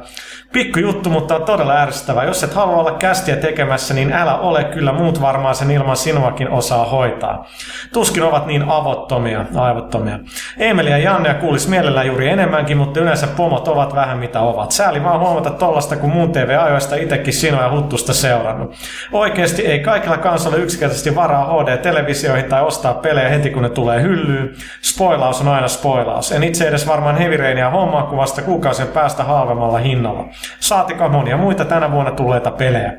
[0.53, 2.23] Pikku juttu, mutta on todella ärsyttävää.
[2.23, 4.63] Jos et halua olla kästiä tekemässä, niin älä ole.
[4.63, 7.47] Kyllä muut varmaan sen ilman sinuakin osaa hoitaa.
[7.93, 10.19] Tuskin ovat niin avottomia, aivottomia.
[10.57, 14.71] Emeli ja Janne kuulis mielellään juuri enemmänkin, mutta yleensä pomot ovat vähän mitä ovat.
[14.71, 18.75] Sääli vaan huomata tollasta, kun muun TV-ajoista itsekin sinua ja huttusta seurannut.
[19.11, 24.55] Oikeasti ei kaikilla kansoilla yksinkertaisesti varaa HD-televisioihin tai ostaa pelejä heti kun ne tulee hyllyyn.
[24.81, 26.31] Spoilaus on aina spoilaus.
[26.31, 30.25] En itse edes varmaan Heavy Rainia hommaa kuvasta kuukausien päästä halvemmalla hinnalla.
[30.59, 32.93] Saatika monia muita tänä vuonna tulleita pelejä.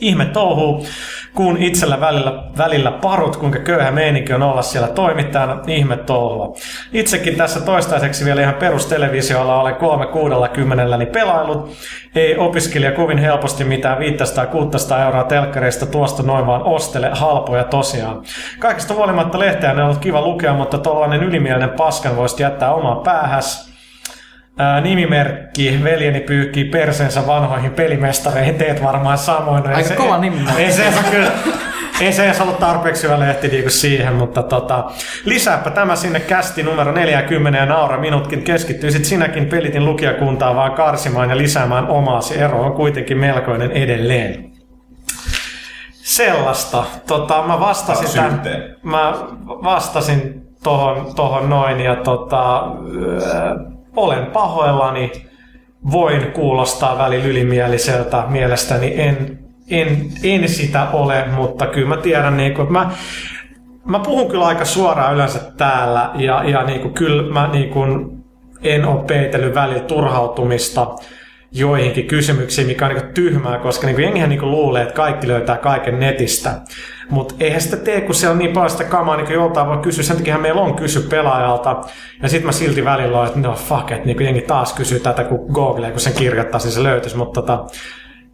[0.00, 0.86] Ihme touhuu,
[1.34, 6.56] kun itsellä välillä, välillä parut, kuinka köyhä meininki on olla siellä toimittajana, ihme touhua.
[6.92, 11.70] Itsekin tässä toistaiseksi vielä ihan perustelevisiolla olen 360 niin pelailut.
[12.14, 14.02] Ei opiskelija kovin helposti mitään 500-600
[15.04, 18.22] euroa telkkareista tuosta noin vaan ostele halpoja tosiaan.
[18.58, 23.69] Kaikista huolimatta lehteä on ollut kiva lukea, mutta tuollainen ylimielinen paskan voisi jättää omaan päähäs.
[24.60, 29.62] Ää, nimimerkki, veljeni pyyhkii persensä vanhoihin pelimestareihin, teet varmaan samoin.
[29.62, 30.62] No, ei Aika se- kova nimimerkki.
[30.62, 31.30] Ei se ole kyllä,
[32.00, 34.84] ei se edes ollut tarpeeksi hyvä lehti niinku siihen, mutta tota,
[35.24, 41.30] lisääpä tämä sinne kästi numero 40 ja naura minutkin keskittyisit sinäkin pelitin lukijakuntaa vaan karsimaan
[41.30, 42.38] ja lisäämään omaasi.
[42.40, 44.50] Ero on kuitenkin melkoinen edelleen.
[45.92, 46.84] Sellaista.
[47.06, 48.42] Tota, mä vastasin, tämän,
[48.82, 49.12] mä
[49.46, 52.64] vastasin tohon, tohon noin ja tota,
[52.96, 55.12] öö, olen pahoillani.
[55.90, 58.24] Voin kuulostaa välillä ylimieliseltä.
[58.28, 59.38] Mielestäni en,
[59.70, 62.90] en, en sitä ole, mutta kyllä mä tiedän, niin kuin, mä,
[63.84, 68.20] mä puhun kyllä aika suoraan yleensä täällä ja, ja niin kuin, kyllä mä niin kuin,
[68.62, 70.86] en ole peitellyt välillä turhautumista
[71.52, 76.00] joihinkin kysymyksiin, mikä on niin tyhmää, koska niin jengihän niin luulee, että kaikki löytää kaiken
[76.00, 76.60] netistä.
[77.10, 80.04] Mutta eihän sitä tee, kun siellä on niin paljon sitä kamaa, niin joltain voi kysyä.
[80.04, 81.80] Sen takia meillä on kysy pelaajalta.
[82.22, 85.24] Ja sitten mä silti välillä olen, että no fuck, että niin jengi taas kysyy tätä,
[85.24, 87.16] kun Google, kun sen kirjoittaisi, niin se löytyisi.
[87.16, 87.64] Mutta tota,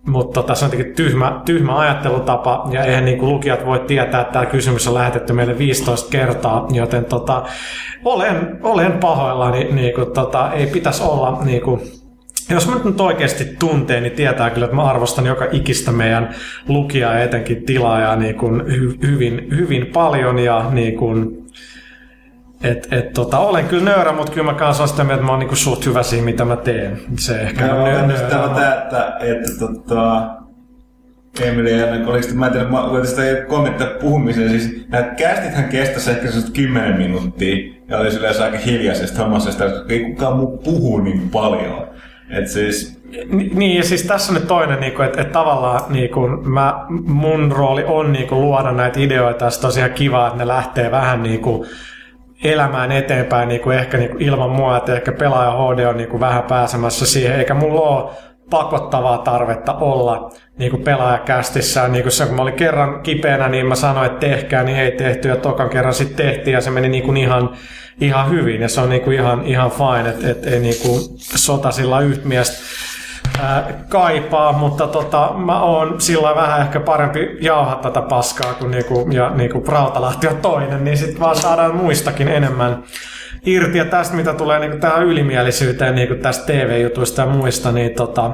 [0.06, 4.20] mutta tota, se on jotenkin tyhmä, tyhmä ajattelutapa, ja eihän niin kuin lukijat voi tietää,
[4.20, 7.42] että tämä kysymys on lähetetty meille 15 kertaa, joten tota,
[8.04, 11.80] olen, olen pahoillani, niin kuin, tota, ei pitäisi olla niin kuin,
[12.50, 16.34] jos mä nyt oikeasti tuntee, niin tietää kyllä, että mä arvostan joka ikistä meidän
[16.68, 21.46] lukijaa ja etenkin tilaajaa niin kuin hy, hyvin, hyvin paljon ja niin kuin,
[22.62, 25.32] et, et, tota, olen kyllä nöyrä, mutta kyllä mä kanssa olen sitä mieltä, että mä
[25.32, 27.00] oon niin suht hyvä siinä, mitä mä teen.
[27.18, 28.28] Se ehkä Mä on nöyrä.
[28.28, 30.30] tämä, tämä, että, että tota,
[31.40, 35.68] Emili ja oliko sitä, mä en tiedä, mä voitin sitä kommenttia puhumiseen, siis nämä kästithän
[35.68, 37.56] kestäisi ehkä sellaista 10 minuuttia,
[37.88, 41.95] ja oli yleensä aika hiljaisesta hommassa, sitä ei kukaan muu puhu niin paljon.
[42.30, 42.96] Et siis,
[43.30, 46.84] Ni- Niin, ja siis tässä on nyt toinen, niin että, että tavallaan niin kuin mä,
[47.04, 50.90] mun rooli on niin kuin luoda näitä ideoita, ja sitten tosiaan kiva, että ne lähtee
[50.90, 51.68] vähän niin kuin
[52.44, 56.08] elämään eteenpäin niin kuin ehkä niin kuin ilman mua, että ehkä pelaaja HD on niin
[56.08, 58.10] kuin vähän pääsemässä siihen, eikä mulla ole
[58.50, 61.88] pakottavaa tarvetta olla niin kuin pelaajakästissä.
[61.88, 64.92] Niin kuin se, kun mä olin kerran kipeänä, niin mä sanoin, että tehkää, niin ei
[64.92, 67.50] tehty, ja tokan kerran sitten tehtiin, ja se meni niin kuin ihan,
[68.00, 71.00] ihan hyvin, ja se on niin kuin ihan, ihan fine, että et, ei niin kuin
[71.18, 72.56] sotasilla yhtä miestä
[73.88, 79.30] kaipaa, mutta tota, mä oon sillä vähän ehkä parempi jauhaa tätä paskaa, kun niinku, ja
[79.30, 82.82] niinku Rautalahti on toinen, niin sitten vaan saadaan muistakin enemmän
[83.46, 83.78] irti.
[83.78, 88.30] Ja tästä, mitä tulee niinku tähän ylimielisyyteen niinku tästä TV-jutuista ja muista, niin tota,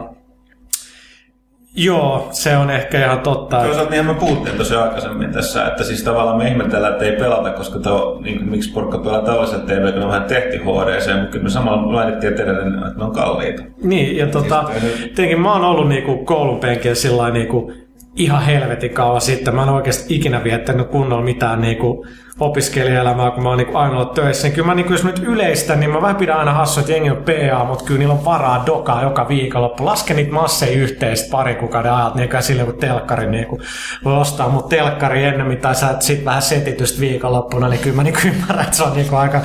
[1.76, 3.56] joo, se on ehkä ihan totta.
[3.56, 7.50] toisaalta niinhän me puhuttiin tosiaan aikaisemmin tässä, että siis tavallaan me ihmetellään, että ei pelata,
[7.50, 11.30] koska tuo, niin kuin, miksi porukka pelaa tavallisella TV, kun ne vähän tehtiin HDC, mutta
[11.30, 13.62] kyllä me samalla laitettiin tiedä, että ne on kalliita.
[13.82, 14.64] Niin, ja tota,
[14.98, 17.72] tietenkin mä oon ollut niinku koulun penkillä sillä niinku
[18.16, 19.54] ihan helvetin kauan sitten.
[19.54, 22.06] Mä en oikeasti ikinä viettänyt kunnolla mitään niinku
[22.40, 24.48] opiskelijaelämää, kun mä oon niinku aina ollut töissä.
[24.48, 26.92] Niin kyllä mä niinku, jos mä nyt yleistän, niin mä vähän pidän aina hassu, että
[26.92, 29.84] jengi on PA, mutta kyllä niillä on varaa dokaa joka viikonloppu.
[29.84, 33.60] Laske niitä masseja yhteistä parin kuukauden ajalta, niin eikä silleen kun telkkari niinku
[34.04, 38.20] voi ostaa mut telkkari ennemmin tai sä sit vähän setitystä viikonloppuna, niin kyllä mä niinku
[38.34, 39.40] ymmärrän, että se on niinku aika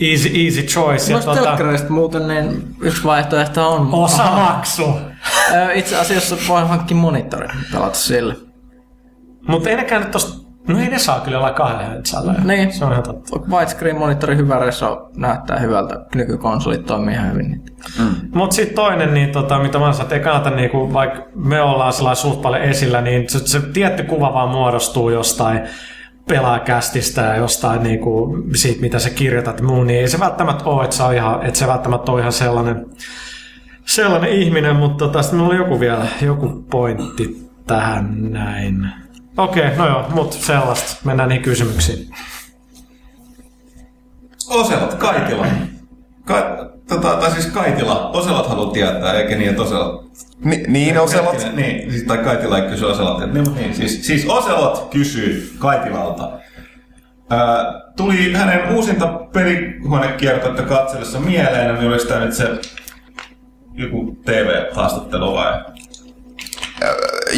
[0.00, 1.12] easy, easy choice.
[1.12, 3.88] Noista telkkareista muuten niin yksi vaihtoehto on...
[3.92, 4.84] osamaksu.
[4.84, 5.13] Ö,
[5.74, 8.34] Itse asiassa voi hankkia monitorin pelata sille.
[9.48, 10.44] Mutta ei nekään nyt tosta...
[10.68, 12.32] No ei ne saa kyllä olla kahdella hertzalla.
[12.32, 12.72] Niin.
[12.72, 13.40] Se on ihan totta.
[13.50, 16.06] Widescreen monitori hyvä reso näyttää hyvältä.
[16.14, 17.50] Nykykonsolit toimii ihan hyvin.
[17.50, 17.62] niin-
[18.34, 21.92] Mutta sitten toinen, niin tota, mitä mä sanoin, että ei kannata, niinku, vaikka me ollaan
[21.92, 25.60] sellainen suht paljon esillä, niin se, se tietty kuva vaan muodostuu jostain
[26.28, 30.84] pelaajakästistä ja jostain niinku, siitä, mitä sä kirjoitat ja muu, niin ei se välttämättä ole,
[30.84, 32.86] että, se on ihan, että se välttämättä on ihan sellainen,
[33.86, 38.88] sellainen ihminen, mutta tota, sitten oli joku vielä, joku pointti tähän näin.
[39.36, 40.96] Okei, no joo, mutta sellaista.
[41.04, 42.14] Mennään niihin kysymyksiin.
[44.48, 45.46] Oselot, Kaitila.
[46.24, 48.10] Ka, tota, tai siis Kaitila.
[48.10, 50.04] Oselot haluaa tietää, eikä niin, että Oselot...
[50.44, 51.32] Ni, niin Oselot.
[51.32, 53.32] Hetkinen, Niin, siis, tai Kaitila ei kysy Oselot.
[53.32, 56.30] Niin, niin, siis, siis Oselot kysyy Kaitilalta.
[57.30, 62.60] Ää, tuli hänen uusinta pelihuonekiertoita katsellessa mieleen, niin oliko tämä nyt se
[63.74, 65.64] joku TV-haastattelu vai?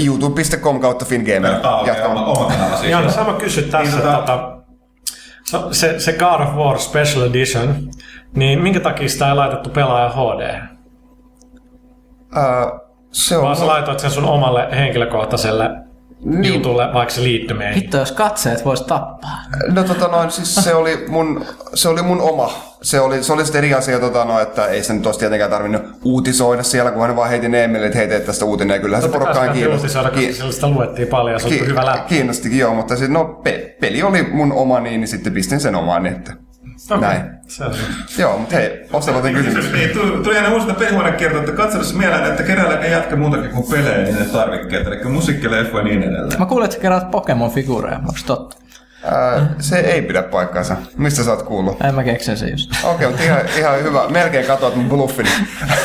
[0.05, 1.55] youtube.com kautta Fingamer.
[1.63, 2.25] Ah, okei, Jatkamaan.
[2.27, 2.91] oma, oma kanava siis.
[2.93, 4.57] Joo, no sama kysy tässä, Niin, niin, tota-
[5.51, 7.75] tota, se, se God of War Special Edition,
[8.37, 10.61] niin minkä takia sitä ei laitettu pelaaja HD?
[12.35, 12.71] Ää,
[13.13, 13.43] se on...
[13.45, 15.71] Vaan sä laitoit sen sun omalle henkilökohtaiselle
[16.25, 16.55] niin.
[16.55, 17.75] jutulle, vaikka se liittymeen.
[17.75, 19.39] Hitto, jos katseet vois tappaa.
[19.69, 21.45] No tota noin, siis se oli mun,
[21.75, 22.53] se oli mun oma.
[22.87, 25.51] Se oli, se oli sitten eri asia, tota, no, että ei se nyt olisi tietenkään
[25.51, 28.75] tarvinnut uutisoida siellä, kun hän vaan heitin Emille, että hei tee tästä uutinen.
[28.75, 29.77] Ja kyllähän se Totta kai porukkaan kiinnosti.
[29.83, 32.05] uutisoida, koska Ki- siellä sitä luettiin paljon ja se oli hyvä läppä.
[32.09, 35.75] Kiinnostikin joo, mutta siis, no, pe- peli oli mun oma, niin, niin sitten pistin sen
[35.75, 36.03] omaan.
[36.03, 36.33] Niin, että,
[36.91, 37.23] Okei, näin.
[37.47, 37.77] selvä.
[38.19, 39.73] Joo, mutta hei, Oselotin kysymys.
[39.73, 43.71] Niin, tuli, tuli hänen uusista pelihuonekiertoa, että katsellessa mieleen, että keräillä ei jatka muutakin kuin
[43.71, 46.39] pelejä, niin ne tarvikkeet, eli musiikki, leffa ja niin edelleen.
[46.41, 47.99] Mä kuulin, että sä kerät Pokemon-figuureja.
[48.09, 48.57] Onks totta?
[49.07, 50.77] Ää, se ei pidä paikkaansa.
[50.97, 51.77] Mistä sä oot kuullut?
[51.85, 52.70] En mä keksin se just.
[52.85, 54.09] Okei, okay, mutta ihan, ihan hyvä.
[54.09, 55.27] Melkein katoat mun bluffin.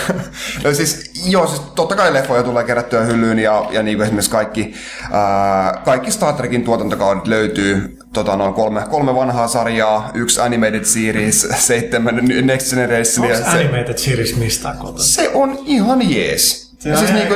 [0.64, 4.32] no siis, joo, siis totta kai leffoja tulee kerättyä hyllyyn ja, ja niin kuin esimerkiksi
[4.32, 4.74] kaikki,
[5.12, 11.48] ää, kaikki Star Trekin tuotantokaudet löytyy tota, noin kolme, kolme vanhaa sarjaa, yksi animated series,
[11.68, 13.26] seitsemän Next Generation.
[13.26, 15.04] Onko se, Animated Series mistään kotona?
[15.04, 16.72] se on ihan jees.
[16.80, 17.36] Se on siis, ihan- niinku,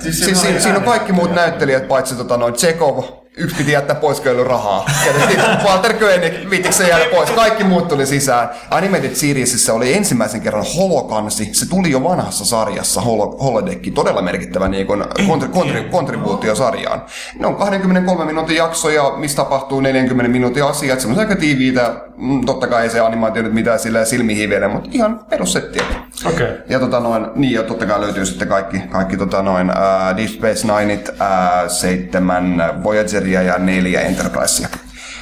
[0.00, 1.48] siis siis, siinä, on kaikki muut näyttelijä.
[1.50, 3.04] näyttelijät, paitsi tota, noin Chekhov,
[3.40, 4.86] yksi piti jättää pois, kun ei ollut rahaa.
[5.06, 7.30] Jätettiin Walter Koenig, viitikö se jäädä pois.
[7.30, 8.50] Kaikki muut tuli sisään.
[8.70, 11.48] Animated Seriesissä oli ensimmäisen kerran holokansi.
[11.52, 13.90] Se tuli jo vanhassa sarjassa, holo, Holodekki.
[13.90, 17.02] Todella merkittävä niin kuin, kontri, kontri, kontribuutio sarjaan.
[17.38, 21.00] Ne on 23 minuutin jaksoja, missä tapahtuu 40 minuutin asiat.
[21.00, 22.00] Semmoisia aika tiiviitä.
[22.16, 24.00] Mm, Totta kai ei se animaatio nyt mitään sillä
[24.68, 25.82] mutta ihan perussettiä.
[26.26, 26.48] Okay.
[26.68, 30.28] Ja tota noin, niin ja totta kai löytyy sitten kaikki, kaikki tota noin, ää, Deep
[30.28, 34.68] Space Nineit, ää, seitsemän Voyageria ja neljä Enterprisea.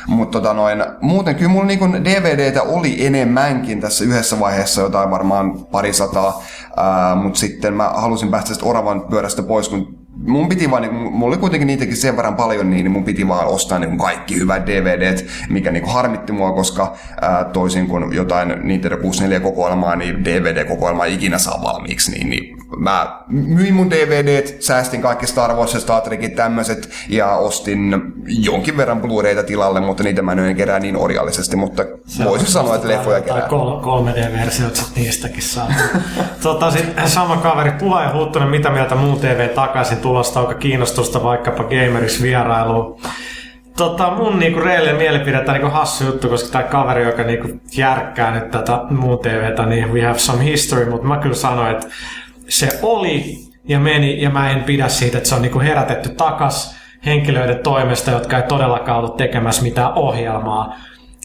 [0.06, 5.64] Mutta tota noin, muuten kyllä mulla niinku DVDtä oli enemmänkin tässä yhdessä vaiheessa, jotain varmaan
[5.64, 6.42] parisataa,
[7.22, 11.26] mutta sitten mä halusin päästä tästä oravan pyörästä pois, kun mun piti vaan, niin, mulla
[11.26, 14.66] oli kuitenkin niitäkin sen verran paljon, niin, niin mun piti vaan ostaa niin kaikki hyvät
[14.66, 21.38] DVDt, mikä niin harmitti mua, koska ää, toisin kuin jotain Nintendo 64-kokoelmaa, niin DVD-kokoelmaa ikinä
[21.38, 26.34] saa valmiiksi, niin, niin mä myin mun DVDt, säästin kaikki Star Wars ja Star Trekit
[26.34, 31.84] tämmöiset ja ostin jonkin verran Blu-rayta tilalle, mutta niitä mä en kerää niin orjallisesti, mutta
[32.24, 33.48] voisin sanoa, että leffoja kerää.
[33.48, 35.72] kol- 3D-versiot sit niistäkin saa.
[36.42, 41.22] tota, sit sama kaveri Pula ja Huttunen, mitä mieltä muun TV takaisin tulosta, onko kiinnostusta
[41.22, 43.00] vaikkapa Gameris vierailuun?
[43.76, 48.34] Tota, mun niinku reellinen mielipide, tää niinku hassu juttu, koska tää kaveri, joka niinku järkkää
[48.34, 51.86] nyt tätä muun TVtä, niin we have some history, mutta mä kyllä sanoin, että
[52.48, 56.76] se oli ja meni, ja mä en pidä siitä, että se on niinku herätetty takas
[57.06, 60.76] henkilöiden toimesta, jotka ei todellakaan ollut tekemässä mitään ohjelmaa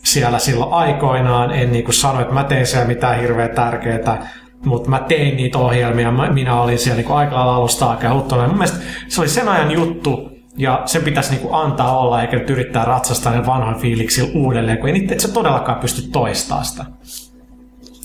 [0.03, 1.51] siellä silloin aikoinaan.
[1.51, 4.27] En niinku sano, että mä tein siellä mitään hirveän tärkeää,
[4.65, 6.11] mutta mä tein niitä ohjelmia.
[6.11, 8.13] Minä olin siellä niinku aika lailla alusta alkaen.
[8.13, 8.77] Mun mielestä
[9.07, 13.33] se oli sen ajan juttu, ja sen pitäisi niinku antaa olla, eikä nyt yrittää ratsastaa
[13.33, 16.85] ne vanhan fiiliksillä uudelleen, kun ei niitä, et sä todellakaan pysty toistamaan sitä.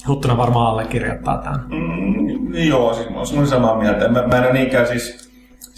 [0.08, 1.60] Huttunen varmaan allekirjoittaa tämän.
[1.70, 4.08] Mm, joo, siis mä olen samaa mieltä.
[4.08, 5.28] Mä, mä en ole niinkään siis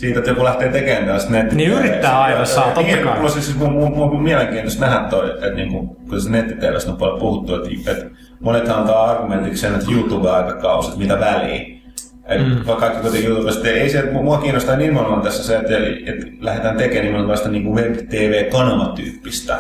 [0.01, 1.57] siitä, että joku lähtee tekemään tällaista netti.
[1.57, 3.15] Niin yrittää aina saa, totta niin, kai.
[3.15, 6.97] Mulla on siis mun, mun, mun, mielenkiintoista nähdä toi, että niinku, kun se nettiteevästä on
[6.97, 8.07] paljon puhuttu, että, että
[8.41, 11.81] monethan antaa argumentiksi sen, että YouTube-aikakausi, että mitä väliä.
[12.25, 12.55] Et mm.
[12.55, 15.75] Vaikka kaikki kuitenkin YouTubesta, ei se, että mua kiinnostaa nimenomaan tässä se, että,
[16.07, 19.59] että lähdetään tekemään nimenomaan niin web-tv-kanavatyyppistä.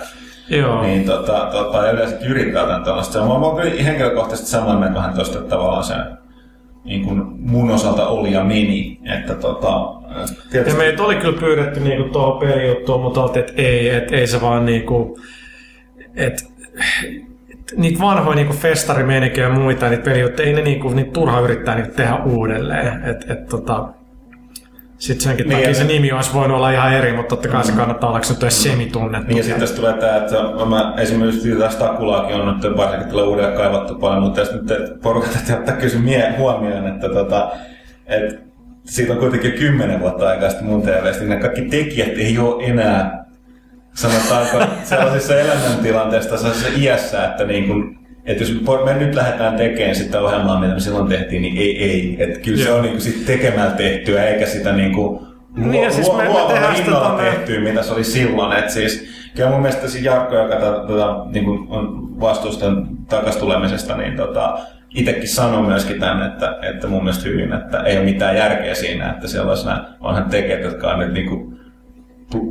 [0.50, 0.82] Joo.
[0.82, 3.18] Niin tota, tota, ja yleensä yrittää jotain tällaista.
[3.18, 5.94] Mä oon kyllä henkilökohtaisesti samaa mieltä vähän tuosta, että tavallaan se
[6.84, 9.00] niin kuin mun osalta oli ja meni.
[9.16, 13.88] Että tota, Ja tietysti, meitä oli kyllä pyydetty niinku tuohon pelijuttuun, mutta oltiin, että ei,
[13.88, 15.18] että ei se vaan niinku,
[16.14, 16.44] että
[17.76, 21.94] niitä vanhoja niinku festarimeiniköjä ja muita, niitä pelijuttuja, ei ne niinku, niitä turha yrittää niinku
[21.94, 23.04] tehdä uudelleen.
[23.04, 23.88] Et, et, tota,
[25.00, 27.72] sitten senkin Niin, takia se nimi olisi voinut olla ihan eri, mutta totta kai se
[27.72, 29.28] kannattaa olla, kun se nyt edes semitunnettu.
[29.28, 30.36] niin ja sitten tässä tulee tämä, että
[30.68, 35.36] mä esimerkiksi tässä Takulaakin on nyt varsinkin tällä uudella kaivattu paljon, mutta tässä nyt porukat
[35.36, 37.50] että ottaa kysy mie- huomioon, että tota,
[38.06, 38.38] että
[38.84, 43.24] siitä on kuitenkin kymmenen vuotta aikaa sitten mun TVstä, niin kaikki tekijät ei ole enää
[43.94, 47.99] sanotaanko sellaisissa elämäntilanteissa sellaisessa iässä, että niin kuin,
[48.30, 52.16] että jos me nyt lähdetään tekemään sitä ohjelmaa, mitä me silloin tehtiin, niin ei, ei.
[52.18, 52.76] Että kyllä se Joo.
[52.76, 55.20] on niin kuin sit tekemällä tehtyä, eikä sitä niin kuin
[55.56, 58.58] Niin, ja siis tehdään sitä innolla tehtyä, mitä se oli silloin.
[58.58, 63.96] Että siis, kyllä mun mielestä se Jarkko, joka tota, tota, niin kuin on vastuusten takastulemisesta,
[63.96, 64.58] niin tota,
[64.94, 69.10] itsekin sanoi myöskin tämän, että, että mun mielestä hyvin, että ei ole mitään järkeä siinä,
[69.10, 71.59] että sellaisena vanhan tekijät, jotka on nyt niin kuin,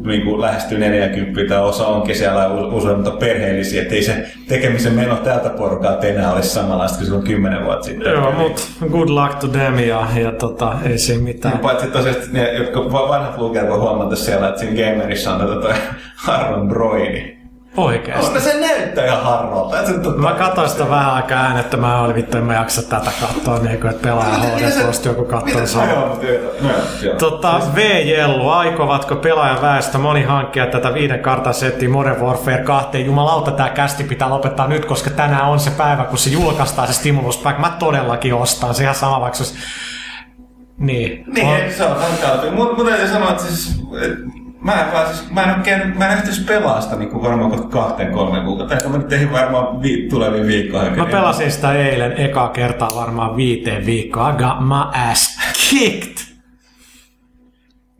[0.05, 4.93] niin kuin lähestyy 40 tai osa onkin siellä usein mutta perheellisiä, että ei se tekemisen
[4.93, 8.11] meno tältä porukalta enää olisi samanlaista kuin silloin 10 vuotta sitten.
[8.13, 11.53] Joo, Eli- mut good luck to them ja, ja tota, ei siinä mitään.
[11.53, 15.47] Niin, Paitsi tosiaan ne, jotka va- vanhat lukijat voi huomata siellä, että siinä gamerissa on
[15.47, 15.75] tota
[16.15, 17.38] Harron Broidi.
[17.77, 18.25] Oikeesti.
[18.25, 19.79] Mutta se näyttää ihan harrolta.
[19.79, 22.81] Et se, tota, Mä katsoin sitä vähän aikaa äänettä, mä olin vittu, en mä jaksa
[22.81, 25.89] tätä katsoa, niin kuin, että pelaaja HD Plus joku katsoo Mitä samaa.
[25.89, 26.71] Joo, mutta joo, joo,
[27.01, 27.15] joo.
[27.15, 33.05] Tota, V-jellu, aikovatko pelaajan väestö moni hankkia tätä viiden kartan settiä Modern Warfare 2?
[33.05, 36.93] Jumalauta, tää kästi pitää lopettaa nyt, koska tänään on se päivä, kun se julkaistaan se
[36.93, 37.59] Stimulus Pack.
[37.59, 39.55] Mä todellakin ostan se ihan sama, vaikka se olisi...
[40.77, 41.23] Niin.
[41.33, 42.51] Niin, On- ei, se on hankalaa.
[42.75, 44.11] Mun täytyy sanoa, että siis, et,
[44.61, 47.23] mä en, vaan, siis, mä en ole käynyt, mä en ehtinyt pelaa sitä niin kuin
[47.23, 48.75] varmaan kohta kahteen kolmeen kuukautta.
[48.75, 50.91] Ehkä mä nyt tehdin varmaan vi, tulevia viikkoja.
[50.91, 54.29] Mä pelasin sitä eilen ekaa kertaa varmaan viiteen viikkoa.
[54.29, 56.29] I got my ass kicked.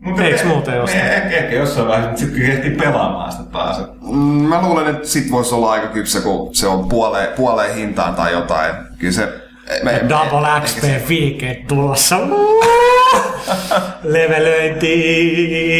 [0.00, 0.96] Mutta Eiks muuten osta?
[0.96, 3.80] Ehkä, ehkä jossain vaiheessa, mutta sitten ehtii pelaamaan sitä taas.
[4.00, 8.14] Mm, Mä luulen, että sit voisi olla aika kypsä, kun se on puoleen, puoleen hintaan
[8.14, 8.74] tai jotain.
[8.98, 9.39] Kyllä se...
[9.82, 12.16] Me, me- Double ehkä XP se- weekend tulossa.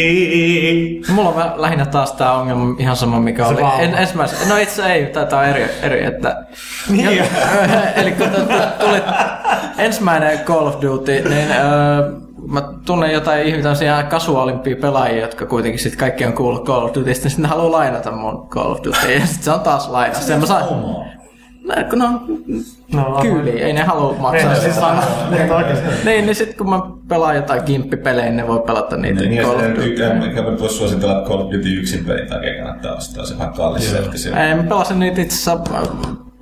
[0.01, 1.01] Levelöinti.
[1.09, 3.61] Mulla on lähinnä taas tää ongelma ihan sama mikä Se oli.
[3.61, 3.77] vauva.
[3.81, 6.45] En, ensimmäisen, no itse ei, tää on eri, eri että...
[6.89, 7.17] Niin.
[7.17, 7.23] Ja,
[8.01, 9.01] eli kun tu- tu- tuli
[9.77, 12.11] ensimmäinen Call of Duty, niin öö,
[12.47, 17.23] mä tunnen jotain ihmisiä kasuaalimpia pelaajia, jotka kuitenkin sit kaikki on kuullut Call of Dutysta,
[17.23, 20.37] niin sitten ne haluaa lainata mun Call of Duty, ja sit se on taas lainassa.
[20.37, 21.05] Mä sain, no,
[21.89, 22.21] kun ne on
[22.93, 24.51] No, kyyliä, ei ne halua maksaa.
[24.51, 25.85] Niin, sitä siis mutta oikeesti.
[26.05, 29.59] Niin, niin sit kun mä pelaan jotain kimppipelejä, niin ne voi pelata niitä Niin, Call
[29.59, 29.81] ja of Duty.
[30.27, 33.53] eikä mä voisi suositella, että Call of Duty yksin pelin takia kannattaa ostaa se vähän
[33.53, 33.93] kallis.
[34.25, 35.81] Ei, mä pelasin niitä itse asiassa äh,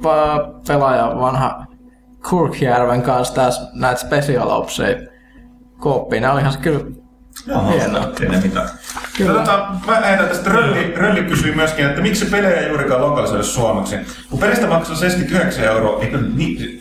[0.04, 1.66] va- pelaaja vanha
[2.30, 4.88] Kurkjärven kanssa taas näitä Special Opsia
[5.80, 6.22] kooppiin.
[6.22, 6.80] Ne oli ihan kyllä
[7.50, 8.12] Joo, Hienoa.
[8.22, 8.70] ei ne mitään.
[9.18, 9.34] Kyllä.
[9.34, 13.96] Tota, mä heitän tästä Rölli, Rölli kysyy myöskin, että miksi pelejä ei juurikaan lokalisoida suomeksi.
[14.30, 16.80] Kun pelistä maksaa 79 euroa, eikö ni...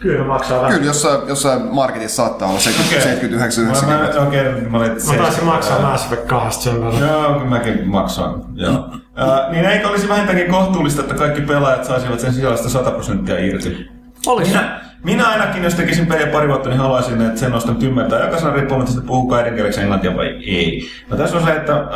[0.00, 0.72] Kyllä maksaa vähän.
[0.72, 4.20] Kyllä, jossain, jossain marketissa saattaa olla 79 Mä, 90.
[4.20, 7.08] mä, okei, mä olin, Mä taisin maksaa Mass Effect 2 sen verran.
[7.08, 8.42] Joo, kyllä mäkin maksoin.
[8.54, 8.90] Joo.
[9.20, 13.88] Äh, niin eikö olisi vähintäänkin kohtuullista, että kaikki pelaajat saisivat sen sisällöstä 100 prosenttia irti?
[14.26, 14.50] Olisi.
[14.50, 18.52] Minä, minä ainakin, jos tekisin peliä pari vuotta, niin haluaisin, että sen ostan ymmärtää jokaisena
[18.52, 20.88] riippumatta, että puhuuko äidinkieleksi englantia vai ei.
[21.10, 21.86] No tässä on se, että äh,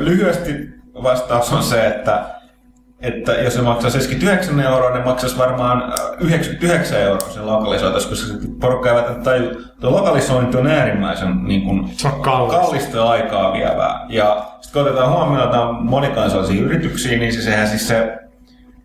[0.00, 0.68] lyhyesti
[1.02, 2.24] vastaus on se, että
[3.00, 8.26] että jos se maksaa 79 euroa, niin maksaisi varmaan äh, 99 euroa sen lokalisoitaisi, koska
[8.26, 9.62] se porukka ei välttämättä taju.
[9.80, 12.60] Tuo lokalisointi on äärimmäisen niin kuin, Se on kallista.
[12.60, 14.06] kallista ja aikaa vievää.
[14.08, 18.18] Ja sitten kun otetaan huomioon, että on monikansallisia yrityksiä, niin se, sehän siis se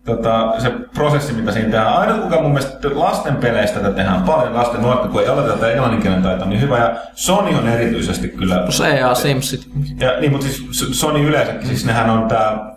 [0.05, 1.93] tota, se prosessi, mitä siinä tehdään.
[1.93, 5.71] Aina kuka mun mielestä lasten peleistä tätä tehdään paljon, lasten nuorten, kun ei aloiteta tätä
[5.71, 6.77] englanninkielen taito, niin hyvä.
[6.77, 8.59] Ja Sony on erityisesti kyllä...
[8.59, 9.67] Plus EA Simsit.
[9.99, 12.71] Ja, niin, mutta siis Sony yleensäkin, siis nehän on tää...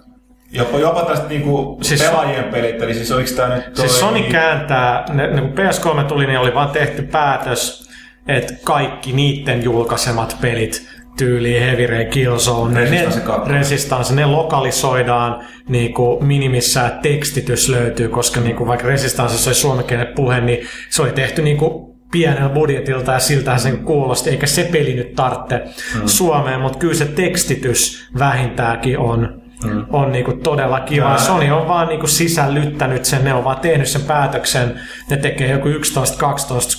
[0.52, 3.88] Jopa, jopa tästä niinku Siis- siis, pelaajien pelit, eli siis oliko tää nyt toi...
[3.88, 7.90] Siis Sony kääntää, ne, ne, kun PS3 tuli, niin oli vaan tehty päätös,
[8.28, 13.52] että kaikki niiden julkaisemat pelit, tyyli Heavy Rain, Killzone, Resistance ne, 2.
[13.52, 20.14] Resistance, ne lokalisoidaan niin kuin minimissään tekstitys löytyy, koska niin kuin vaikka Resistance oli suomenkielinen
[20.14, 24.68] puhe, niin se oli tehty niin kuin pienellä budjetilta ja siltähän sen kuulosti, eikä se
[24.72, 25.62] peli nyt tarvitse
[25.94, 26.06] mm.
[26.06, 29.84] Suomeen, mutta kyllä se tekstitys vähintäänkin on, mm.
[29.90, 31.10] on niinku todella kiva.
[31.10, 35.50] Ja Sony on vaan niinku sisällyttänyt sen, ne on vaan tehnyt sen päätöksen, ne tekee
[35.50, 35.72] joku 11-12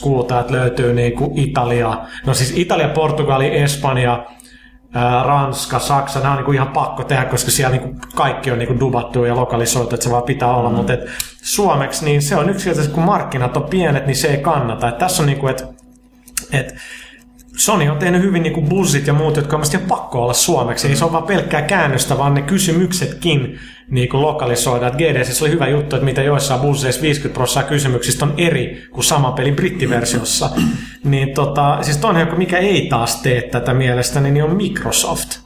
[0.02, 4.26] kuuta, että löytyy niinku Italia, no siis Italia, Portugali, Espanja,
[5.24, 9.26] Ranska, Saksa, nämä on niinku ihan pakko tehdä, koska siellä niinku kaikki on niinku dubattu
[9.26, 10.76] ja lokalisoitu, että se vaan pitää olla, mm.
[10.76, 10.94] mutta
[11.42, 14.90] suomeksi niin se on yksinkertaisesti, kun markkinat on pienet, niin se ei kannata.
[14.90, 15.64] Et tässä on niinku, että
[16.52, 16.76] et
[17.58, 20.88] Sony on tehnyt hyvin niinku buzzit ja muut, jotka on ihan pakko olla suomeksi.
[20.88, 23.60] Ei se ole vaan pelkkää käännöstä, vaan ne kysymyksetkin
[23.90, 24.92] niinku lokalisoidaan.
[24.92, 29.04] Et GDC oli hyvä juttu, että mitä joissain buzzeissa 50 prosenttia kysymyksistä on eri kuin
[29.04, 30.50] sama peli brittiversiossa.
[31.04, 35.45] niin tota, siis toinen, joka mikä ei taas tee tätä mielestäni, niin on Microsoft.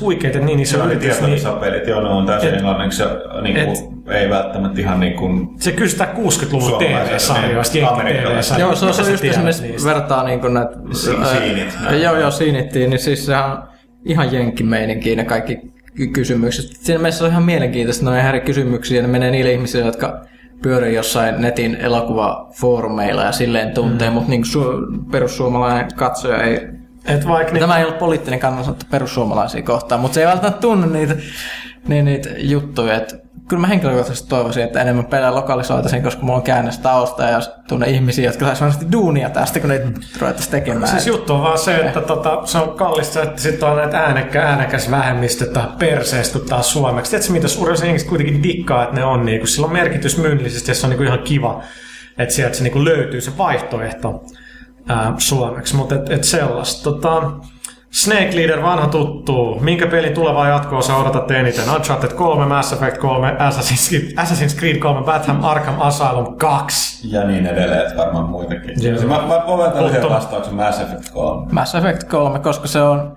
[0.00, 3.02] Huikeet, että niin iso Se oli yritys, niin tietovisapelit, joo, ne on täysin Et- englanniksi
[3.02, 3.08] ja
[3.42, 5.48] niinku, ei välttämättä ihan niin kuin...
[5.56, 7.34] se kystaa 60-luvun Suomalaiset, TV-sarjoista,
[7.74, 8.56] niin, jenkki amerikkalaiset.
[8.56, 8.60] TV-sarjoista.
[8.60, 10.72] Joo, se on se just esimerkiksi vertaa niin kuin näitä...
[10.92, 11.78] Siinit.
[12.02, 13.62] Joo, joo, siinittiin, niin siis sehän on
[14.04, 15.58] ihan jenkkimeininkiä ne kaikki
[15.94, 16.64] ky- kysymykset.
[16.80, 20.24] Siinä mielessä on ihan mielenkiintoista, ne on ihan eri kysymyksiä, ne menee niille ihmisille, jotka
[20.62, 24.14] pyörii jossain netin elokuvafoorumeilla ja silleen tuntee, mm.
[24.14, 26.60] mutta niin su- perussuomalainen katsoja ei
[27.10, 30.86] Et vaikka niin, Tämä ei ollut poliittinen kannanotto perussuomalaisia kohtaan, mutta se ei välttämättä tunne
[30.86, 31.16] niitä,
[31.88, 32.96] niin, niitä juttuja.
[32.96, 33.16] Että
[33.50, 37.86] kyllä mä henkilökohtaisesti toivoisin, että enemmän pelejä lokalisoitaisiin, koska mulla on käännös tausta ja tunne
[37.86, 39.82] ihmisiä, jotka saisi varmasti duunia tästä, kun ne
[40.20, 40.88] ruvettaisiin tekemään.
[40.88, 44.42] Siis juttu on vaan se, että tota, se on kallista, että sitten on näitä äänekä,
[44.42, 47.10] äänekäs vähemmistötä perseestä kuin taas suomeksi.
[47.10, 50.70] Tiedätkö, mitä suurin osa ihmiset kuitenkin dikkaa, että ne on niinku, sillä on merkitys myynnillisesti
[50.70, 51.62] ja se on niinku ihan kiva,
[52.18, 54.24] että sieltä se niinku löytyy se vaihtoehto
[54.90, 55.76] ää, suomeksi.
[55.76, 56.90] Mutta et, et sellaista.
[56.90, 57.32] Tota,
[57.90, 59.58] Snake Leader, vanha tuttu.
[59.60, 61.70] Minkä pelin tulevaa jatkoa odotat eniten?
[61.70, 67.08] Uncharted 3, Mass Effect 3, Assassin's Creed, Assassin's Creed 3, Batham Arkham Asylum 2.
[67.12, 68.74] Ja niin edelleen, että varmaan muitakin.
[68.82, 69.02] Joo.
[69.02, 71.46] Mä, mä voin yhden vastauksen Mass Effect 3.
[71.52, 73.16] Mass Effect 3, koska se on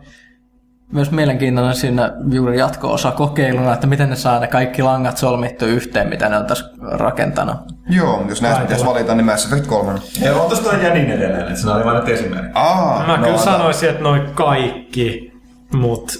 [0.91, 6.10] myös mielenkiintoinen siinä juuri jatko-osa kokeiluna, että miten ne saa ne kaikki langat solmittu yhteen,
[6.10, 7.73] mitä ne on tässä rakentanut.
[7.89, 9.99] Joo, jos näistä pitäisi valita, niin Mass Effect 3.
[10.22, 12.51] Ja on tosta ja niin edelleen, että siinä oli vain nyt esimerkki.
[12.55, 13.43] Aa, Mä no, kyllä ota.
[13.43, 15.34] sanoisin, että noin kaikki,
[15.73, 16.14] mutta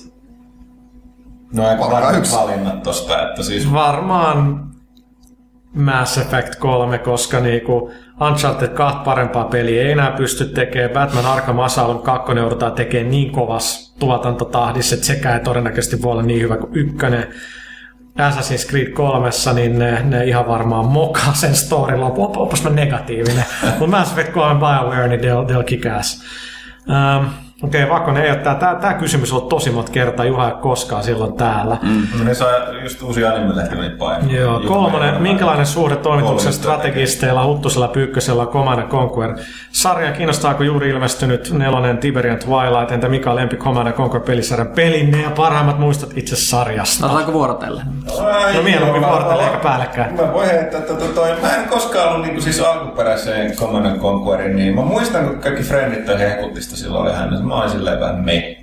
[1.54, 2.36] No Valkaa varmat yksi.
[2.38, 4.68] valinnat tosta, että siis varmaan
[5.76, 7.92] Mass Effect 3, koska niinku
[8.22, 10.92] Uncharted 2 parempaa peliä ei enää pysty tekemään.
[10.92, 16.24] Batman Arkham Asylum 2 joudutaan tekemään niin kovassa tuotantotahdissa, että sekään ei todennäköisesti voi olla
[16.24, 17.28] niin hyvä kuin ykkönen.
[18.20, 22.26] Assassin's Creed 3, niin ne, ne ihan varmaan mokaa sen storin lopun.
[22.26, 23.46] Op- Opas mä negatiivinen.
[23.64, 26.24] Mutta Mass Effect 3 BioWare, niin they'll, they'll kick ass.
[26.88, 27.26] Um,
[27.64, 28.56] Okei, okay, Vakonen ei ole tää.
[28.56, 30.26] Tää, tää kysymys on ollut tosi monta kertaa.
[30.26, 31.78] Juha ei ole koskaan silloin täällä.
[31.82, 32.26] mm.
[32.26, 32.50] ne saa
[32.84, 34.32] just uusi anime-lehti meni painoon.
[34.32, 35.22] Joo, kolmonen.
[35.22, 39.36] Minkälainen suhde toimituksen strategisteilla, Huttusella, Pyykkösellä, Command and Conquer?
[39.72, 42.92] Sarja kiinnostaako juuri ilmestynyt nelonen Tiberian Twilight?
[42.92, 47.06] Entä mikä on lempi Command and Conquer pelisarjan pelinne ja parhaimmat muistot itse sarjasta?
[47.06, 47.82] Otetaanko vuorotelle?
[48.26, 50.16] Ai, No mieluummin vuorotellen mä- eikä päällekkäin.
[50.16, 54.00] Mä voin heittää, että to, toi, mä en koskaan ollut niinku siis alkuperäiseen Command and
[54.00, 58.26] Conquerin, niin mä muistan, kun kaikki frendit hehkuttista silloin oli hän, mä olin silleen vähän
[58.26, 58.58] me.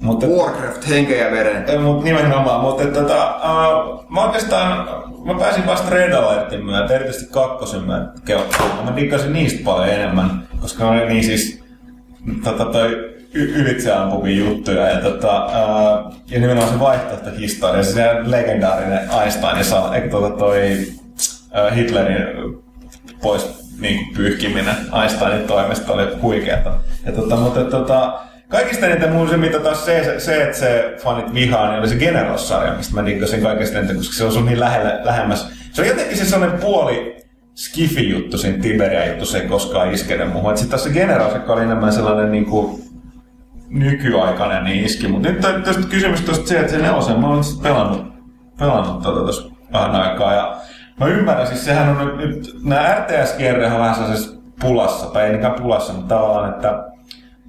[0.00, 1.64] Mutta Warcraft, henkeä ja veren.
[1.68, 4.88] Ei, mut nimenomaan, mutta että, tota, uh, mä oikeastaan,
[5.24, 8.84] mä pääsin vasta Red Alertin myötä, erityisesti kakkosen myötä kelkkaan.
[8.84, 11.62] Mä diggasin niistä paljon enemmän, koska ne oli niin siis
[12.44, 19.08] tota, toi y- ylitse ampuvia juttuja ja, tota, uh, ja nimenomaan se vaihtoehtohistoria, se legendaarinen
[19.22, 22.26] Einsteinin saa, eikö tota toi uh, Hitlerin
[23.22, 26.72] pois niin kuin pyyhkiminen Einsteinin toimesta oli huikeata.
[27.06, 28.20] Ja tota, mutta tota,
[28.52, 31.96] kaikista eniten mun se, mitä taas se, se että se fanit vihaa, niin oli se
[31.96, 35.48] Generals-sarja, mistä mä diggasin kaikista eniten, koska se on niin lähellä, lähemmäs.
[35.72, 37.16] Se on jotenkin se sellainen puoli
[37.54, 40.56] skifi-juttu siinä Tiberia-juttu, se ei koskaan iskene muuhun.
[40.56, 42.82] Sitten taas se Generals, joka oli enemmän sellainen niin kuin,
[43.68, 45.08] nykyaikainen, niin iski.
[45.08, 48.12] Mutta nyt tästä kysymys tuosta se, että se nelosen, mä olen pelannut,
[48.58, 50.34] pelannut tota tuossa vähän aikaa.
[50.34, 50.56] Ja
[51.00, 55.30] mä ymmärrän, siis sehän on nyt, nyt nämä RTS-kierrehän on vähän sellaisessa pulassa, tai ei
[55.30, 56.91] niinkään pulassa, mutta tavallaan, että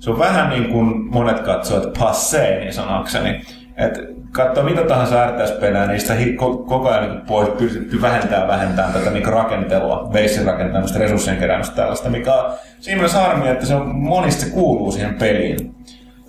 [0.03, 3.41] se on vähän niin kuin monet katsoo, että passee niin sanakseni.
[3.77, 3.99] Että
[4.31, 9.09] katsoo mitä tahansa RTS-pelejä, niistä hi- ko- koko ajan niin pois pystytty vähentämään vähentämään tätä
[9.09, 13.95] niin rakentelua, beissin rakentamista, resurssien keräämistä tällaista, mikä on siinä mielessä harmi, että se on
[13.95, 15.75] monista kuuluu siihen peliin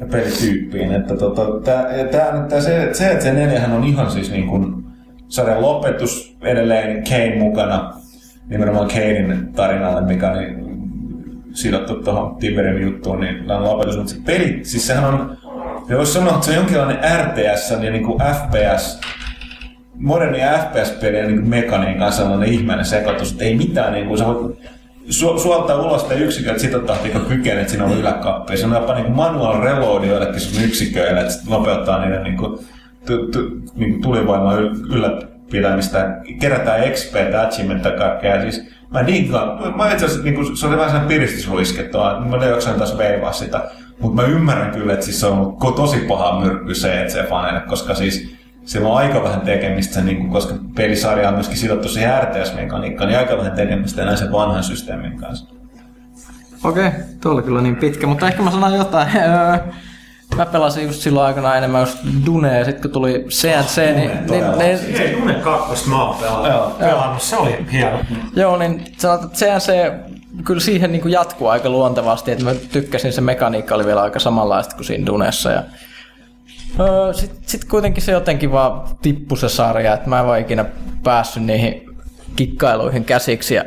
[0.00, 0.92] ja pelityyppiin.
[0.92, 4.84] Että tota, tää, tää, tää, se, että se neljähän on ihan siis niin kuin
[5.28, 7.94] sarjan lopetus edelleen Kane mukana,
[8.48, 10.63] nimenomaan Kanein tarinalle, mikä niin
[11.54, 13.96] sidottu tuohon Tiberin juttuun, niin tämä on lopetus.
[13.96, 15.38] Mutta se peli, siis sehän on,
[15.88, 19.00] ja voisi sanoa, että se on jonkinlainen RTS ja niin kuin FPS,
[19.94, 24.58] moderni FPS-pelien niin mekaniikan sellainen ihmeinen sekoitus, että ei mitään, niin kuin, sä voit
[25.08, 28.58] su- suoltaa ulos sitä yksiköltä sitä tahtia, kun kykenee, että siinä on yläkappeja.
[28.58, 32.58] Se on jopa niin kuin manual reload joillekin sun yksiköille, että nopeuttaa niiden niin kuin,
[33.06, 36.16] tu- tu- niin kuin tulivoimaa yl- ylläpitämistä.
[36.40, 37.14] Kerätään XP,
[37.46, 38.42] achievement ja kaikkea.
[38.42, 39.76] Siis mä diggaan.
[39.76, 42.98] Mä itse asiassa, niin kuin, se oli vähän sellainen piristysruiske, tuo, mä en jaksanut taas
[42.98, 43.70] veivaa sitä.
[44.00, 47.60] Mutta mä ymmärrän kyllä, että siis se on tosi paha myrkky se, että se faneille,
[47.60, 48.34] koska siis
[48.64, 53.18] sillä on aika vähän tekemistä, niin kuin, koska pelisarja on myöskin sidottu siihen RTS-mekaniikkaan, niin
[53.18, 55.54] aika vähän tekemistä enää sen vanhan systeemin kanssa.
[56.64, 56.90] Okei,
[57.20, 59.08] tuo oli kyllä niin pitkä, mutta ehkä mä sanon jotain.
[60.36, 64.26] Mä pelasin just silloin aikana enemmän just Dunea, ja sitten kun tuli CNC, niin, niin,
[64.26, 64.56] todella.
[64.56, 66.78] niin, Ei, Dune 2 mä oon pelannut.
[66.78, 67.22] pelannut.
[67.22, 67.98] Se oli hieno.
[68.36, 69.92] Joo, niin sanotaan, että CNC
[70.44, 74.76] kyllä siihen niin jatkuu aika luontevasti, että mä tykkäsin, se mekaniikka oli vielä aika samanlaista
[74.76, 75.50] kuin siinä Dunessa.
[75.50, 75.62] Ja,
[76.80, 80.64] öö, Sitten sit kuitenkin se jotenkin vaan tippui se sarja, että mä en vaan ikinä
[81.02, 81.82] päässyt niihin
[82.36, 83.54] kikkailuihin käsiksi.
[83.54, 83.64] Ja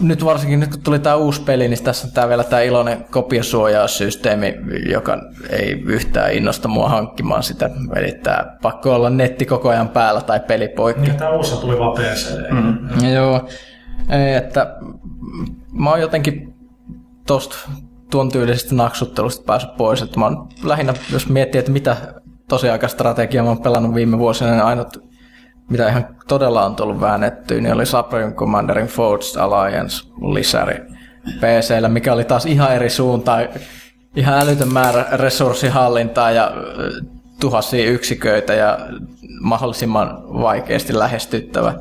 [0.00, 3.04] nyt varsinkin nyt kun tuli tämä uusi peli, niin tässä on tää vielä tämä iloinen
[3.10, 4.54] kopiosuojaussysteemi,
[4.90, 5.18] joka
[5.50, 7.70] ei yhtään innosta mua hankkimaan sitä.
[7.96, 11.02] Eli tää pakko olla netti koko ajan päällä tai peli poikki.
[11.02, 12.50] Niin, tää uusi tuli vaan PC.
[12.50, 13.08] Mm.
[13.14, 13.48] Joo,
[14.10, 14.76] ei, että
[15.72, 16.54] mä oon jotenkin
[17.26, 17.56] tosta
[18.10, 20.02] tuon tyylisestä naksuttelusta päässyt pois.
[20.02, 21.96] Että mä oon lähinnä, jos miettii, että mitä
[22.48, 24.88] tosiaikastrategiaa mä oon pelannut viime vuosina, niin ainut,
[25.70, 30.80] mitä ihan todella on tullut väännettyä, niin oli Supreme Commanderin Forged Alliance lisäri
[31.40, 33.48] PCllä, mikä oli taas ihan eri suuntaan.
[34.16, 36.90] Ihan älytön määrä resurssihallintaa ja ö,
[37.40, 38.78] tuhansia yksiköitä ja
[39.40, 41.74] mahdollisimman vaikeasti lähestyttävä.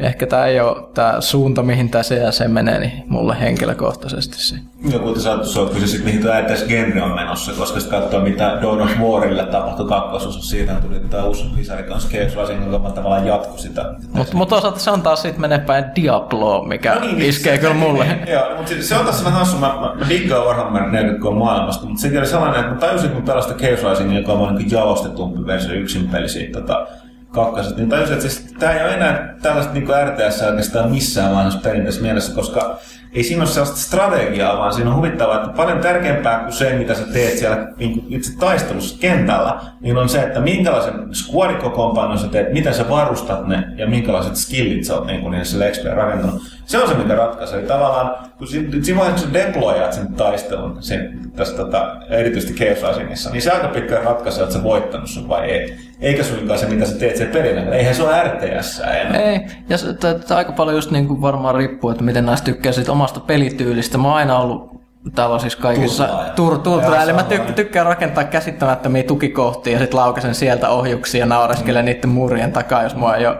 [0.00, 4.56] Ehkä tämä ei ole tämä suunta, mihin tämä CSC menee, niin mulle henkilökohtaisesti se.
[4.90, 8.00] Ja kuten sanottu, se on kyse sitten, mihin tuo äätäis genre on menossa, koska sitten
[8.00, 10.42] katsoo, mitä Dawn of Warille tapahtui kakkososa.
[10.42, 13.94] Siitä tuli tämä uusi lisäri kanssa Chaos Rising, joka tavallaan jatkui sitä.
[14.12, 17.60] Mutta mut toisaalta se on taas sitten menee päin Diablo, mikä no niin, iskee se-
[17.60, 18.06] kyllä mulle.
[18.32, 19.58] Joo, mutta se, se on tässä vähän hassu.
[19.58, 23.22] Mä, mä, mä diggaan Warhammer 40 maailmasta, mutta sekin oli sellainen, että mä tajusin, kun
[23.22, 26.86] pelasin Chaos Rising, joka on niin jalostetumpi versio yksin peli siitä tota,
[27.34, 31.60] kakkosesta, niin tajusin, että siis, tämä ei ole enää tällaista niin RTS oikeastaan missään vanhassa
[31.60, 32.78] perinteisessä mielessä, koska
[33.14, 36.94] ei siinä ole sellaista strategiaa, vaan siinä on huvittavaa, että paljon tärkeämpää kuin se, mitä
[36.94, 42.52] sä teet siellä niin itse taistelussa kentällä, niin on se, että minkälaisen squadikokoonpanon sä teet,
[42.52, 46.42] miten sä varustat ne ja minkälaiset skillit sä oot niin niissä sille rakentanut.
[46.66, 47.62] Se on se, mikä ratkaisee.
[47.62, 53.68] Tavallaan, kun siinä, vaiheessa, deployaat sen taistelun, sen, tässä, tota, erityisesti Chaos niin se aika
[53.68, 55.76] pitkään ratkaisee, että sä voittanut sen vai ei.
[56.04, 57.76] Eikä suinkaan se, mitä sä teet sen pelillä.
[57.76, 59.20] Eihän se ole RTS enää.
[59.20, 62.44] Ei, ja se, tää, tää aika paljon just niin kuin varmaan riippuu, että miten näistä
[62.44, 63.98] tykkää sit omasta pelityylistä.
[63.98, 64.70] Mä oon aina ollut
[65.14, 66.32] tällaisissa kaikissa Turtlaaja.
[66.32, 67.02] tur, turtlaaja.
[67.02, 67.52] Eli mä tyk, sama.
[67.52, 72.94] tykkään rakentaa käsittämättömiä tukikohtia ja sitten laukasen sieltä ohjuksia ja naureskelen niiden muurien takaa, jos
[72.94, 73.36] mua ei ole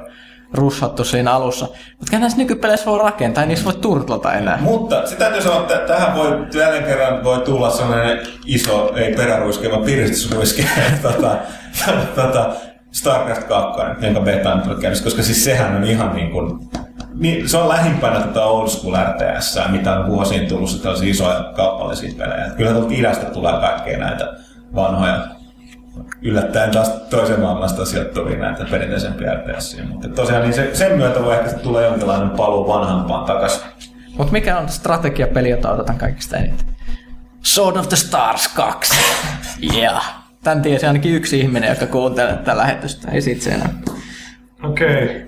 [0.54, 1.68] rushattu siinä alussa.
[1.98, 4.58] Mutta näissä nykypeleissä voi rakentaa, ei niissä voi turtlata enää.
[4.60, 9.70] Mutta sitä täytyy sanoa, että tähän voi jälleen kerran voi tulla sellainen iso, ei peräruiske,
[9.70, 10.64] vaan piristysruiske,
[11.02, 11.36] tota,
[12.14, 12.50] tota,
[12.92, 16.58] StarCraft 2, jonka beta on käynnissä, koska siis sehän on ihan niin kuin,
[17.14, 22.14] niin, se on lähimpänä tätä old school RTS, mitä on vuosiin tullut tällaisia isoja kappaleisia
[22.18, 22.50] pelejä.
[22.56, 24.32] Kyllä tuolta idästä tulee kaikkea näitä
[24.74, 25.26] vanhoja
[26.22, 29.76] yllättäen taas toisen maailmasta sijoittuvia näitä perinteisempiä RTS.
[29.88, 33.62] Mutta tosiaan niin se, sen myötä voi ehkä tulla jonkinlainen paluu vanhampaan takaisin.
[34.18, 36.66] Mutta mikä on strategiapeli, jota odotan kaikista eniten?
[37.42, 38.94] Sword of the Stars 2.
[39.74, 40.14] yeah.
[40.44, 43.10] Tän tiesi ainakin yksi ihminen, joka kuuntelee tätä lähetystä.
[43.10, 43.68] Ei siitä se enää.
[44.62, 45.26] Okei.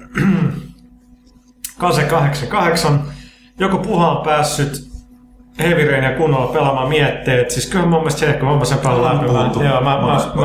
[1.79, 3.03] Kase 88.
[3.59, 4.87] Joku puha on päässyt
[5.59, 7.51] Heavy Rainia kunnolla pelaamaan mietteet.
[7.51, 9.65] Siis kyllä mun mielestä se, kun mä sen pelaan läpi.
[9.65, 10.43] joo, mä, mä, mä,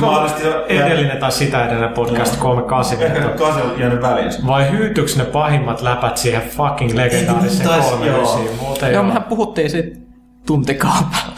[0.00, 3.02] mä, edellinen tai sitä edellinen podcast 38.
[3.16, 4.32] Ehkä Kase on jäänyt väliin.
[4.46, 8.44] Vai hyytyks ne pahimmat läpät siihen fucking legendaariseen Taisi- 39?
[8.44, 8.54] joo.
[8.60, 9.02] Muuten Joo, joo.
[9.02, 10.03] mehän puhuttiin siitä
[10.46, 11.34] tuntikaupalla.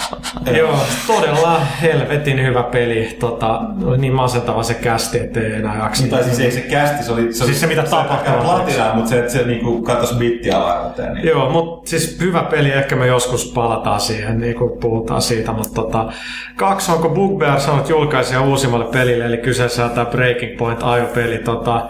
[0.59, 3.16] Joo, todella helvetin hyvä peli.
[3.20, 6.07] Tota, oli niin masentava se kästi, ettei enää jaksa.
[6.07, 7.33] Tai siis ei se kästi, se oli...
[7.33, 8.35] Se, Siis se, mitä tapahtui.
[8.43, 11.15] Platinaa, mutta se, että se niinku katosi bittiavaruuteen.
[11.15, 11.27] Niin.
[11.27, 15.83] Joo, mutta siis hyvä peli, ehkä me joskus palataan siihen, niin kuin puhutaan siitä, mutta
[15.83, 16.12] tota,
[16.57, 21.39] kaksi onko Bugbear saanut julkaisia uusimmalle pelille, eli kyseessä on tämä Breaking Point ajopeli.
[21.39, 21.89] Tota,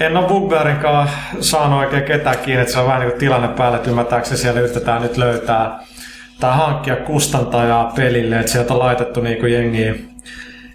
[0.00, 3.48] en ole Bugbearin kanssa saanut oikein ketään kiinni, että se on vähän niin kuin tilanne
[3.48, 5.80] päälle, että ymmärtääkseni siellä yritetään nyt löytää
[6.40, 9.94] tai hankkia kustantajaa pelille, että sieltä on laitettu niin kuin jengiä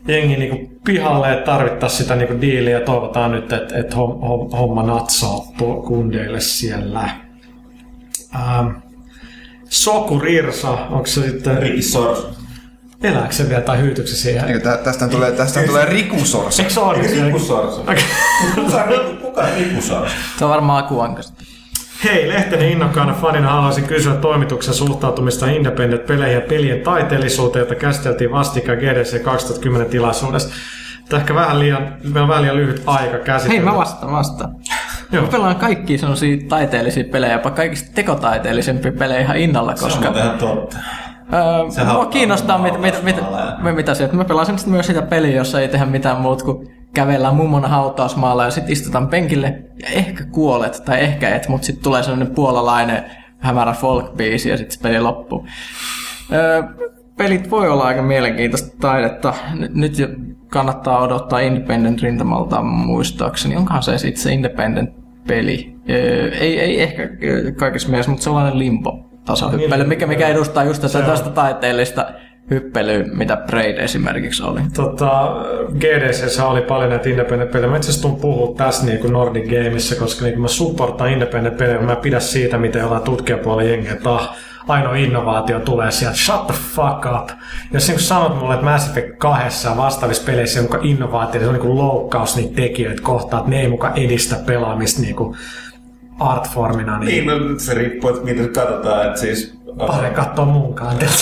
[0.08, 3.96] jengi niinku pihalle, että tarvittaisiin sitä niinku diiliä ja toivotaan nyt, että et
[4.60, 7.10] homma natsaa tu- kundeille siellä.
[8.36, 8.68] Ähm,
[9.70, 12.28] Soku Rirsa, onko se sitten, Ricky Sors.
[13.04, 14.46] elääkö se vielä tai hyytyykö se siihen?
[14.46, 16.60] Eikö tä- Tästä tulee, tästä tulee rikusors.
[16.60, 16.98] Eikö se ole?
[16.98, 17.40] Riku
[19.22, 19.82] kuka on Riku?
[19.82, 21.44] Se on varmaan akuankasta.
[22.04, 28.78] Hei, Lehtinen innokkaana fanina haluaisin kysyä toimituksen suhtautumista independent-peleihin ja pelien taiteellisuuteen, jota käsiteltiin vastikään
[28.78, 30.50] GDC 2010 tilaisuudessa.
[31.10, 33.62] Tämä ehkä vähän liian, on vähän liian lyhyt aika käsitellä.
[33.62, 34.56] Hei, mä vastaan, vastaan.
[35.12, 35.24] Joo.
[35.24, 40.06] Mä pelaan kaikkia sellaisia taiteellisia pelejä, jopa kaikista tekotaiteellisempia pelejä ihan innolla, Se on koska...
[40.06, 40.78] muuten ihan totta.
[41.34, 43.16] Öö, Se mua kiinnostaa, mit, mit, mit,
[43.64, 44.16] mit, mitä sieltä.
[44.16, 48.46] Mä pelaan sen myös sitä peliä, jossa ei tehdä mitään muuta kuin kävellään mummona hautausmaalla
[48.46, 53.04] ja sitten istutaan penkille ja ehkä kuolet tai ehkä et, mutta sitten tulee sellainen puolalainen
[53.40, 55.46] hämärä folk-biisi ja sitten se peli loppuu.
[56.32, 56.64] Öö,
[57.18, 59.34] pelit voi olla aika mielenkiintoista taidetta.
[59.54, 60.08] N- nyt jo
[60.48, 63.56] kannattaa odottaa Independent rintamalta muistaakseni.
[63.56, 64.90] Onkohan se sitten se Independent
[65.28, 65.76] peli?
[65.90, 67.10] Öö, ei, ei ehkä
[67.58, 72.06] kaikessa mielessä, mutta sellainen limpo tasohyppely, mikä, mikä edustaa just tästä taiteellista
[72.52, 74.62] hyppelyä, mitä Braid esimerkiksi oli.
[74.74, 75.36] Tota,
[75.80, 77.70] GDC oli paljon näitä independent-pelejä.
[77.70, 81.10] Mä itse asiassa tuun puhua tässä niin kuin Nordic Gameissa, koska niin kuin mä supportaan
[81.10, 84.36] independent-pelejä, mä en pidä siitä, miten ollaan tutkijapuolen jengiä, että ah,
[84.68, 87.30] ainoa innovaatio tulee sieltä, shut the fuck up.
[87.74, 91.48] Jos niin sanot mulle, että Mass Effect 2 ja vastaavissa peleissä on muka innovaatio, se
[91.48, 95.38] on niin loukkaus niitä tekijöitä kohtaan, että ne ei muka edistä pelaamista niin kuin
[96.22, 99.58] artformina, niin, Niin, no, se riippuu, että miten katsotaan, että siis...
[99.78, 101.14] pari katsoa mun kantilta.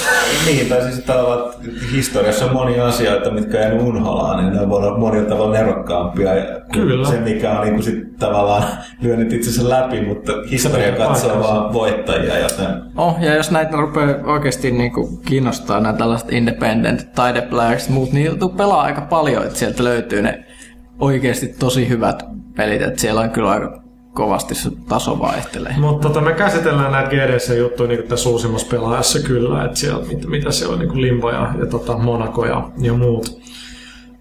[0.46, 4.78] Niin, tai siis tavallaan, että historiassa on monia asioita, mitkä jäänyt unholaan, niin ne voi
[4.78, 6.36] olla monilla tavalla nerokkaampia.
[6.36, 7.10] Ja Kyllä.
[7.10, 8.64] Se, mikä on niin kuin sit tavallaan
[9.02, 12.68] lyönyt itsensä läpi, mutta historia katsoo vaan voittajia, joten...
[12.98, 18.40] Oh, ja jos näitä rupeaa oikeasti niinku kiinnostaa nämä tällaiset independent taideplayers ja muut, niin
[18.40, 20.44] tuu pelaa aika paljon, että sieltä löytyy ne
[21.00, 22.24] oikeasti tosi hyvät
[22.56, 23.89] pelit, että siellä on kyllä aika
[24.20, 25.76] kovasti se taso vaihtelee.
[25.78, 30.52] Mutta tota, me käsitellään näitä GDC-juttuja niin tässä uusimmassa pelaajassa kyllä, että siellä, mit, mitä
[30.52, 33.40] siellä on, niin kuin Limbo ja, ja tota, Monaco ja, ja muut.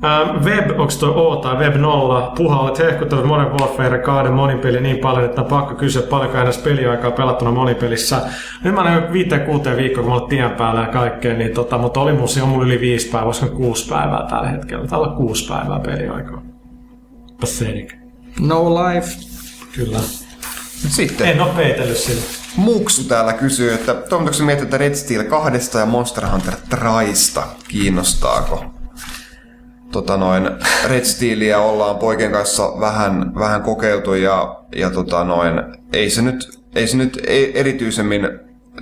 [0.05, 2.33] Ähm, web, onko toi O tai Web 0?
[2.37, 6.59] Puha, olet hehkuttanut Modern Warfare 2 monipeli niin paljon, että on pakko kysyä paljonko edes
[6.59, 8.21] peliaikaa pelattuna monipelissä.
[8.65, 11.79] Nyt mä olen viiteen kuuteen viikkoa, kun mä olen tien päällä ja kaikkea, niin tota,
[11.79, 14.87] mutta oli mun, on mulla yli viisi päivää, olisiko kuusi päivää tällä hetkellä.
[14.87, 16.43] Täällä on kuusi päivää peliaikaa.
[17.41, 17.95] Pathetic.
[18.41, 19.28] No life.
[19.79, 20.01] Kyllä.
[20.89, 22.23] Sitten En oo peitellyt sillä.
[22.57, 28.65] Muksu täällä kysyy, että toimitatko miettiä, että Red Steel 2 ja Monster Hunter Traista kiinnostaako?
[29.93, 30.51] Tota noin,
[30.89, 35.55] Red Steelia ollaan poikien kanssa vähän, vähän kokeiltu ja, ja tota noin,
[35.93, 38.29] ei se nyt, ei se nyt e- erityisemmin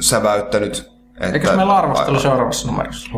[0.01, 0.91] säväyttänyt.
[1.21, 3.11] Että, Eikö meillä arvostelu seuraavassa numerossa?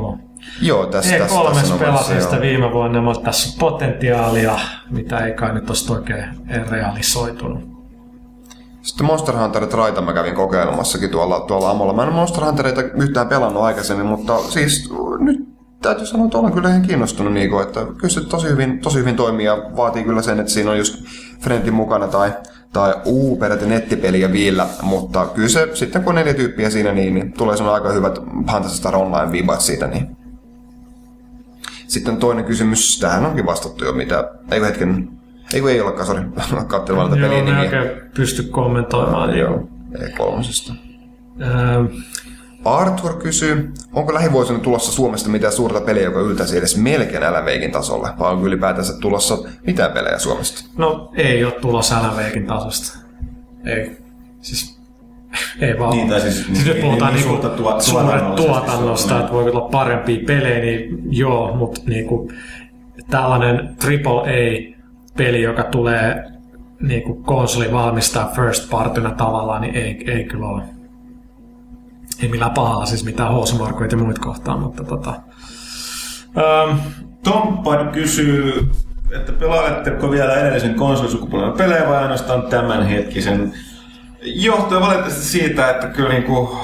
[0.60, 4.58] Joo, tässä, tässä, E3 tässä pelasin viime vuonna, mutta tässä on potentiaalia,
[4.90, 6.24] mitä ei kai nyt ole oikein
[6.70, 7.78] realisoitunut.
[8.82, 11.92] Sitten Monster Hunter Traita mä kävin kokeilemassakin tuolla, tuolla Amolla.
[11.92, 15.48] Mä en Monster Hunterita yhtään pelannut aikaisemmin, mutta siis nyt
[15.82, 19.16] täytyy sanoa, että olen kyllä ihan kiinnostunut, Niiko, että kyllä se tosi hyvin, tosi hyvin
[19.16, 21.04] toimii ja vaatii kyllä sen, että siinä on just
[21.40, 22.32] Friendin mukana tai,
[22.72, 27.14] tai uu, peräti nettipeliä vielä, mutta kyllä se sitten kun on neljä tyyppiä siinä, niin,
[27.14, 30.16] niin tulee semmoinen aika hyvät Phantasy Star Online-vibat siitä, niin
[31.88, 35.08] sitten toinen kysymys, tähän onkin vastattu jo, mitä, ei hetken,
[35.54, 36.20] ei ei olekaan, sori,
[36.66, 37.60] katselemaan tätä Joo, pelin nimiä.
[37.60, 39.38] oikein pysty kommentoimaan.
[39.38, 39.68] Joo.
[39.94, 40.72] E3.
[41.42, 41.86] Ähm,
[42.64, 48.08] Arthur kysyy, onko lähivuosina tulossa Suomesta mitään suurta peliä, joka yltäisi edes melkein LMVkin tasolle,
[48.18, 50.64] vai onko ylipäätänsä tulossa mitään pelejä Suomesta?
[50.76, 52.98] no ei ole tulossa LVkin tasosta.
[53.64, 53.96] Ei.
[54.40, 54.77] Siis
[55.60, 55.90] ei vaan.
[55.96, 59.50] Niin, tai siis- siis nyt niin- puhutaan niin niinku suurta tuo- suuret tuotannosta, että voi
[59.50, 62.30] olla parempia pelejä, niin joo, mutta niinku
[63.10, 66.24] tällainen AAA-peli, joka tulee
[66.80, 70.62] niinku konsoli valmistaa first partynä tavallaan, niin ei, ei kyllä ole.
[72.22, 75.10] Ei millään pahalla siis mitään housumarkoita ja muita kohtaan, mutta tota...
[76.38, 76.78] Ähm,
[77.24, 78.70] Tomppan kysyy,
[79.16, 83.52] että pelaatteko vielä edellisen konsolisukupolven pelejä vai ainoastaan tämänhetkisen?
[84.34, 86.58] Johtuen valitettavasti siitä, että kyllä niinku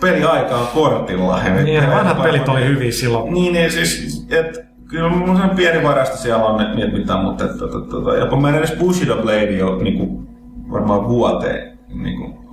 [0.00, 1.40] peliaika on kortilla.
[1.64, 3.34] niin, ja vanhat pelit oli hyviä silloin.
[3.34, 7.44] Niin, niin siis, et, kyllä mulla on pieni varasta siellä on, et, et mitään, mutta
[7.44, 10.22] et, et, et, et, jopa mä en edes Bushido Blade ole niinku,
[10.70, 12.44] varmaan vuoteen niinku,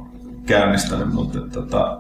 [0.46, 2.00] käynnistänyt, mutta et, tota,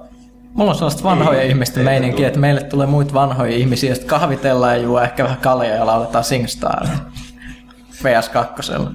[0.53, 4.09] Mulla on sellaista vanhoja Ei, ihmisten ei meininkiä, että meille tulee muita vanhoja ihmisiä, sitten
[4.09, 6.85] kahvitellaan ja juo ehkä vähän kaljaa ja lauletaan SingStar.
[8.03, 8.89] PS2.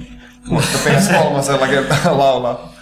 [0.46, 2.73] Mutta PS3 laulaa.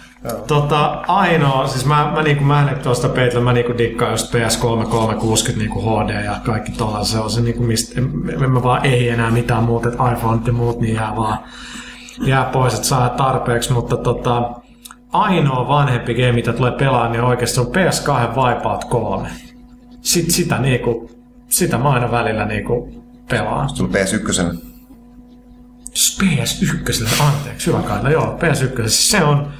[0.47, 4.87] Tota, ainoa, siis mä, mä, niinku, mä en tuosta peitellä, mä niinku dikkaan just PS3
[4.87, 8.11] 360 niinku HD ja kaikki tuolla, se on se niinku, mistä, en,
[8.43, 11.37] en mä vaan ei enää mitään muuta, että iPhone ja muut, niin jää vaan
[12.25, 14.51] jää pois, että saa tarpeeksi, mutta tota,
[15.11, 19.29] ainoa vanhempi game, mitä tulee pelaamaan, niin oikeasti on PS2 Wipeout 3.
[20.01, 21.11] Sit, sitä niinku,
[21.49, 23.69] sitä mä aina välillä niinku pelaan.
[23.69, 24.57] Sulla PS1.
[26.23, 29.53] PS1, anteeksi, hyvä Kaila, joo, PS1, se on,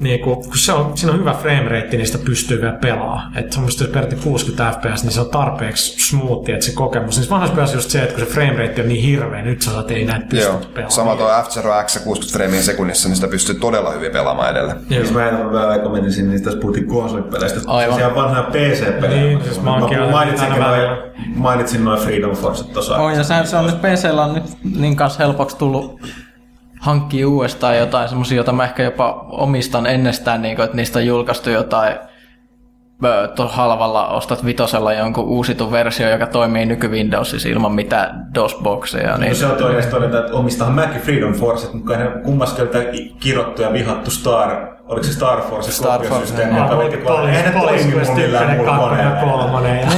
[0.00, 3.30] niinku, kun se on, siinä on hyvä frame rate, niin sitä pystyy vielä pelaa.
[3.36, 7.18] Että se on musta periaatteessa 60 fps, niin se on tarpeeksi smoothi, että se kokemus.
[7.18, 9.70] Niin vanhassa pelassa just se, että kun se frame rate on niin hirveä, nyt sä
[9.70, 10.58] saat, ei näitä pysty Joo.
[10.58, 10.90] pelaamaan.
[10.90, 14.76] Sama tuo F-Zero X 60 freimiä sekunnissa, niin sitä pystyy todella hyvin pelaamaan edelleen.
[14.90, 15.00] Joo.
[15.02, 17.60] Siis mä en vielä aikaa menisin, niin tässä puhuttiin konsolipeleistä.
[17.66, 17.96] Aivan.
[17.96, 19.22] Siellä vanhoja PC-pelejä.
[19.22, 20.80] Niin, siis mä oonkin aina- mainitsin, noin,
[21.36, 22.96] mainitsin noin Freedom Force tuossa.
[22.96, 24.44] On, ja sehän se on nyt PCllä on nyt
[24.76, 26.00] niin kanssa helpoksi tullut
[26.82, 31.06] hankkia uudestaan jotain semmosia, joita mä ehkä jopa omistan ennestään, niin kuin, että niistä on
[31.06, 31.96] julkaistu jotain
[33.48, 39.10] halvalla ostat vitosella jonkun uusitun versio, joka toimii nyky-Windowsissa ilman mitään DOS-bokseja.
[39.10, 42.68] Niin Niin se on toinen todeta, että omistahan mäkin Freedom Force, mutta hän kummaskin
[43.20, 44.50] kirottu ja vihattu Star,
[44.84, 47.34] oliko se Star Force Star Force, joka veti koneen.
[47.34, 49.92] Eihän ne toimi mun millään muulla koneella.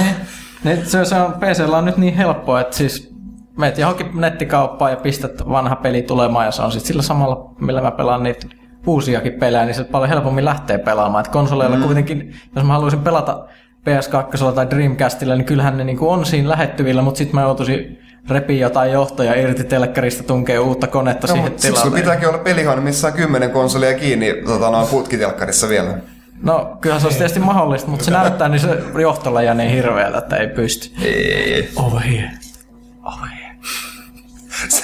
[1.04, 3.13] se on PCllä on nyt niin helppoa, että siis
[3.58, 7.80] meet johonkin nettikauppaan ja pistät vanha peli tulemaan ja se on sitten sillä samalla, millä
[7.80, 8.46] mä pelaan niitä
[8.86, 11.24] uusiakin pelejä, niin se paljon helpommin lähtee pelaamaan.
[11.24, 11.82] Et konsoleilla mm.
[11.82, 13.46] kuitenkin, jos mä haluaisin pelata
[13.90, 17.98] PS2 tai Dreamcastilla, niin kyllähän ne niinku on siinä lähettyvillä, mutta sitten mä joutuisin
[18.30, 22.00] repii jotain johtoja irti telkkarista, tunkee uutta konetta No, siihen mutta siksi tilalle.
[22.00, 25.98] pitääkin olla pelihuone, missä on kymmenen konsolia kiinni tota, noin putkitelkkarissa vielä.
[26.42, 30.36] No, kyllähän se olisi tietysti mahdollista, mutta se näyttää niin se johtoläjä niin hirveältä, että
[30.36, 30.90] ei pysty.
[31.04, 31.68] Ei.
[31.76, 32.30] Over here.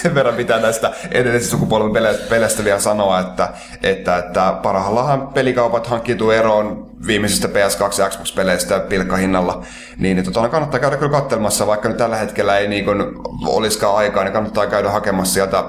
[0.02, 3.48] Sen verran pitää näistä edellisen sukupolven pele- peleistä vielä sanoa, että,
[3.82, 9.62] että, että parhaillahan pelikaupat hankkiutuu eroon viimeisistä PS2 ja Xbox-peleistä pilkkahinnalla,
[9.98, 13.02] niin, niin tota, kannattaa käydä kyllä katselmassa, vaikka nyt tällä hetkellä ei niin kuin,
[13.46, 15.64] olisikaan aikaa, niin kannattaa käydä hakemassa sieltä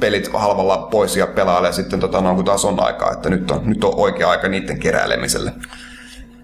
[0.00, 3.60] pelit halvalla pois ja pelailee sitten, tota, no, kun taas on aikaa, että nyt on,
[3.64, 5.52] nyt on oikea aika niiden keräilemiselle.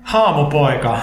[0.03, 0.99] Haamupoika.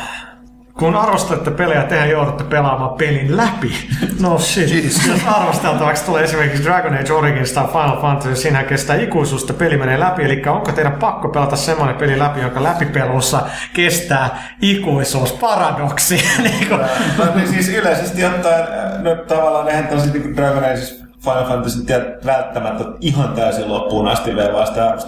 [0.79, 3.73] Kun arvostelette pelejä, tehän joudutte pelaamaan pelin läpi.
[4.19, 4.83] No shit.
[4.83, 9.99] Jos arvosteltavaksi tulee esimerkiksi Dragon Age Origins tai Final Fantasy, siinä kestää ikuisuutta, peli menee
[9.99, 10.23] läpi.
[10.23, 13.41] Eli onko teidän pakko pelata semmoinen peli läpi, jonka läpipelussa
[13.73, 15.33] kestää ikuisuus?
[15.33, 16.15] Paradoksi.
[16.43, 16.69] niin
[17.17, 21.79] No niin siis yleisesti ottaen, äh, no tavallaan eihän tosi niin Dragon Age Final Fantasy
[22.25, 24.47] välttämättä ihan täysin loppuun asti vei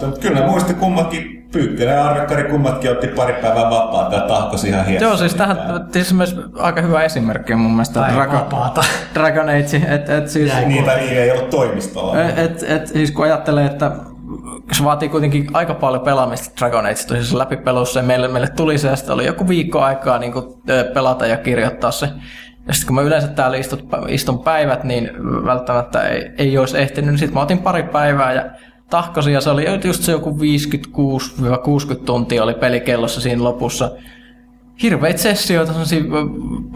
[0.06, 4.68] mutta kyllä ne muisti kummatkin Pyykkönen ja Arvekkari kummatkin otti pari päivää vapaata ja tahkosi
[4.68, 5.04] ihan hienosti.
[5.04, 5.56] Joo, siis tähän
[5.92, 8.84] siis myös aika hyvä esimerkki on mun mielestä Tai Dragon, vapaata.
[9.14, 9.76] Dragon Age.
[9.88, 12.22] Et, et siis, Niin, tai niin ei ollut toimistolla.
[12.22, 13.92] et, et, et, siis kun ajattelee, että
[14.72, 18.88] se vaatii kuitenkin aika paljon pelaamista Dragon Age tosiaan läpipelussa ja meille, meille tuli se,
[18.88, 20.44] ja sitten oli joku viikko aikaa niin kuin,
[20.94, 22.08] pelata ja kirjoittaa se.
[22.68, 25.10] Ja sitten kun mä yleensä täällä istut, istun päivät, niin
[25.44, 28.44] välttämättä ei, ei olisi ehtinyt, niin sitten mä otin pari päivää ja
[28.90, 30.40] tahkosin ja se oli just se joku 56-60
[32.04, 33.90] tuntia oli pelikellossa siinä lopussa.
[34.82, 35.72] Hirveitä sessioita,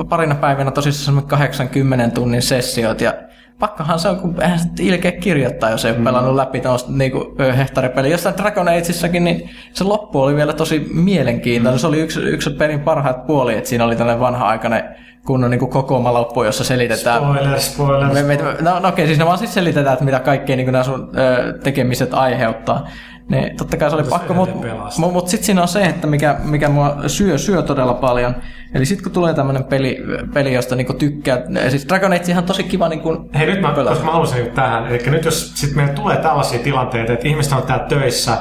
[0.09, 3.15] parina päivänä tosissaan semmoinen 80 tunnin sessiot ja
[3.61, 6.93] pakkohan se on, kun eihän ilkeä kirjoittaa, jos ei ole pelannut läpi tuosta
[7.41, 8.11] ö, hehtaaripeliä.
[8.11, 11.79] Jostain Dragon Ageissakin, niin se loppu oli vielä tosi mielenkiintoinen.
[11.79, 14.85] Se oli yksi, yksi pelin parhaat puoli, että siinä oli tällainen vanha-aikainen
[15.27, 17.21] kunnon niin kokooma loppu, jossa selitetään...
[17.21, 18.13] Spoiler, spoiler.
[18.13, 20.85] Me, me, no, no okei, siis ne vaan siis selitetään, että mitä kaikkea niin nämä
[20.85, 22.89] sun ö, tekemiset aiheuttaa.
[23.31, 24.57] Niin totta kai se oli pakko, mutta
[24.99, 28.35] mut, mut sitten siinä on se, että mikä, mikä mua syö, syö todella paljon.
[28.75, 29.99] Eli sitten kun tulee tämmöinen peli,
[30.35, 31.39] peli josta niinku tykkää,
[31.69, 34.87] siis Dragon Age on tosi kiva niinku Hei nyt mä, koska mä haluaisin nyt tähän,
[34.87, 38.39] eli nyt jos sit meille tulee tällaisia tilanteita, että ihmiset on täällä töissä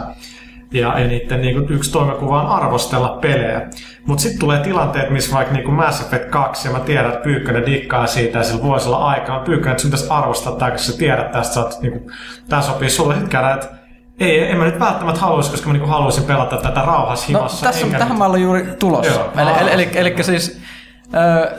[0.74, 3.70] ja, ja niiden niin yksi toimenkuva on arvostella pelejä.
[4.06, 7.66] Mutta sitten tulee tilanteet, missä vaikka niin Mass Effect 2, ja mä tiedän, että Pyykkönen
[7.66, 9.40] dikkaa siitä ja sillä voisi olla aikaa.
[9.40, 12.12] Pyykkönen, että sun pitäisi arvostaa tämä, koska sä tiedät tästä, sä oot, niin kuin,
[12.50, 13.14] tämä sopii sulle.
[13.14, 13.79] Sitten käydään, että
[14.20, 17.66] ei, en mä nyt välttämättä haluaisi, koska mä niin haluaisin pelata tätä rauhassa No, himassa.
[17.66, 19.12] tässä, enkä tähän nyt- mä olin juuri tulossa.
[19.14, 19.32] Joo.
[19.38, 20.62] Eli, Aa, eli, eli, eli siis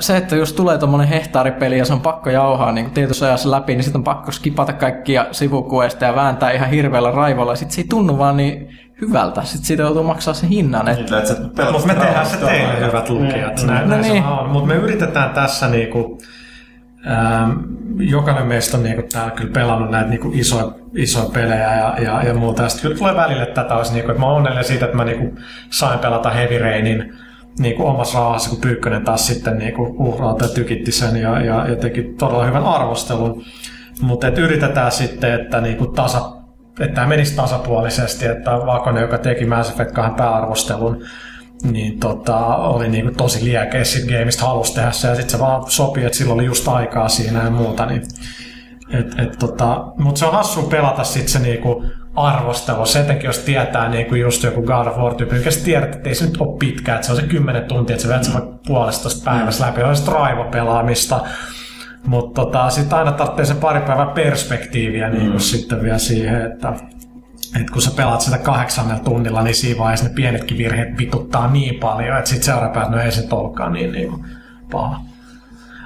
[0.01, 3.73] se, että jos tulee tommonen hehtaaripeli ja se on pakko jauhaa niin tietyssä ajassa läpi,
[3.75, 7.55] niin sitten on pakko skipata kaikkia sivukuesta ja vääntää ihan hirveällä raivolla.
[7.55, 8.69] Sitten se ei tunnu vaan niin
[9.01, 9.43] hyvältä.
[9.43, 10.95] Sitten siitä joutuu maksaa sen hinnan.
[10.95, 13.63] Sillä, että Mutta me tehdään se teille, hyvät lukijat.
[13.67, 14.25] Näin, No näin niin.
[14.25, 14.49] on.
[14.51, 16.19] Mutta me yritetään tässä niinku,
[17.99, 22.35] jokainen meistä on niinku täällä kyllä pelannut näitä niinku isoja, isoja pelejä ja, ja, ja
[22.35, 22.63] muuta.
[22.63, 25.39] Ja kyllä tulee välille tätä olisi, niinku, että mä onnellinen siitä, että mä niinku
[25.71, 27.15] sain pelata Heavy Rainin
[27.59, 31.77] niinku omassa rauhassa, kun Pyykkönen taas sitten niinku uhrauta ja tykitti sen ja, ja, ja
[31.77, 33.43] teki todella hyvän arvostelun.
[34.01, 36.33] Mutta yritetään sitten, että niinku tasa,
[36.81, 41.05] että tämä menisi tasapuolisesti, että Vakonen, joka teki Mass Effect 2 pääarvostelun,
[41.63, 45.71] niin tota, oli niinku tosi liekeissä siitä gameista halusi tehdä se, ja sitten se vaan
[45.71, 47.87] sopi, että sillä oli just aikaa siinä ja muuta.
[47.87, 48.03] Niin,
[48.91, 51.85] et, et, tota, Mutta se on hassu pelata sitten se niinku
[52.15, 55.95] arvostelu, se etenkin jos tietää niinku just joku God of War tyyppi, mikä sä tiedät,
[55.95, 58.25] että ei se nyt ole pitkä, että se on se 10 tuntia, että sä vedät
[58.25, 61.21] sen vaikka puolestoista päivässä läpi, on se raivo-pelaamista.
[62.07, 65.39] Mutta tota, sitten aina tarvitsee se pari päivää perspektiiviä niin mm.
[65.39, 66.73] sitten vielä siihen, että
[67.57, 71.81] et kun sä pelaat sitä kahdeksannella tunnilla, niin siinä vaiheessa ne pienetkin virheet pituttaa niin
[71.81, 74.25] paljon, että sitten seuraava päivänä no ei se olekaan niin, niin
[74.71, 75.01] paha.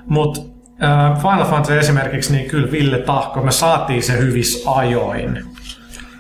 [0.07, 0.41] Mutta
[0.83, 5.45] äh, Final Fantasy esimerkiksi, niin kyllä Ville Tahko, me saatiin se hyvissä ajoin.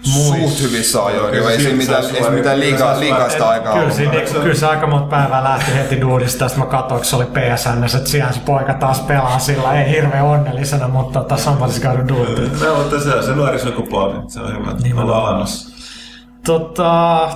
[0.04, 3.92] Suht hyvissä ajoin, joo, ei siinä Kyllä mitään, ei mitään kyllä liikaa, sitä aikaa Kyllä,
[3.92, 7.16] siinä, niin, kyllä se aika monta päivää lähti heti duudista, sitten mä katsoin, kun se
[7.16, 11.82] oli PSN, että siellä se poika taas pelaa sillä, ei hirveän onnellisena, mutta tota, somebody's
[11.82, 12.60] gotta do it.
[12.60, 14.30] No, mutta se on se nuori sukupolvi.
[14.30, 14.72] Se on hyvä.
[14.82, 15.74] Niin olla olemassa.
[16.46, 17.28] Tota,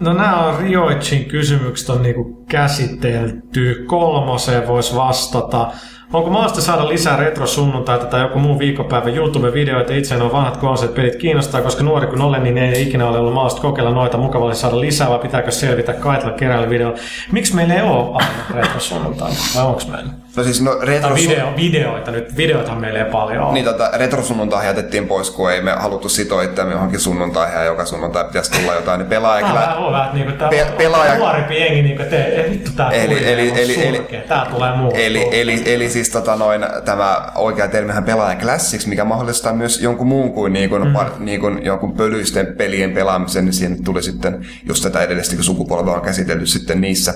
[0.00, 3.84] no nämä on Rioichin kysymykset on niinku käsitelty.
[3.86, 5.70] Kolmoseen voisi vastata.
[6.12, 9.92] Onko mahdollista saada lisää retro-sunnuntaita tai joku muu viikonpäivä YouTube-videoita?
[9.92, 13.34] Itse on vanhat konsolit pelit kiinnostaa, koska nuori kun olen, niin ei ikinä ole ollut
[13.34, 14.18] mahdollista kokeilla noita.
[14.18, 16.98] Mukava olisi saada lisää, vai pitääkö selvitä kaitella keräilyvideolla?
[17.32, 19.36] Miksi meillä ei ole aina retro-sunnuntaita?
[19.56, 20.10] Vai onko meillä?
[20.38, 21.14] No siis no retro...
[21.14, 23.52] video, videoita nyt, videoitahan meillä ei paljon ole.
[23.52, 27.84] Niin tota, retrosunnuntai jätettiin pois, kun ei me haluttu sitoa itseämme johonkin sunnuntaihin ja joka
[27.84, 29.90] sunnuntai pitäisi tulla jotain, niin pelaaja Tää on kyllä...
[29.92, 33.14] vähän että niinku tää Pe- pelaaja- nuorempi jengi niinku, että ei, ei vittu tää Eli-
[33.14, 35.00] tuli, eli- eli- eli- tää tulee muuttuu.
[35.02, 40.06] Eli, eli, eli siis tota noin, tämä oikea termihän pelaaja classics, mikä mahdollistaa myös jonkun
[40.06, 40.92] muun kuin, niin kuin, mm.
[40.92, 45.94] par, niin kuin jonkun pölyisten pelien pelaamisen, niin siihen tuli sitten, just tätä edellistä sukupolvea
[45.94, 47.14] on käsitelty sitten niissä.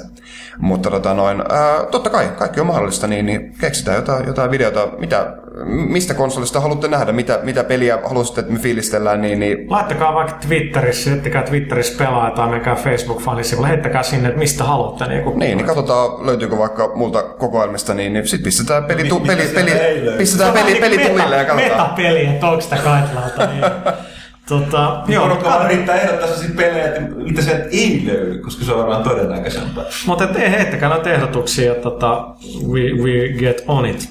[0.58, 4.88] Mutta tota noin, ää, totta kai, kaikki on mahdollista, niin, niin keksitään jotain, jotain videota,
[4.98, 5.32] mitä,
[5.66, 10.36] mistä konsolista haluatte nähdä, mitä, mitä peliä haluaisitte, että me fiilistellään, niin, niin Laittakaa vaikka
[10.48, 15.06] Twitterissä, jättäkää Twitterissä pelaa tai menkää Facebook-fanisivuille, heittäkää sinne, että mistä haluatte.
[15.06, 19.18] Niin, kun Niin, niin katsotaan löytyykö vaikka multa kokoelmista, niin, niin sitten pistetään peli, tu,
[19.20, 19.70] Mi- peli, peli,
[20.18, 21.80] pistetään peli, peli niinku tulille ja katsotaan.
[21.80, 23.46] metapeli, että onko sitä Kaitlalta.
[23.46, 23.64] Niin.
[24.48, 28.64] tota, joo, Porukka vaan mutta riittää ehdottaa sellaisia pelejä, että mitä sieltä ei löydy, koska
[28.64, 29.84] se on varmaan todennäköisempää.
[30.06, 32.34] mutta te, heittäkää näitä ehdotuksia, ja tota,
[32.68, 34.08] we, we get on it.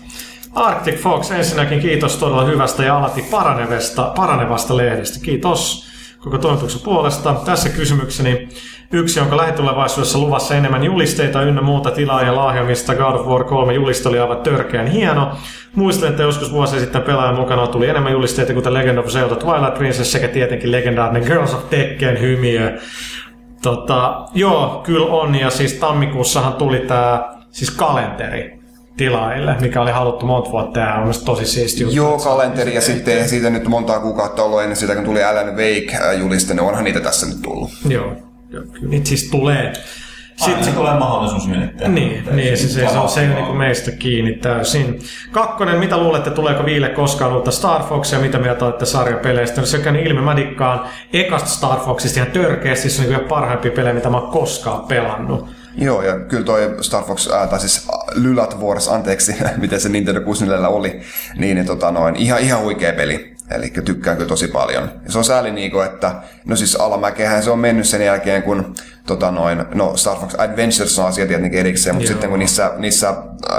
[0.55, 5.19] Arctic Fox, ensinnäkin kiitos todella hyvästä ja alati paranevasta, paranevasta lehdestä.
[5.19, 5.85] Kiitos
[6.19, 7.33] koko toimituksen puolesta.
[7.33, 8.49] Tässä kysymykseni
[8.91, 12.95] yksi, jonka lähitulevaisuudessa luvassa enemmän julisteita ynnä muuta tilaa ja lahjomista.
[12.95, 15.31] God of War 3 juliste oli aivan törkeän hieno.
[15.75, 19.77] Muistelen, että joskus vuosi sitten pelaajan mukana tuli enemmän julisteita kuten Legend of Zelda Twilight
[19.77, 22.77] Princess sekä tietenkin legendaarinen Girls of Tekken hymiö.
[23.61, 25.35] Tota, joo, kyllä on.
[25.35, 28.61] Ja siis tammikuussahan tuli tää siis kalenteri
[28.97, 31.95] tilaajille, mikä oli haluttu monta vuotta ja on tosi siisti juttu.
[31.95, 36.53] Joo, kalenteri ja sitten siitä nyt montaa kuukautta ollut ennen sitä, kun tuli Alan Wake-juliste,
[36.53, 37.69] niin onhan niitä tässä nyt tullut.
[37.89, 38.15] Joo,
[38.81, 39.73] niitä siis tulee.
[40.35, 41.87] Sitten se tulee mahdollisuus menettää.
[41.87, 44.99] Niin, niin se, se, se, on, se ole niin meistä kiinni täysin.
[45.31, 49.61] Kakkonen, mitä luulette, tuleeko Viille koskaan uutta Star Foxia, mitä mieltä olette sarjapeleistä?
[49.61, 53.19] No se on käynyt ilmi, mä dikkaan ekasta Star Foxista ihan törkeästi, se on niin
[53.19, 55.49] parhaimpia pelejä, mitä mä oon koskaan pelannut.
[55.77, 60.21] Joo, ja kyllä toi Star Fox, ää, tai siis Lylat Wars, anteeksi, miten se Nintendo
[60.21, 61.01] 64 oli,
[61.37, 63.35] niin, niin tota noin, ihan, ihan huikea peli.
[63.55, 64.83] Eli tykkään kyllä tosi paljon.
[65.05, 66.15] Ja se on sääli niinku, että
[66.45, 68.75] no siis alamäkehän se on mennyt sen jälkeen, kun
[69.07, 72.13] tota noin, no Star Fox Adventures on asia tietenkin erikseen, mutta Joo.
[72.13, 73.15] sitten kun niissä, niissä äh,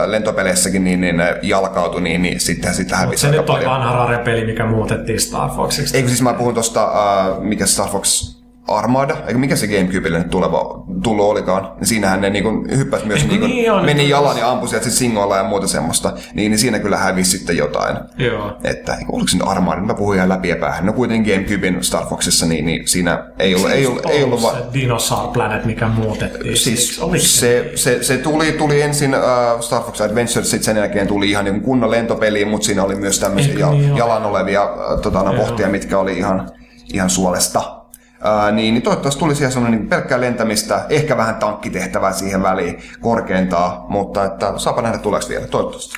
[0.06, 3.70] lentopeleissäkin niin, niin jalkautui, niin, niin sitten sitä hävisi se aika nyt paljon.
[3.70, 5.96] vanha Rare-peli, mikä muutettiin Star Foxiksi.
[5.96, 8.31] Eikö siis mä puhun tosta, äh, mikä Star Fox
[8.68, 13.28] Armada, eikö mikä se Gamecubelle nyt tuleva, tullut olikaan, niin siinähän ne niinku hyppäsi myös,
[13.28, 13.84] niinku, niin on?
[13.84, 17.38] meni jalan ja ampui sieltä sit singoilla ja muuta semmoista, niin, niin siinä kyllä hävisi
[17.38, 17.96] sitten jotain.
[18.18, 18.56] Joo.
[18.64, 20.86] Että oliko se nyt Armada, mä puhuin ihan läpi ja päähän.
[20.86, 24.56] No kuitenkin Gamecubein Star Foxissa, niin, niin siinä ei ollut, ei ollut, ei ollut va-
[24.74, 26.56] Dinosaur Planet, mikä muutettiin.
[26.56, 31.30] Siis se, se, se tuli, tuli ensin uh, Star Fox Adventures, sitten sen jälkeen tuli
[31.30, 33.98] ihan niin kunnon lentopeli, mutta siinä oli myös tämmöisiä niin ole?
[33.98, 36.50] jalan olevia uh, tota, no, pohtia, mitkä oli ihan,
[36.92, 37.81] ihan suolesta.
[38.24, 42.82] Uh, niin, niin toivottavasti tuli siihen semmoinen niin pelkkää lentämistä, ehkä vähän tankkitehtävää siihen väliin
[43.00, 45.94] korkeintaan, mutta että saapa nähdä tuleeko vielä, toivottavasti.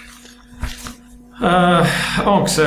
[1.42, 1.84] Öö,
[2.26, 2.64] onko se...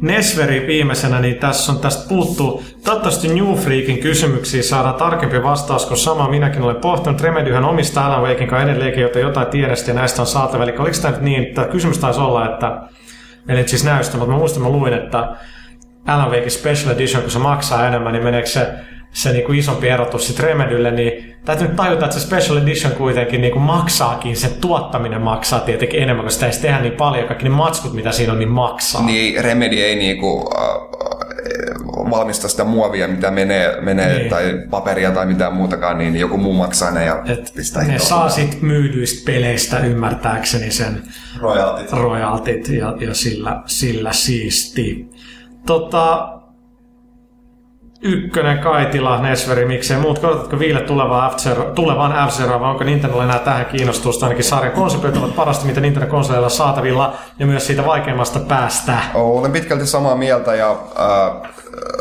[0.00, 2.62] Nesveri viimeisenä, niin tässä on tästä puuttuu.
[2.84, 7.20] Toivottavasti New Freakin kysymyksiin saadaan tarkempi vastaus, kun sama minäkin olen pohtinut.
[7.20, 10.62] Remedyhän omistaa Alan Wakein kanssa edelleenkin, joten jotain tiedestä ja näistä on saatava.
[10.62, 12.82] Eli oliko tämä nyt niin, että kysymys taisi olla, että
[13.48, 15.36] Eli siis näystä, mutta mä muistan, mä luin, että
[16.08, 18.66] Alan Wakein Special Edition, kun se maksaa enemmän, niin meneekö se,
[19.12, 23.40] se niinku isompi erotus sitten Remedylle, niin täytyy nyt tajuta, että se Special Edition kuitenkin
[23.40, 27.50] niinku maksaakin, se tuottaminen maksaa tietenkin enemmän, koska sitä ei tehdä niin paljon, kaikki ne
[27.50, 29.02] matskut, mitä siinä on, niin maksaa.
[29.06, 30.62] Niin Remedy ei niinku, äh,
[32.10, 34.30] valmista sitä muovia, mitä menee, menee Niin.
[34.30, 38.28] tai paperia tai mitään muutakaan, niin joku muu maksaa ne ja Et pistää ne saa
[38.28, 41.02] sit myydyistä peleistä ymmärtääkseni sen
[41.40, 41.92] Royaltit.
[41.92, 45.08] royaltit ja, ja sillä, sillä siisti.
[45.68, 46.28] Tota,
[48.02, 50.24] ykkönen Kaitila, Nesveri, miksei muut.
[50.24, 54.26] Odotatko Viille tulevaan F-Zero, tulevaan f vai onko Nintendolla enää tähän kiinnostusta?
[54.26, 58.98] Ainakin sarjan konseptit ovat parasta, mitä Nintendo-konsoleilla on saatavilla ja myös siitä vaikeimmasta päästä.
[59.14, 61.50] Olen pitkälti samaa mieltä ja äh,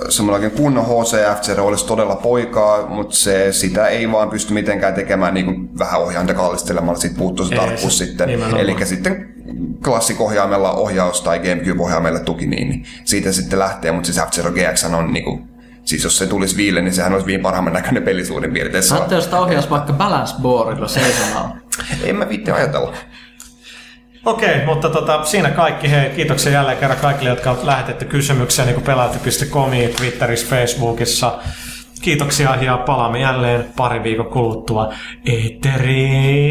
[0.09, 5.45] semmoinen kunnon HCF olisi todella poikaa, mutta se, sitä ei vaan pysty mitenkään tekemään niin
[5.45, 8.29] kuin vähän ohjainta kallistelemalla, siitä puuttuu se Ei tarkkuus se, sitten.
[8.57, 9.36] Eli sitten
[9.83, 15.13] klassikohjaimella ohjaus tai Gamecube-ohjaimelle tuki, niin, niin siitä sitten lähtee, mutta siis F-Zero GX on
[15.13, 15.47] niin kuin,
[15.85, 18.83] siis jos se tulisi Viille, niin sehän olisi viin parhaimman näköinen peli suurin piirtein.
[18.83, 21.57] Saatte jos sitä ohjaus vaikka balance boardilla seisomalla.
[22.03, 22.93] En mä viitti ajatella.
[24.25, 25.91] Okei, mutta tota, siinä kaikki.
[25.91, 31.39] Hei, kiitoksia jälleen kerran kaikille, jotka on lähetetty kysymyksiä niin kuin pelaajat.comiin, Twitterissä, Facebookissa.
[32.01, 34.93] Kiitoksia ja palaamme jälleen pari viikon kuluttua
[35.25, 36.47] eetteriin.